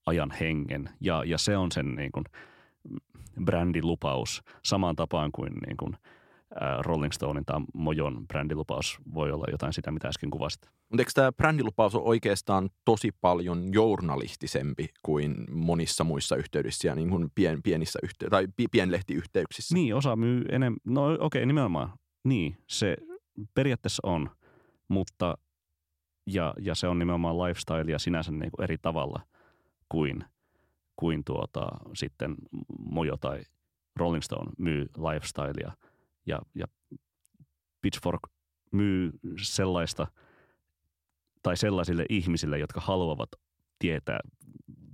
ajan 0.06 0.30
hengen. 0.40 0.90
Ja, 1.00 1.24
ja 1.24 1.38
se 1.38 1.56
on 1.56 1.72
sen 1.72 1.94
niin 1.94 2.12
kuin, 2.12 2.24
brändilupaus 3.44 4.42
samaan 4.64 4.96
tapaan 4.96 5.32
kuin, 5.32 5.52
niin 5.66 5.76
kuin 5.76 5.96
Rolling 6.80 7.12
Stonein 7.12 7.44
tai 7.44 7.60
Mojon 7.74 8.28
brändilupaus 8.28 8.98
voi 9.14 9.32
olla 9.32 9.46
jotain 9.50 9.72
sitä, 9.72 9.90
mitä 9.90 10.08
äsken 10.08 10.30
kuvasit. 10.30 10.70
Mutta 10.88 11.00
eikö 11.02 11.10
tämä 11.14 11.32
brändilupaus 11.32 11.94
ole 11.94 12.04
oikeastaan 12.04 12.70
tosi 12.84 13.10
paljon 13.20 13.72
journalistisempi 13.72 14.88
kuin 15.02 15.34
monissa 15.50 16.04
muissa 16.04 16.36
yhteyksissä 16.36 16.88
ja 16.88 16.94
niin 16.94 17.10
kuin 17.10 17.30
pien, 17.34 17.62
pienissä 17.62 17.98
yhtey- 18.02 18.30
tai 18.30 18.46
pienlehtiyhteyksissä? 18.70 19.74
Niin, 19.74 19.94
osa 19.94 20.16
myy 20.16 20.44
enemmän. 20.48 20.80
No 20.84 21.06
okei, 21.06 21.18
okay, 21.20 21.46
nimenomaan. 21.46 21.92
Niin, 22.24 22.56
se 22.68 22.96
periaatteessa 23.54 24.00
on, 24.04 24.30
mutta 24.88 25.38
ja, 26.26 26.54
ja 26.60 26.74
se 26.74 26.88
on 26.88 26.98
nimenomaan 26.98 27.38
lifestylea 27.38 27.98
sinänsä 27.98 28.32
niin 28.32 28.50
kuin 28.50 28.64
eri 28.64 28.78
tavalla 28.78 29.22
kuin, 29.88 30.24
kuin 30.96 31.24
tuota, 31.24 31.66
sitten 31.94 32.34
Mojo 32.78 33.16
tai 33.16 33.42
Rolling 33.96 34.22
Stone 34.22 34.50
myy 34.58 34.86
lifestylea 34.96 35.72
ja, 36.26 36.38
ja 36.54 36.66
Pitchfork 37.82 38.20
myy 38.72 39.10
sellaista 39.42 40.06
tai 41.42 41.56
sellaisille 41.56 42.06
ihmisille, 42.08 42.58
jotka 42.58 42.80
haluavat 42.80 43.28
tietää, 43.78 44.20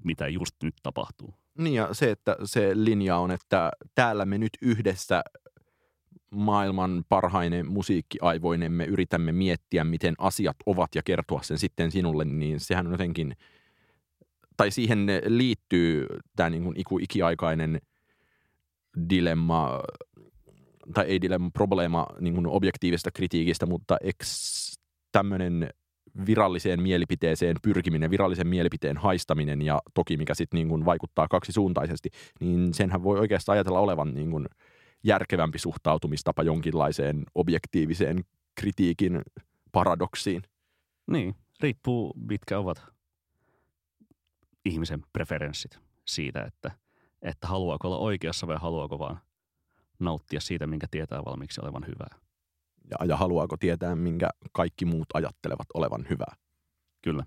mitä 0.05 0.28
just 0.28 0.55
nyt 0.62 0.74
tapahtuu. 0.83 1.35
Niin 1.59 1.74
ja 1.74 1.89
se, 1.95 2.11
että 2.11 2.37
se 2.45 2.70
linja 2.74 3.16
on, 3.16 3.30
että 3.30 3.70
täällä 3.95 4.24
me 4.24 4.39
nyt 4.39 4.53
yhdessä 4.62 5.22
maailman 6.30 7.05
parhainen 7.09 7.66
musiikkiaivoinemme 7.66 8.85
yritämme 8.85 9.33
miettiä, 9.33 9.85
miten 9.85 10.14
asiat 10.18 10.57
ovat 10.66 10.95
ja 10.95 11.03
kertoa 11.03 11.43
sen 11.43 11.59
sitten 11.59 11.91
sinulle, 11.91 12.24
niin 12.24 12.61
sehän 12.61 12.87
on 12.87 12.93
jotenkin, 12.93 13.37
tai 14.57 14.70
siihen 14.70 15.07
liittyy 15.26 16.07
tämä 16.37 16.51
niin 16.51 16.85
kuin 16.89 17.05
ikiaikainen 17.05 17.80
dilemma, 19.11 19.80
tai 20.95 21.05
ei 21.07 21.20
dilemma, 21.20 21.51
probleema 21.53 22.07
niin 22.20 22.35
kuin 22.35 22.47
objektiivista 22.47 23.11
kritiikistä, 23.11 23.66
mutta 23.66 23.97
tämmöinen 25.12 25.70
viralliseen 26.26 26.83
mielipiteeseen 26.83 27.57
pyrkiminen, 27.62 28.11
virallisen 28.11 28.47
mielipiteen 28.47 28.97
haistaminen 28.97 29.62
ja 29.62 29.83
toki 29.95 30.16
mikä 30.16 30.35
sitten 30.35 30.68
niin 30.68 30.85
vaikuttaa 30.85 31.28
kaksisuuntaisesti, 31.28 32.11
niin 32.41 32.74
senhän 32.74 33.03
voi 33.03 33.18
oikeastaan 33.18 33.55
ajatella 33.55 33.80
olevan 33.80 34.14
niin 34.14 34.30
kuin– 34.30 34.47
järkevämpi 35.05 35.59
suhtautumistapa 35.59 36.43
jonkinlaiseen 36.43 37.24
objektiiviseen 37.35 38.24
kritiikin 38.55 39.22
paradoksiin. 39.72 40.43
Niin, 41.11 41.35
riippuu 41.61 42.14
mitkä 42.28 42.59
ovat 42.59 42.85
ihmisen 44.64 45.03
preferenssit 45.12 45.78
siitä, 46.05 46.43
että, 46.43 46.70
että 47.22 47.47
haluaako 47.47 47.89
olla 47.89 47.99
oikeassa 47.99 48.47
vai 48.47 48.57
haluaako 48.61 48.99
vaan 48.99 49.20
nauttia 50.03 50.40
siitä, 50.40 50.66
minkä 50.66 50.86
tietää 50.90 51.24
valmiiksi 51.24 51.61
olevan 51.64 51.86
hyvää. 51.86 52.18
Ja, 52.90 53.07
ja 53.07 53.16
haluaako 53.16 53.57
tietää, 53.57 53.96
minkä 53.96 54.28
kaikki 54.53 54.84
muut 54.84 55.09
ajattelevat 55.14 55.66
olevan 55.74 56.07
hyvää. 56.11 56.34
Kyllä. 57.03 57.24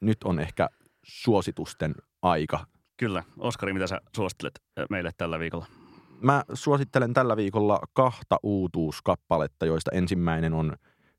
Nyt 0.00 0.18
on 0.24 0.40
ehkä 0.40 0.68
suositusten 1.04 1.94
aika. 2.22 2.66
Kyllä. 2.96 3.24
Oskari, 3.38 3.72
mitä 3.72 3.86
sä 3.86 4.00
suosittelet 4.16 4.62
meille 4.90 5.10
tällä 5.16 5.38
viikolla? 5.38 5.66
Mä 6.20 6.44
suosittelen 6.52 7.14
tällä 7.14 7.36
viikolla 7.36 7.80
kahta 7.92 8.36
uutuuskappaletta, 8.42 9.66
joista 9.66 9.90
ensimmäinen 9.94 10.52
on 10.54 10.76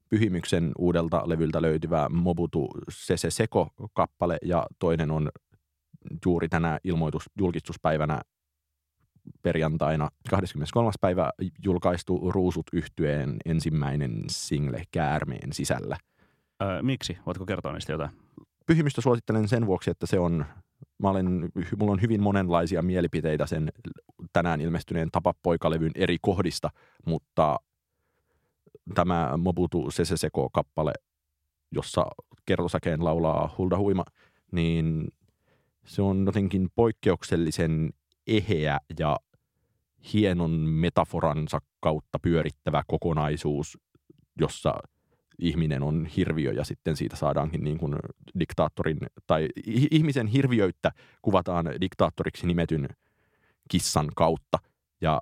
Pyhimyksen 0.10 0.72
uudelta 0.78 1.24
levyltä 1.26 1.62
löytyvä 1.62 2.10
Mobutu 2.10 2.70
Sese 2.90 3.32
Seko-kappale 3.32 4.38
ja 4.46 4.66
toinen 4.80 5.12
on 5.12 5.30
juuri 6.26 6.50
tänä 6.50 6.80
ilmoitus 6.84 7.30
julkistuspäivänä 7.40 8.22
perjantaina 9.42 10.10
23. 10.30 10.92
päivä 11.02 11.32
julkaistu 11.64 12.32
Ruusut 12.32 12.66
yhtyeen 12.74 13.38
ensimmäinen 13.46 14.24
single 14.30 14.84
Käärmeen 14.92 15.54
sisällä. 15.54 15.98
Öö, 16.62 16.82
miksi? 16.82 17.18
Voitko 17.26 17.46
kertoa 17.46 17.74
niistä 17.74 17.92
jotain? 17.92 18.12
Pyhimystä 18.66 19.02
suosittelen 19.02 19.48
sen 19.48 19.66
vuoksi, 19.66 19.92
että 19.92 20.06
se 20.06 20.20
on 20.20 20.46
mä 21.00 21.10
olen, 21.10 21.50
mulla 21.78 21.92
on 21.92 22.02
hyvin 22.02 22.22
monenlaisia 22.22 22.82
mielipiteitä 22.82 23.46
sen 23.46 23.72
tänään 24.34 24.62
ilmestyneen 24.62 25.12
Tapa-poikalevyn 25.12 25.92
eri 25.96 26.18
kohdista, 26.22 26.70
mutta 27.06 27.60
tämä 28.96 29.38
Mobutu 29.38 29.92
Seseseko-kappale, 29.92 30.94
jossa 31.72 32.06
kertosäkeen 32.46 33.06
laulaa 33.06 33.56
Hulda 33.58 33.78
Huima, 33.78 34.04
niin 34.52 35.08
se 35.86 36.02
on 36.02 36.26
jotenkin 36.26 36.70
poikkeuksellisen 36.76 37.90
eheä 38.38 38.80
ja 39.00 39.18
hienon 40.14 40.52
metaforansa 40.52 41.60
kautta 41.80 42.20
pyörittävä 42.20 42.84
kokonaisuus, 42.88 43.78
jossa– 44.40 44.74
ihminen 45.40 45.84
on 45.84 46.06
hirviö 46.06 46.52
ja 46.52 46.64
sitten 46.64 46.96
siitä 46.96 47.16
saadaankin 47.16 47.64
niin 47.64 47.78
kuin 47.78 47.96
diktaattorin 48.40 48.98
tai 49.28 49.48
ihmisen 49.92 50.28
hirviöyttä 50.28 50.92
kuvataan 51.22 51.66
diktaattoriksi 51.82 52.48
nimetyn 52.48 52.90
kissan 53.72 54.10
kautta. 54.16 54.58
Ja 55.02 55.22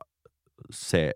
se 0.72 1.12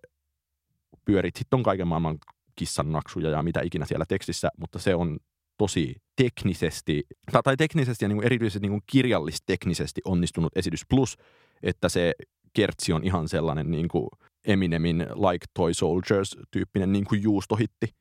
pyörit 1.06 1.36
sitten 1.36 1.58
on 1.58 1.64
kaiken 1.64 1.88
maailman 1.88 2.18
kissan 2.56 2.92
naksuja 2.92 3.30
ja 3.30 3.44
mitä 3.44 3.62
ikinä 3.62 3.86
siellä 3.86 4.06
tekstissä, 4.08 4.50
mutta 4.58 4.80
se 4.80 4.96
on 4.96 5.20
tosi 5.58 5.96
teknisesti, 6.16 7.04
tai 7.44 7.58
teknisesti 7.58 8.06
ja 8.06 8.10
niin 8.10 8.18
kuin 8.18 8.26
erityisesti 8.26 8.60
niin 8.60 8.72
kuin 8.72 8.84
kirjallisteknisesti 8.92 10.02
onnistunut 10.06 10.58
esitys, 10.58 10.86
plus 10.89 11.18
että 11.64 11.89
se 11.89 12.14
kertsi 12.53 12.93
on 12.93 13.03
ihan 13.03 13.30
sellainen 13.30 13.72
niin 13.72 13.88
kuin 13.88 14.07
Eminemin 14.47 14.99
Like 14.99 15.45
Toy 15.53 15.74
Soldiers-tyyppinen 15.74 16.91
niin 16.91 17.05
kuin 17.05 17.24
juustohitti. 17.24 17.95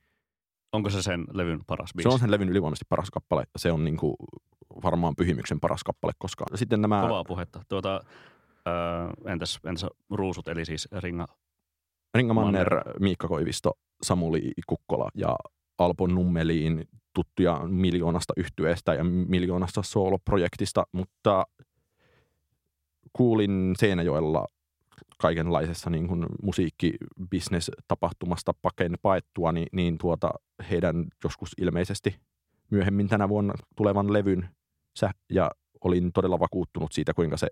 Onko 0.72 0.90
se 0.90 1.02
sen 1.02 1.24
levyn 1.32 1.60
paras 1.66 1.90
biisi? 1.96 2.08
Se 2.08 2.14
on 2.14 2.20
sen 2.20 2.30
levyn 2.30 2.48
ylivoimaisesti 2.48 2.86
paras 2.88 3.10
kappale. 3.10 3.44
Se 3.56 3.72
on 3.72 3.84
niinku 3.84 4.16
varmaan 4.84 5.16
Pyhimyksen 5.16 5.60
paras 5.60 5.84
kappale 5.84 6.12
koskaan. 6.18 6.58
Sitten 6.58 6.80
nämä... 6.80 7.02
Kovaa 7.02 7.24
puhetta. 7.24 7.62
Tuota, 7.68 8.00
äh, 8.68 9.32
entäs, 9.32 9.58
entäs 9.64 9.86
Ruusut, 10.10 10.48
eli 10.48 10.64
siis 10.64 10.88
Ringa... 10.92 11.26
Ringa 12.14 12.34
Manner, 12.34 12.74
Manner, 12.74 13.00
Miikka 13.00 13.28
Koivisto, 13.28 13.72
Samuli 14.02 14.52
Kukkola 14.66 15.08
ja 15.14 15.36
Alpo 15.78 16.06
Nummeliin 16.06 16.88
tuttuja 17.14 17.60
miljoonasta 17.66 18.32
yhtyeestä 18.36 18.94
ja 18.94 19.04
miljoonasta 19.04 19.82
sooloprojektista, 19.82 20.84
mutta 20.92 21.46
kuulin 23.12 23.74
Seinäjoella 23.78 24.46
kaikenlaisessa 25.18 25.90
niin 25.90 26.08
kuin 26.08 26.26
musiikkibisnes-tapahtumasta 26.42 28.54
paken 28.62 28.94
paettua, 29.02 29.52
niin, 29.52 29.66
niin 29.72 29.98
tuota, 29.98 30.30
heidän 30.70 31.06
joskus 31.24 31.50
ilmeisesti 31.60 32.16
myöhemmin 32.70 33.08
tänä 33.08 33.28
vuonna 33.28 33.54
tulevan 33.76 34.12
levyn 34.12 34.48
ja 35.30 35.50
olin 35.84 36.12
todella 36.12 36.38
vakuuttunut 36.38 36.92
siitä, 36.92 37.14
kuinka 37.14 37.36
se 37.36 37.46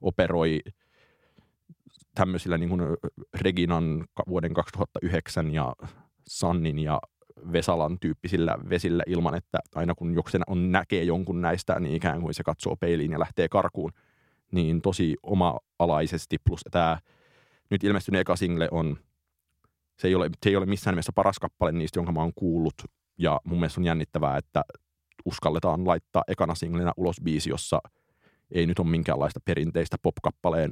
operoi 0.00 0.60
tämmöisillä 2.14 2.58
niin 2.58 2.68
kuin 2.68 2.82
Reginan 3.34 4.04
vuoden 4.28 4.54
2009 4.54 5.50
ja 5.50 5.74
Sannin 6.26 6.78
ja 6.78 7.00
Vesalan 7.52 7.98
tyyppisillä 8.00 8.58
vesillä 8.68 9.02
ilman, 9.06 9.34
että 9.34 9.58
aina 9.74 9.94
kun 9.94 10.14
joksena 10.14 10.44
on 10.48 10.72
näkee 10.72 11.04
jonkun 11.04 11.40
näistä, 11.40 11.80
niin 11.80 11.94
ikään 11.94 12.20
kuin 12.20 12.34
se 12.34 12.42
katsoo 12.42 12.76
peiliin 12.76 13.12
ja 13.12 13.20
lähtee 13.20 13.48
karkuun– 13.48 13.92
niin 14.54 14.82
tosi 14.82 15.16
oma-alaisesti. 15.22 16.36
Plus 16.44 16.60
tämä 16.70 16.98
nyt 17.70 17.84
ilmestynyt 17.84 18.20
eka 18.20 18.36
single 18.36 18.68
on, 18.70 18.96
se 19.98 20.08
ei, 20.08 20.14
ole, 20.14 20.30
se 20.42 20.50
ei 20.50 20.56
ole 20.56 20.66
missään 20.66 20.92
nimessä 20.92 21.12
paras 21.14 21.38
kappale 21.38 21.72
niistä, 21.72 21.98
jonka 21.98 22.12
mä 22.12 22.20
oon 22.20 22.32
kuullut. 22.34 22.74
Ja 23.18 23.40
mun 23.44 23.58
mielestä 23.58 23.80
on 23.80 23.84
jännittävää, 23.84 24.36
että 24.36 24.64
uskalletaan 25.24 25.86
laittaa 25.86 26.22
ekana 26.28 26.54
singlenä 26.54 26.92
ulos 26.96 27.16
biisi, 27.24 27.50
jossa 27.50 27.80
ei 28.50 28.66
nyt 28.66 28.78
ole 28.78 28.88
minkäänlaista 28.88 29.40
perinteistä 29.44 29.96
popkappaleen 30.02 30.70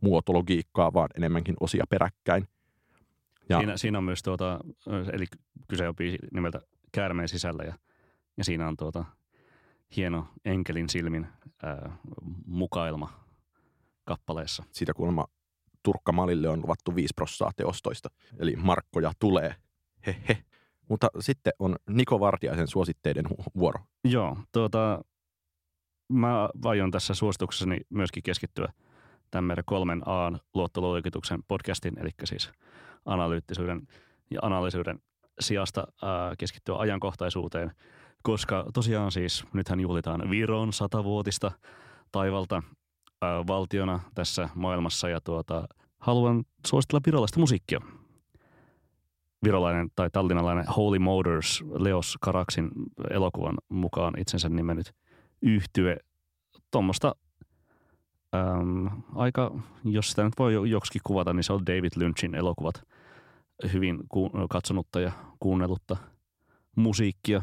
muotologiikkaa, 0.00 0.92
vaan 0.92 1.08
enemmänkin 1.16 1.54
osia 1.60 1.84
peräkkäin. 1.90 2.48
Ja, 3.48 3.58
siinä, 3.58 3.76
siinä 3.76 3.98
on 3.98 4.04
myös 4.04 4.22
tuota, 4.22 4.60
eli 5.12 5.24
kyse 5.68 5.88
on 5.88 5.96
biisi 5.96 6.18
nimeltä 6.34 6.60
Käärmeen 6.92 7.28
sisällä 7.28 7.64
ja, 7.64 7.74
ja 8.36 8.44
siinä 8.44 8.68
on 8.68 8.76
tuota, 8.76 9.04
hieno 9.96 10.26
enkelin 10.44 10.88
silmin 10.88 11.26
ää, 11.62 11.96
mukailma 12.46 13.10
kappaleessa. 14.04 14.64
Siitä 14.70 14.94
kuulemma 14.94 15.26
Turkka 15.82 16.12
Malille 16.12 16.48
on 16.48 16.62
luvattu 16.62 16.94
5 16.94 17.14
prossaa 17.14 17.50
teostoista, 17.56 18.08
eli 18.38 18.56
markkoja 18.56 19.12
tulee. 19.18 19.54
Hehe. 20.06 20.44
Mutta 20.88 21.08
sitten 21.20 21.52
on 21.58 21.76
Niko 21.88 22.20
Vartiaisen 22.20 22.68
suositteiden 22.68 23.24
vuoro. 23.56 23.80
Joo, 24.04 24.36
tuota, 24.52 25.04
mä 26.08 26.48
aion 26.64 26.90
tässä 26.90 27.14
suosituksessani 27.14 27.80
myöskin 27.88 28.22
keskittyä 28.22 28.72
tämän 29.30 29.56
kolmen 29.64 30.02
A 30.08 30.32
luottoluokituksen 30.54 31.42
podcastin, 31.48 31.98
eli 31.98 32.10
siis 32.24 32.52
analyyttisyyden 33.04 33.88
ja 34.30 34.40
analyysyyden 34.42 34.98
sijasta 35.40 35.86
ää, 36.02 36.34
keskittyä 36.38 36.76
ajankohtaisuuteen, 36.76 37.72
koska 38.22 38.66
tosiaan 38.74 39.12
siis 39.12 39.44
nythän 39.52 39.80
juhlitaan 39.80 40.30
Viron 40.30 40.72
satavuotista 40.72 41.50
taivalta 42.12 42.62
ää, 43.22 43.46
valtiona 43.46 44.00
tässä 44.14 44.48
maailmassa 44.54 45.08
ja 45.08 45.20
tuota, 45.20 45.68
haluan 45.98 46.44
suositella 46.66 47.00
virolaista 47.06 47.40
musiikkia. 47.40 47.80
Virolainen 49.44 49.88
tai 49.96 50.10
tallinnalainen 50.10 50.66
Holy 50.76 50.98
Motors 50.98 51.64
Leos 51.78 52.18
Karaksin 52.20 52.70
elokuvan 53.10 53.54
mukaan 53.68 54.14
itsensä 54.18 54.48
nimennyt 54.48 54.92
yhtye. 55.42 55.96
Tuommoista 56.70 57.14
äm, 58.34 59.02
aika, 59.14 59.50
jos 59.84 60.10
sitä 60.10 60.24
nyt 60.24 60.34
voi 60.38 60.70
joksikin 60.70 61.00
kuvata, 61.04 61.32
niin 61.32 61.44
se 61.44 61.52
on 61.52 61.66
David 61.66 61.92
Lynchin 61.96 62.34
elokuvat. 62.34 62.82
Hyvin 63.72 63.98
ku, 64.08 64.30
katsonutta 64.50 65.00
ja 65.00 65.12
kuunnellutta 65.40 65.96
musiikkia, 66.76 67.42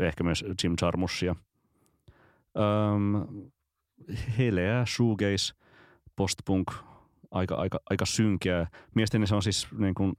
ehkä 0.00 0.24
myös 0.24 0.44
Jim 0.64 0.74
Jarmusia. 0.82 1.36
Äm, 2.56 3.50
heleää, 4.38 4.86
shoegaze, 4.86 5.54
postpunk, 6.16 6.72
aika, 7.30 7.54
aika, 7.54 7.78
aika 7.90 8.06
synkeää. 8.06 8.66
Mielestäni 8.94 9.26
se 9.26 9.34
on 9.34 9.42
siis 9.42 9.68
niin 9.78 9.94
kuin 9.94 10.12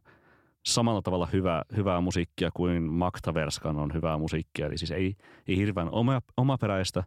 samalla 0.65 1.01
tavalla 1.01 1.27
hyvä, 1.33 1.63
hyvää 1.75 2.01
musiikkia 2.01 2.49
kuin 2.53 2.83
Maktaverskan 2.83 3.77
on 3.77 3.93
hyvää 3.93 4.17
musiikkia. 4.17 4.65
Eli 4.65 4.77
siis 4.77 4.91
ei, 4.91 5.15
ei 5.47 5.57
hirveän 5.57 5.89
oma, 5.91 6.21
omaperäistä, 6.37 7.03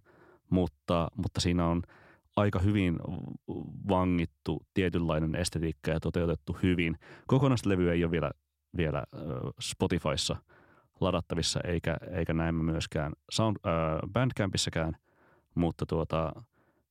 mutta, 0.50 1.08
mutta 1.16 1.40
siinä 1.40 1.66
on 1.66 1.82
aika 2.36 2.58
hyvin 2.58 2.98
vangittu 3.88 4.66
tietynlainen 4.74 5.34
estetiikka 5.34 5.90
ja 5.90 6.00
toteutettu 6.00 6.56
hyvin. 6.62 6.98
Kokonaista 7.26 7.68
levyä 7.68 7.92
ei 7.92 8.04
ole 8.04 8.10
vielä, 8.10 8.30
vielä 8.76 9.04
Spotifyssa 9.60 10.36
ladattavissa, 11.00 11.60
eikä, 11.64 11.96
eikä 12.10 12.34
näemme 12.34 12.62
myöskään 12.62 13.12
Sound, 13.30 13.56
äh, 13.66 14.10
Bandcampissäkään, 14.12 14.96
mutta 15.54 15.86
tuota, 15.86 16.32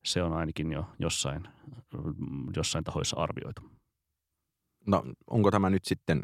se 0.04 0.22
on 0.22 0.32
ainakin 0.32 0.72
jo 0.72 0.86
jossain, 0.98 1.48
jossain 2.56 2.84
tahoissa 2.84 3.16
arvioitu. 3.16 3.62
No 4.86 5.04
onko 5.30 5.50
tämä 5.50 5.70
nyt 5.70 5.84
sitten 5.84 6.22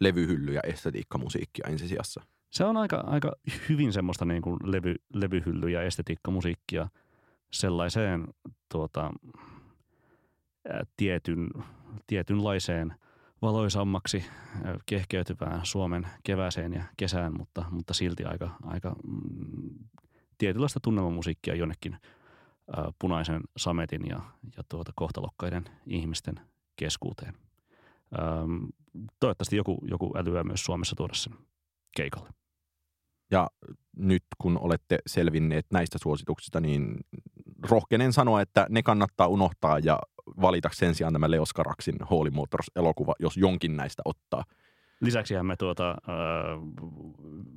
levyhylly 0.00 0.52
ja 0.52 0.60
estetiikkamusiikkia 0.64 1.66
ensisijassa? 1.68 2.22
Se 2.50 2.64
on 2.64 2.76
aika, 2.76 2.96
aika 2.96 3.32
hyvin 3.68 3.92
semmoista 3.92 4.24
niin 4.24 4.42
kuin 4.42 4.56
levy, 4.64 4.94
levyhylly 5.14 5.70
ja 5.70 5.82
estetiikkamusiikkia 5.82 6.88
sellaiseen 7.52 8.28
tuota, 8.72 9.10
tietyn, 10.96 11.48
tietynlaiseen 12.06 12.94
valoisammaksi 13.42 14.24
kehkeytyvään 14.86 15.60
Suomen 15.66 16.06
kevääseen 16.24 16.72
ja 16.72 16.84
kesään, 16.96 17.32
mutta, 17.38 17.64
mutta 17.70 17.94
silti 17.94 18.24
aika, 18.24 18.50
aika 18.62 18.96
mm, 19.04 19.78
tietynlaista 20.38 20.80
tunnelmamusiikkia 20.80 21.54
jonnekin 21.54 21.96
punaisen 22.98 23.40
sametin 23.56 24.02
ja, 24.08 24.20
ja 24.56 24.62
tuota 24.68 24.92
kohtalokkaiden 24.94 25.64
ihmisten 25.86 26.40
keskuuteen. 26.76 27.34
Ähm, 28.18 28.64
toivottavasti 29.20 29.56
joku, 29.56 29.78
joku 29.90 30.12
älyää 30.16 30.44
myös 30.44 30.64
Suomessa 30.64 30.96
tuoda 30.96 31.14
sen 31.14 31.32
keikalle. 31.96 32.30
Ja 33.30 33.50
nyt 33.96 34.22
kun 34.38 34.58
olette 34.58 34.98
selvinneet 35.06 35.66
näistä 35.70 35.98
suosituksista, 35.98 36.60
niin 36.60 36.96
rohkenen 37.70 38.12
sanoa, 38.12 38.40
että 38.40 38.66
ne 38.68 38.82
kannattaa 38.82 39.26
unohtaa 39.26 39.78
ja 39.78 39.98
valita 40.40 40.68
sen 40.72 40.94
sijaan 40.94 41.12
tämä 41.12 41.30
Leos 41.30 41.52
Karaksin 41.52 41.96
Holy 42.10 42.30
Motors-elokuva, 42.30 43.14
jos 43.18 43.36
jonkin 43.36 43.76
näistä 43.76 44.02
ottaa. 44.04 44.44
Lisäksi 45.00 45.42
me, 45.42 45.56
tuota, 45.56 45.96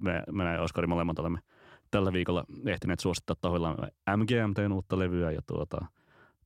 me, 0.02 0.24
me 0.32 0.44
näin 0.44 0.60
Oskari 0.60 0.88
molemmat 0.88 1.20
olemme 1.20 1.40
tällä 1.92 2.14
viikolla 2.14 2.46
ehtineet 2.66 3.00
suosittaa 3.00 3.36
tahoillaan 3.42 3.78
MGMTn 4.18 4.72
uutta 4.72 5.00
levyä 5.00 5.32
ja 5.32 5.42
tuota, 5.48 5.86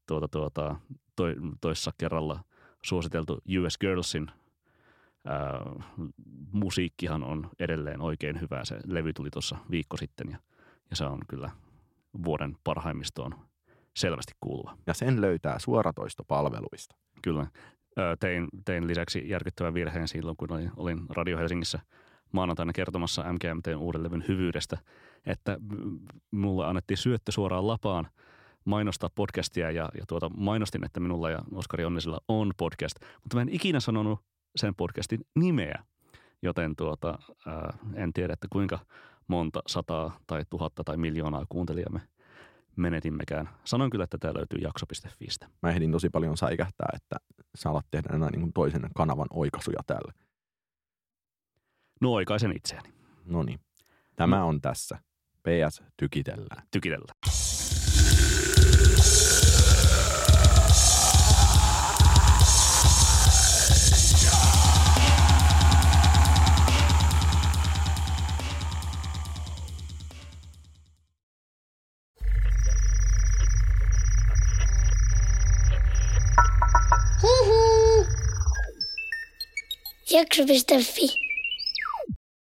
tuota, 0.08 0.28
tuota, 0.28 0.76
toi, 1.16 1.36
toissa 1.62 1.92
kerralla 1.98 2.40
suositeltu 2.86 3.34
US 3.34 3.78
Girlsin 3.78 4.32
ää, 5.26 5.60
musiikkihan 6.52 7.24
on 7.24 7.50
edelleen 7.60 8.02
oikein 8.02 8.42
hyvä. 8.42 8.66
Se 8.66 8.80
levy 8.88 9.14
tuli 9.14 9.30
tuossa 9.30 9.58
viikko 9.72 9.98
sitten 9.98 10.30
ja, 10.32 10.38
ja 10.90 10.96
se 10.96 11.06
on 11.06 11.20
kyllä 11.28 11.52
vuoden 12.24 12.58
parhaimmistoon 12.64 13.49
selvästi 13.96 14.34
kuuluva. 14.40 14.78
Ja 14.88 14.94
sen 14.94 15.22
löytää 15.22 15.60
suoratoistopalveluista. 15.60 16.96
Kyllä. 17.22 17.48
Tein, 18.20 18.48
tein 18.66 18.88
lisäksi 18.88 19.30
järkyttävän 19.30 19.74
virheen 19.74 20.08
silloin, 20.08 20.38
kun 20.38 20.52
olin, 20.52 20.72
olin 20.78 21.00
Radio 21.10 21.38
Helsingissä 21.38 21.80
maanantaina 22.32 22.74
kertomassa 22.74 23.34
MGMTn 23.34 23.78
uuden 23.78 24.04
levyn 24.04 24.26
hyvyydestä, 24.28 24.78
että 25.26 25.58
mulle 26.32 26.66
annettiin 26.66 26.98
syöttö 26.98 27.32
suoraan 27.32 27.68
lapaan 27.68 28.08
mainostaa 28.66 29.10
podcastia 29.16 29.72
ja, 29.72 29.90
ja 29.98 30.04
tuota, 30.08 30.30
mainostin, 30.30 30.86
että 30.86 31.00
minulla 31.00 31.30
ja 31.30 31.40
Oskari 31.54 31.86
Onnisella 31.86 32.20
on 32.28 32.54
podcast, 32.58 32.96
mutta 33.24 33.36
mä 33.36 33.42
en 33.42 33.50
ikinä 33.50 33.80
sanonut 33.80 34.20
sen 34.56 34.76
podcastin 34.76 35.22
nimeä, 35.36 35.84
joten 36.42 36.76
tuota, 36.76 37.20
ää, 37.48 37.78
en 37.96 38.14
tiedä, 38.14 38.34
että 38.34 38.48
kuinka 38.50 38.80
monta 39.28 39.62
sataa 39.68 40.20
tai 40.28 40.44
tuhatta 40.50 40.84
tai 40.84 40.98
miljoonaa 40.98 41.46
kuuntelijaa 41.50 41.92
me 41.92 42.02
menetimmekään. 42.76 43.50
Sanon 43.64 43.90
kyllä, 43.90 44.04
että 44.04 44.18
tämä 44.18 44.34
löytyy 44.34 44.60
jakso.fistä. 44.60 45.48
Mä 45.62 45.70
ehdin 45.70 45.92
tosi 45.92 46.10
paljon 46.10 46.38
säikähtää, 46.38 46.90
että 46.94 47.16
sä 47.56 47.70
alat 47.70 47.86
tehdä 47.92 48.16
enää 48.16 48.30
niin 48.30 48.54
toisen 48.54 48.90
kanavan 48.96 49.28
oikaisuja 49.30 49.80
täällä. 49.88 50.14
No 52.02 52.14
oikaisen 52.14 52.56
itseäni. 52.56 52.94
No 53.26 53.44
niin. 53.44 53.60
Tämä 54.16 54.44
on 54.44 54.62
tässä. 54.62 55.00
PS 55.44 55.84
tykitellään. 55.98 56.68
Tykitellään. 56.72 57.49
quelques 80.26 80.50
vis 80.50 80.66
de 80.66 80.76
vie. 80.76 81.29